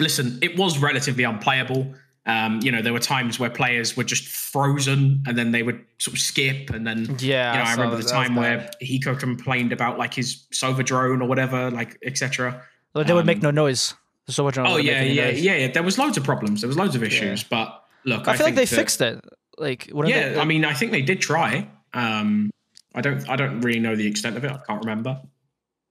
listen, 0.00 0.38
it 0.42 0.56
was 0.58 0.78
relatively 0.78 1.24
unplayable. 1.24 1.94
Um, 2.26 2.60
you 2.62 2.72
know, 2.72 2.80
there 2.80 2.92
were 2.92 3.00
times 3.00 3.38
where 3.38 3.50
players 3.50 3.96
were 3.96 4.04
just 4.04 4.24
frozen 4.26 5.22
and 5.26 5.36
then 5.36 5.52
they 5.52 5.62
would 5.62 5.84
sort 5.98 6.14
of 6.14 6.20
skip 6.20 6.70
and 6.70 6.86
then 6.86 7.16
yeah, 7.18 7.52
you 7.52 7.58
know, 7.58 7.64
I 7.64 7.74
saw 7.74 7.82
remember 7.82 8.02
the 8.02 8.08
time 8.08 8.34
where 8.34 8.70
Hiko 8.82 9.18
complained 9.18 9.72
about 9.72 9.98
like 9.98 10.14
his 10.14 10.46
Sova 10.52 10.84
drone 10.84 11.20
or 11.20 11.28
whatever, 11.28 11.70
like 11.70 11.98
etc. 12.02 12.62
Like, 12.94 13.06
they 13.06 13.12
would 13.12 13.26
make 13.26 13.38
um, 13.38 13.42
no 13.42 13.50
noise. 13.50 13.94
So 14.28 14.42
much. 14.42 14.56
Oh 14.56 14.78
yeah, 14.78 15.02
yeah, 15.02 15.28
yeah, 15.28 15.56
yeah. 15.56 15.70
There 15.70 15.82
was 15.82 15.98
loads 15.98 16.16
of 16.16 16.24
problems. 16.24 16.62
There 16.62 16.68
was 16.68 16.78
loads 16.78 16.94
of 16.94 17.02
issues, 17.02 17.44
but 17.44 17.84
look, 18.04 18.26
I, 18.26 18.32
I, 18.32 18.36
feel 18.36 18.46
like 18.46 18.54
think 18.54 18.56
they 18.56 18.64
that- 18.64 18.76
fixed 18.76 19.00
it. 19.02 19.22
Like, 19.58 19.90
what 19.92 20.08
Yeah, 20.08 20.30
they, 20.30 20.40
I 20.40 20.44
mean, 20.44 20.64
I 20.64 20.72
think 20.72 20.90
they 20.90 21.02
did 21.02 21.20
try. 21.20 21.68
Um, 21.94 22.50
I 22.94 23.00
don't, 23.00 23.28
I 23.28 23.36
don't 23.36 23.60
really 23.60 23.80
know 23.80 23.96
the 23.96 24.06
extent 24.06 24.36
of 24.36 24.44
it. 24.44 24.50
I 24.50 24.58
can't 24.66 24.80
remember. 24.84 25.20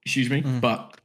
Excuse 0.05 0.29
me, 0.29 0.41
Mm. 0.41 0.61
but 0.61 0.97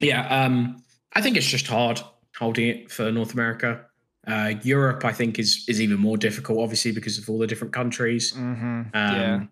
yeah, 0.00 0.44
um, 0.44 0.82
I 1.12 1.20
think 1.20 1.36
it's 1.36 1.46
just 1.46 1.66
hard 1.66 2.00
holding 2.36 2.68
it 2.68 2.90
for 2.90 3.10
North 3.10 3.32
America. 3.34 3.86
Uh, 4.26 4.54
Europe, 4.62 5.04
I 5.04 5.12
think, 5.12 5.38
is 5.38 5.64
is 5.68 5.80
even 5.80 5.98
more 5.98 6.16
difficult, 6.16 6.58
obviously, 6.60 6.92
because 6.92 7.18
of 7.18 7.28
all 7.28 7.38
the 7.38 7.46
different 7.46 7.72
countries. 7.74 8.32
Mhm. 8.32 8.40
Um, 8.62 8.90
Yeah. 8.94 9.44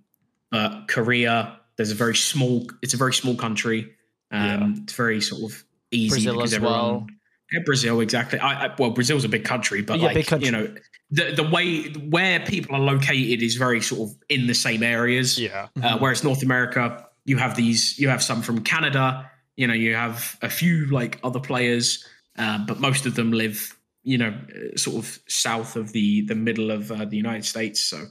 But 0.50 0.86
Korea, 0.88 1.58
there's 1.76 1.90
a 1.90 1.94
very 1.94 2.14
small. 2.16 2.66
It's 2.82 2.94
a 2.94 2.96
very 2.96 3.12
small 3.14 3.34
country. 3.36 3.92
Um, 4.30 4.44
Yeah. 4.76 4.82
It's 4.82 4.92
very 4.94 5.20
sort 5.20 5.50
of 5.52 5.64
easy 5.90 6.10
Brazil 6.10 6.34
because 6.36 6.50
as 6.52 6.56
everyone. 6.56 6.78
well. 6.78 7.06
Yeah, 7.52 7.60
Brazil 7.66 8.00
exactly. 8.00 8.38
I, 8.38 8.66
I, 8.66 8.74
well, 8.78 8.90
Brazil's 8.90 9.24
a 9.24 9.28
big 9.28 9.44
country, 9.44 9.82
but 9.82 9.98
Yeah, 9.98 10.06
like 10.06 10.14
big 10.14 10.26
country. 10.26 10.46
you 10.46 10.52
know, 10.52 10.74
the 11.12 11.32
the 11.34 11.48
way 11.48 11.84
where 11.92 12.40
people 12.40 12.74
are 12.74 12.80
located 12.80 13.42
is 13.42 13.54
very 13.54 13.80
sort 13.80 14.10
of 14.10 14.16
in 14.28 14.48
the 14.48 14.54
same 14.54 14.82
areas. 14.82 15.38
Yeah. 15.38 15.68
Uh, 15.80 15.98
whereas 15.98 16.24
North 16.24 16.42
America, 16.42 17.06
you 17.24 17.36
have 17.36 17.54
these, 17.54 17.98
you 17.98 18.08
have 18.08 18.22
some 18.22 18.42
from 18.42 18.64
Canada. 18.64 19.30
You 19.56 19.66
know, 19.68 19.74
you 19.74 19.94
have 19.94 20.36
a 20.42 20.48
few 20.48 20.86
like 20.86 21.20
other 21.22 21.38
players, 21.38 22.04
uh, 22.38 22.64
but 22.66 22.80
most 22.80 23.06
of 23.06 23.14
them 23.14 23.30
live 23.30 23.76
you 24.02 24.18
know, 24.18 24.34
uh, 24.54 24.76
sort 24.76 24.96
of 24.96 25.18
south 25.28 25.76
of 25.76 25.92
the 25.92 26.22
the 26.22 26.34
middle 26.34 26.70
of 26.70 26.90
uh, 26.90 27.04
the 27.04 27.16
United 27.16 27.44
States. 27.44 27.84
So, 27.84 28.06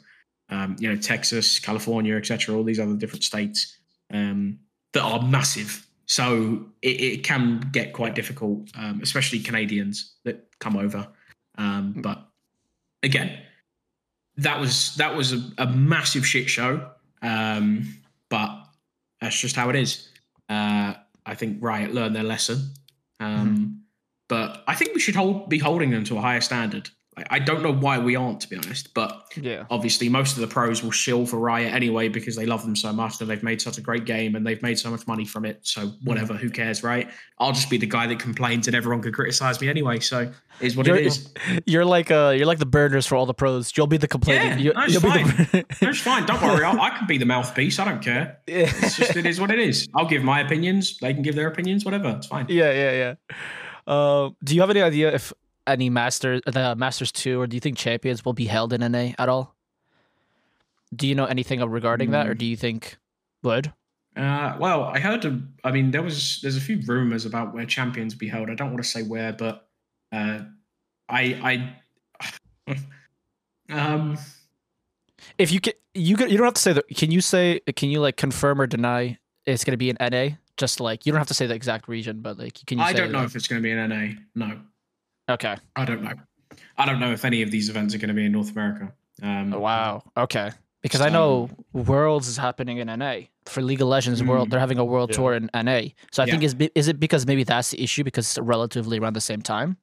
um, 0.50 0.76
you 0.80 0.90
know, 0.90 0.96
Texas, 0.96 1.60
California, 1.60 2.16
etc. 2.16 2.56
All 2.56 2.64
these 2.64 2.80
other 2.80 2.96
different 2.96 3.24
states 3.24 3.78
um, 4.14 4.60
that 4.94 5.02
are 5.02 5.22
massive. 5.22 5.86
So 6.06 6.66
it, 6.82 7.02
it 7.02 7.24
can 7.24 7.70
get 7.72 7.94
quite 7.94 8.16
difficult, 8.16 8.70
um, 8.78 9.00
especially 9.02 9.40
Canadians 9.40 10.14
that 10.26 10.48
come 10.60 10.76
over. 10.76 11.08
Um, 11.58 11.96
but 11.98 12.21
again, 13.04 13.40
that 14.38 14.60
was 14.60 14.96
that 14.96 15.16
was 15.16 15.34
a, 15.34 15.42
a 15.58 15.68
massive 15.68 16.26
shit 16.26 16.50
show. 16.50 16.90
Um, 17.22 17.96
but 18.30 18.64
that's 19.20 19.40
just 19.40 19.56
how 19.56 19.70
it 19.70 19.76
is. 19.76 20.10
Uh, 20.50 20.94
I 21.26 21.36
think 21.36 21.58
Riot 21.62 21.94
learned 21.94 22.16
their 22.16 22.24
lesson. 22.24 22.72
Um, 23.20 23.84
But 24.28 24.64
I 24.66 24.76
think 24.76 24.94
we 24.94 25.02
should 25.02 25.16
hold, 25.16 25.50
be 25.50 25.60
holding 25.60 25.92
them 25.92 26.04
to 26.06 26.18
a 26.18 26.22
higher 26.22 26.42
standard. 26.42 26.90
I 27.30 27.40
don't 27.40 27.62
know 27.62 27.74
why 27.74 28.00
we 28.00 28.16
aren't, 28.16 28.40
to 28.42 28.50
be 28.50 28.56
honest. 28.56 28.94
But 28.94 29.34
Yeah. 29.36 29.66
obviously, 29.70 30.08
most 30.08 30.36
of 30.38 30.42
the 30.42 30.48
pros 30.48 30.82
will 30.82 30.92
shill 30.92 31.26
for 31.26 31.38
Riot 31.40 31.74
anyway 31.74 32.08
because 32.08 32.38
they 32.38 32.46
love 32.46 32.64
them 32.64 32.74
so 32.76 32.94
much 32.94 33.20
and 33.20 33.30
they've 33.30 33.44
made 33.44 33.62
such 33.62 33.78
a 33.78 33.82
great 33.82 34.06
game 34.06 34.34
and 34.36 34.48
they've 34.48 34.62
made 34.62 34.80
so 34.80 34.90
much 34.90 35.06
money 35.08 35.26
from 35.26 35.44
it. 35.44 35.60
So 35.64 35.88
whatever, 36.06 36.36
who 36.36 36.50
cares, 36.50 36.84
right? 36.84 37.10
I'll 37.38 37.52
just 37.52 37.70
be 37.70 37.78
the 37.78 37.86
guy 37.86 38.08
that 38.08 38.20
complains 38.20 38.68
and 38.68 38.76
everyone 38.76 39.02
can 39.02 39.12
criticize 39.12 39.60
me 39.60 39.68
anyway. 39.68 40.00
So 40.00 40.32
is 40.62 40.78
what 40.78 40.88
You're- 40.88 41.02
it 41.02 41.08
is. 41.08 41.34
You're 41.66 41.84
like 41.86 42.12
uh 42.12 42.34
you're 42.36 42.46
like 42.46 42.60
the 42.60 42.66
burners 42.66 43.06
for 43.06 43.16
all 43.18 43.26
the 43.26 43.34
pros. 43.34 43.74
You'll 43.76 43.88
be 43.88 43.98
the 43.98 44.08
complaining. 44.08 44.60
Yeah, 44.60 44.72
no, 44.72 44.84
it's 44.84 44.94
you'll 44.94 45.02
be 45.02 45.24
the 45.24 45.66
It's 45.82 46.00
fine. 46.00 46.26
Don't 46.26 46.42
worry. 46.42 46.64
I, 46.64 46.72
I 46.72 46.90
can 46.98 47.08
be 47.08 47.18
the 47.18 47.26
mouthpiece. 47.26 47.78
I 47.78 47.86
don't 47.86 48.02
care. 48.02 48.38
It's 48.48 48.96
just 48.96 49.18
it 49.18 49.26
is 49.26 49.40
what 49.42 49.52
it 49.52 49.60
is. 49.60 49.88
I'll 49.96 50.08
give 50.08 50.24
my 50.24 50.40
opinions. 50.40 50.98
They 51.00 51.14
can 51.14 51.24
give 51.24 51.36
their 51.36 51.48
opinions. 51.50 51.84
Whatever. 51.84 52.10
It's 52.18 52.28
fine. 52.28 52.46
yeah, 52.48 52.72
yeah, 52.72 52.92
yeah. 53.30 53.36
Uh, 53.86 54.30
do 54.44 54.56
you 54.56 54.62
have 54.62 54.70
any 54.70 54.82
idea 54.82 55.14
if 55.14 55.34
any 55.68 55.90
masters, 55.90 56.42
the 56.46 56.76
Masters 56.76 57.12
two, 57.12 57.40
or 57.40 57.48
do 57.48 57.56
you 57.56 57.60
think 57.62 57.78
champions 57.78 58.26
will 58.26 58.34
be 58.34 58.46
held 58.46 58.74
in 58.74 58.82
NA 58.82 59.12
at 59.20 59.30
all? 59.30 59.56
Do 60.96 61.08
you 61.08 61.16
know 61.16 61.26
anything 61.26 61.62
regarding 61.62 62.12
that, 62.12 62.28
or 62.28 62.36
Mm. 62.36 62.38
do 62.40 62.46
you 62.46 62.58
think 62.58 62.98
would? 63.44 63.72
Uh, 64.16 64.58
well, 64.60 64.84
I 64.84 65.00
heard. 65.00 65.24
A, 65.24 65.40
I 65.64 65.72
mean, 65.72 65.92
there 65.92 66.04
was 66.04 66.40
there's 66.42 66.58
a 66.58 66.62
few 66.62 66.82
rumors 66.86 67.26
about 67.26 67.54
where 67.54 67.66
champions 67.66 68.14
be 68.14 68.28
held. 68.28 68.50
I 68.50 68.56
don't 68.56 68.72
want 68.72 68.84
to 68.84 68.90
say 68.90 69.04
where, 69.04 69.32
but 69.32 69.68
uh, 70.12 70.40
I 71.08 71.74
I 72.68 72.76
um 73.70 74.18
If 75.38 75.52
you 75.52 75.62
can, 75.62 75.74
you 75.94 76.18
can, 76.18 76.30
you 76.30 76.38
don't 76.38 76.46
have 76.46 76.56
to 76.56 76.62
say 76.62 76.74
that. 76.74 76.88
Can 76.90 77.12
you 77.12 77.22
say? 77.22 77.62
Can 77.76 77.90
you 77.90 78.02
like 78.02 78.18
confirm 78.18 78.60
or 78.60 78.68
deny 78.68 79.18
it's 79.46 79.64
going 79.64 79.74
to 79.74 79.78
be 79.78 79.90
in 79.90 79.98
NA? 80.02 80.36
Just 80.58 80.80
like 80.82 81.06
you 81.06 81.12
don't 81.14 81.20
have 81.20 81.28
to 81.30 81.34
say 81.34 81.48
the 81.48 81.56
exact 81.56 81.88
region, 81.88 82.20
but 82.22 82.38
like 82.38 82.60
can 82.68 82.80
you? 82.80 82.84
Say 82.84 82.90
I 82.90 82.94
don't 82.94 83.12
know 83.14 83.20
like- 83.20 83.28
if 83.28 83.36
it's 83.38 83.48
going 83.48 83.62
to 83.62 83.64
be 83.64 83.72
an 83.72 83.90
NA. 83.90 84.14
No, 84.36 84.60
Okay. 85.32 85.56
I 85.76 85.86
don't 85.86 86.02
know. 86.04 86.14
I 86.78 86.86
don't 86.86 87.00
know 87.00 87.12
if 87.12 87.26
any 87.26 87.42
of 87.42 87.52
these 87.52 87.70
events 87.70 87.94
are 87.96 87.98
going 87.98 88.10
to 88.10 88.14
be 88.14 88.26
in 88.26 88.32
North 88.32 88.52
America. 88.52 88.92
Um, 89.22 89.54
Oh, 89.54 89.60
Wow. 89.60 90.04
Okay. 90.18 90.52
Because 90.82 91.02
I 91.02 91.10
know 91.10 91.48
Worlds 91.74 92.28
is 92.28 92.38
happening 92.38 92.78
in 92.80 92.88
NA 92.88 93.28
for 93.46 93.62
League 93.62 93.82
of 93.82 93.88
Legends 93.88 94.24
World. 94.24 94.48
Mm. 94.48 94.52
They're 94.52 94.60
having 94.60 94.80
a 94.80 94.86
world 94.86 95.12
Yeah. 95.12 95.16
tour 95.18 95.34
in 95.36 95.50
NA. 95.54 95.90
So 96.12 96.24
I 96.24 96.26
think 96.26 96.42
is 96.44 96.56
is 96.76 96.88
it 96.88 97.00
because 97.00 97.28
maybe 97.28 97.44
that's 97.44 97.70
the 97.70 97.82
issue 97.84 98.04
because 98.04 98.26
it's 98.28 98.40
relatively 98.40 98.98
around 98.98 99.14
the 99.14 99.22
same 99.22 99.42
time? 99.44 99.78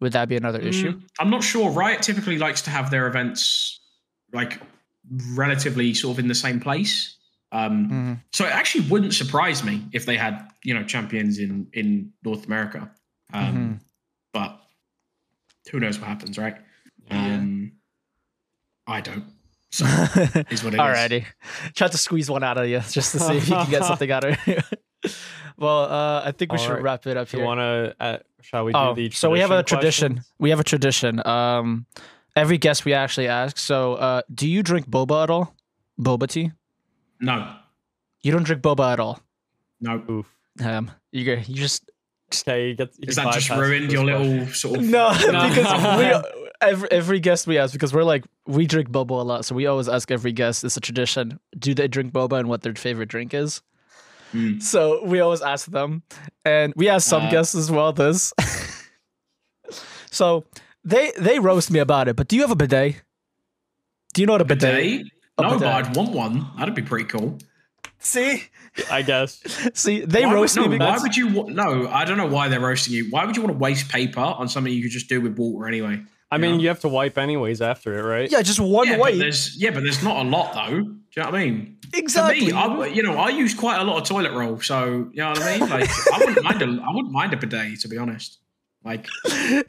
Would 0.00 0.12
that 0.12 0.28
be 0.28 0.36
another 0.36 0.58
issue? 0.60 0.92
Mm, 0.94 1.02
I'm 1.20 1.30
not 1.30 1.44
sure. 1.44 1.70
Riot 1.70 2.02
typically 2.02 2.36
likes 2.38 2.62
to 2.62 2.70
have 2.70 2.90
their 2.90 3.06
events 3.06 3.78
like 4.32 4.60
relatively 5.34 5.94
sort 5.94 6.14
of 6.16 6.18
in 6.18 6.28
the 6.28 6.34
same 6.34 6.58
place. 6.60 7.16
Um, 7.52 7.88
Mhm. 7.88 8.18
So 8.32 8.44
it 8.44 8.52
actually 8.52 8.84
wouldn't 8.88 9.14
surprise 9.14 9.62
me 9.64 9.84
if 9.92 10.04
they 10.04 10.16
had, 10.16 10.48
you 10.64 10.74
know, 10.74 10.82
champions 10.84 11.38
in 11.38 11.68
in 11.72 12.12
North 12.24 12.44
America. 12.46 12.90
Um, 13.32 13.44
Mm-hmm. 13.44 13.72
But 14.38 14.60
who 15.72 15.80
knows 15.80 15.98
what 15.98 16.06
happens, 16.08 16.38
right? 16.38 16.56
Yeah. 17.10 17.34
Um, 17.34 17.72
I 18.86 19.00
don't. 19.00 19.24
So 19.70 19.84
is 20.50 20.62
what 20.64 20.74
it 20.74 20.76
is. 20.76 20.80
Alrighty. 20.80 21.24
Tried 21.74 21.92
to 21.92 21.98
squeeze 21.98 22.30
one 22.30 22.44
out 22.44 22.56
of 22.56 22.68
you 22.68 22.78
just 22.80 23.12
to 23.12 23.18
see 23.18 23.36
if 23.36 23.48
you 23.48 23.54
can 23.56 23.70
get 23.70 23.84
something 23.84 24.10
out 24.10 24.24
of 24.24 24.36
it. 24.46 24.64
well, 25.58 25.82
uh, 25.84 26.22
I 26.24 26.32
think 26.32 26.52
we 26.52 26.58
should 26.58 26.68
Alright. 26.68 26.82
wrap 26.82 27.06
it 27.06 27.16
up 27.16 27.28
Do 27.28 27.38
you 27.38 27.44
want 27.44 27.58
to? 27.58 27.94
Uh, 28.00 28.18
shall 28.40 28.64
we 28.64 28.72
do 28.72 28.78
Oh, 28.78 28.94
the? 28.94 29.10
so 29.10 29.28
we 29.30 29.40
have 29.40 29.50
a 29.50 29.62
tradition. 29.62 30.12
questions? 30.14 30.32
We 30.38 30.50
have 30.50 30.60
a 30.60 30.64
tradition. 30.64 31.26
Um, 31.26 31.86
every 32.36 32.58
guest 32.58 32.84
we 32.84 32.92
actually 32.94 33.28
ask. 33.28 33.58
So, 33.58 33.94
uh, 33.94 34.22
do 34.32 34.48
you 34.48 34.62
drink 34.62 34.88
boba 34.88 35.24
at 35.24 35.30
all? 35.30 35.54
Boba 36.00 36.28
tea? 36.28 36.52
No, 37.20 37.52
You 38.22 38.30
don't 38.32 38.44
drink 38.44 38.62
boba 38.62 38.92
at 38.92 39.00
all. 39.00 39.20
no. 39.80 40.02
Oof. 40.08 40.26
Um, 40.64 40.90
you 41.12 41.24
go- 41.24 41.42
you 41.46 41.54
just 41.56 41.90
Okay, 42.34 42.68
you 42.68 42.74
get. 42.74 42.90
Is 43.00 43.16
that 43.16 43.32
just 43.32 43.48
ruined 43.50 43.90
your 43.90 44.04
question. 44.04 44.30
little 44.30 44.46
sort 44.54 44.78
of? 44.78 44.84
no, 44.96 45.12
No. 45.32 45.48
because 45.48 45.98
we 45.98 46.30
every, 46.60 46.90
every 46.90 47.20
guest 47.20 47.46
we 47.46 47.56
ask 47.58 47.72
because 47.72 47.92
we're 47.94 48.04
like 48.04 48.24
we 48.46 48.66
drink 48.66 48.90
boba 48.90 49.10
a 49.10 49.22
lot, 49.22 49.44
so 49.44 49.54
we 49.54 49.66
always 49.66 49.88
ask 49.88 50.10
every 50.10 50.32
guest. 50.32 50.64
It's 50.64 50.76
a 50.76 50.80
tradition. 50.80 51.40
Do 51.58 51.74
they 51.74 51.88
drink 51.88 52.12
boba 52.12 52.38
and 52.38 52.48
what 52.48 52.62
their 52.62 52.74
favorite 52.74 53.08
drink 53.08 53.32
is? 53.34 53.62
Mm. 54.34 54.62
So 54.62 55.02
we 55.04 55.20
always 55.20 55.40
ask 55.40 55.70
them, 55.70 56.02
and 56.44 56.74
we 56.76 56.90
ask 56.90 57.08
some 57.08 57.24
Uh, 57.24 57.30
guests 57.30 57.54
as 57.54 57.70
well. 57.70 57.92
This, 57.94 58.34
so 60.10 60.44
they 60.84 61.12
they 61.18 61.38
roast 61.38 61.70
me 61.70 61.78
about 61.78 62.08
it. 62.08 62.16
But 62.16 62.28
do 62.28 62.36
you 62.36 62.42
have 62.42 62.50
a 62.50 62.56
bidet? 62.56 63.02
Do 64.14 64.20
you 64.20 64.26
know 64.26 64.34
what 64.34 64.42
a 64.42 64.44
bidet? 64.44 64.74
Bidet? 64.74 65.06
A 65.38 65.42
No, 65.42 65.58
but. 65.58 65.66
I'd 65.68 65.96
want 65.96 66.10
one. 66.12 66.46
That'd 66.58 66.74
be 66.74 66.82
pretty 66.82 67.04
cool. 67.06 67.38
See, 67.98 68.44
I 68.90 69.02
guess. 69.02 69.40
see, 69.74 70.04
they 70.04 70.24
why 70.24 70.34
roast 70.34 70.58
would, 70.58 70.70
me 70.70 70.78
no, 70.78 70.86
why 70.86 70.98
would 71.00 71.16
you? 71.16 71.28
wa- 71.28 71.48
No, 71.48 71.88
I 71.88 72.04
don't 72.04 72.16
know 72.16 72.26
why 72.26 72.48
they're 72.48 72.60
roasting 72.60 72.94
you. 72.94 73.06
Why 73.10 73.24
would 73.24 73.36
you 73.36 73.42
want 73.42 73.54
to 73.54 73.58
waste 73.58 73.88
paper 73.88 74.20
on 74.20 74.48
something 74.48 74.72
you 74.72 74.82
could 74.82 74.90
just 74.92 75.08
do 75.08 75.20
with 75.20 75.36
water 75.38 75.66
anyway? 75.66 76.00
I 76.30 76.36
mean, 76.38 76.54
Yeah. 76.56 76.60
you 76.60 76.68
have 76.68 76.80
to 76.80 76.88
wipe 76.88 77.16
anyways 77.18 77.60
after 77.62 77.98
it, 77.98 78.02
right? 78.02 78.30
yeah, 78.30 78.42
just 78.42 78.60
one 78.60 78.86
yeah, 78.86 78.96
but 78.96 79.02
way. 79.02 79.18
there's 79.18 79.56
yeah, 79.60 79.70
but 79.70 79.82
there's 79.82 80.02
not 80.02 80.24
a 80.24 80.28
lot 80.28 80.52
though. 80.54 80.80
Do 80.80 80.84
you 81.16 81.22
know 81.22 81.30
what 81.30 81.34
I 81.34 81.44
mean? 81.46 81.78
Exactly. 81.94 82.50
For 82.50 82.54
me, 82.54 82.84
I, 82.84 82.86
you 82.88 83.02
know, 83.02 83.16
I 83.18 83.30
use 83.30 83.54
quite 83.54 83.80
a 83.80 83.84
lot 83.84 84.00
of 84.02 84.06
toilet 84.06 84.32
roll, 84.32 84.60
so 84.60 85.08
you 85.12 85.22
know 85.22 85.30
what 85.30 85.42
I 85.42 85.58
mean. 85.58 85.68
Like, 85.70 85.88
I 86.12 86.18
wouldn't 86.18 86.42
mind 86.44 86.62
a, 86.62 86.66
I 86.86 86.94
wouldn't 86.94 87.12
mind 87.12 87.32
a 87.32 87.36
bidet 87.38 87.80
to 87.80 87.88
be 87.88 87.96
honest. 87.96 88.38
Like, 88.84 89.06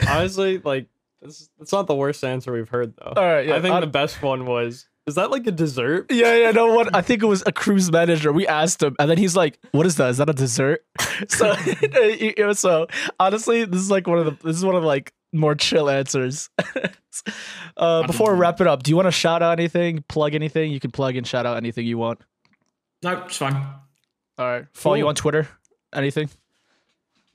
Honestly, 0.08 0.60
like 0.60 0.88
that's 1.22 1.50
that's 1.58 1.72
not 1.72 1.88
the 1.88 1.96
worst 1.96 2.24
answer 2.24 2.52
we've 2.52 2.70
heard 2.70 2.94
though. 2.98 3.14
All 3.16 3.24
right, 3.24 3.48
yeah, 3.48 3.56
I 3.56 3.62
think 3.62 3.74
I- 3.74 3.80
the 3.80 3.88
best 3.88 4.22
one 4.22 4.46
was. 4.46 4.86
Is 5.10 5.16
that 5.16 5.32
like 5.32 5.46
a 5.48 5.52
dessert? 5.52 6.08
Yeah, 6.10 6.36
yeah, 6.36 6.52
no 6.52 6.74
what 6.74 6.96
I 6.96 7.02
think 7.02 7.22
it 7.22 7.26
was 7.26 7.44
a 7.46 7.52
cruise 7.52 7.92
manager. 7.92 8.32
We 8.32 8.48
asked 8.48 8.82
him 8.82 8.96
and 9.00 9.10
then 9.10 9.18
he's 9.18 9.36
like, 9.36 9.60
What 9.72 9.86
is 9.86 9.98
that? 9.98 10.10
Is 10.12 10.18
that 10.18 10.30
a 10.30 10.34
dessert? 10.34 10.86
so 11.28 11.54
it 11.58 12.38
it 12.38 12.46
was 12.46 12.60
so 12.60 12.88
honestly, 13.20 13.66
this 13.66 13.82
is 13.82 13.92
like 13.92 14.08
one 14.08 14.20
of 14.20 14.26
the 14.26 14.38
this 14.48 14.56
is 14.56 14.64
one 14.64 14.76
of 14.76 14.84
like 14.84 15.14
more 15.34 15.56
chill 15.56 15.90
answers. 15.90 16.50
uh 17.78 18.08
before 18.08 18.34
we 18.34 18.40
wrap 18.40 18.62
it 18.62 18.68
up, 18.68 18.84
do 18.84 18.92
you 18.92 18.96
want 18.96 19.08
to 19.08 19.12
shout 19.12 19.44
out 19.44 19.60
anything, 19.60 20.04
plug 20.08 20.36
anything? 20.36 20.72
You 20.72 20.80
can 20.80 20.92
plug 20.92 21.16
and 21.16 21.28
shout 21.28 21.46
out 21.46 21.58
anything 21.58 21.86
you 21.86 21.98
want. 21.98 22.22
no, 23.04 23.24
it's 23.24 23.38
fine. 23.38 23.56
All 24.38 24.46
right. 24.46 24.66
Follow 24.74 24.96
you 24.96 25.08
on 25.08 25.16
Twitter? 25.16 25.50
Anything? 25.94 26.30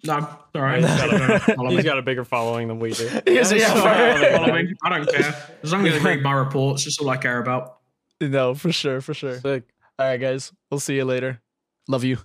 No, 0.07 0.19
it's 0.19 0.29
all 0.55 0.61
right. 0.63 0.81
He's 0.85 0.87
got, 0.87 1.59
a, 1.59 1.71
he's 1.71 1.85
got 1.85 1.99
a 1.99 2.03
bigger 2.03 2.25
following 2.25 2.69
than 2.69 2.79
we 2.79 2.93
do. 2.93 3.09
Yes, 3.27 3.53
yeah, 3.53 3.73
So, 3.73 3.85
right. 3.85 4.37
Follow 4.37 4.55
me. 4.55 4.75
I 4.83 4.89
don't 4.91 5.09
care. 5.11 5.35
As 5.63 5.73
long 5.73 5.87
as 5.87 5.95
they 5.95 6.01
read 6.01 6.23
my 6.23 6.33
reports, 6.45 6.85
that's 6.85 6.99
all 6.99 7.09
I 7.09 7.17
care 7.17 7.39
about. 7.39 7.79
No, 8.21 8.55
for 8.55 8.71
sure, 8.73 9.01
for 9.01 9.15
sure. 9.15 9.41
Sick. 9.41 9.65
All 9.99 10.07
right, 10.07 10.19
guys. 10.21 10.53
We'll 10.71 10.81
see 10.81 10.97
you 10.97 11.05
later. 11.05 11.41
Love 11.89 12.05
you. 12.05 12.19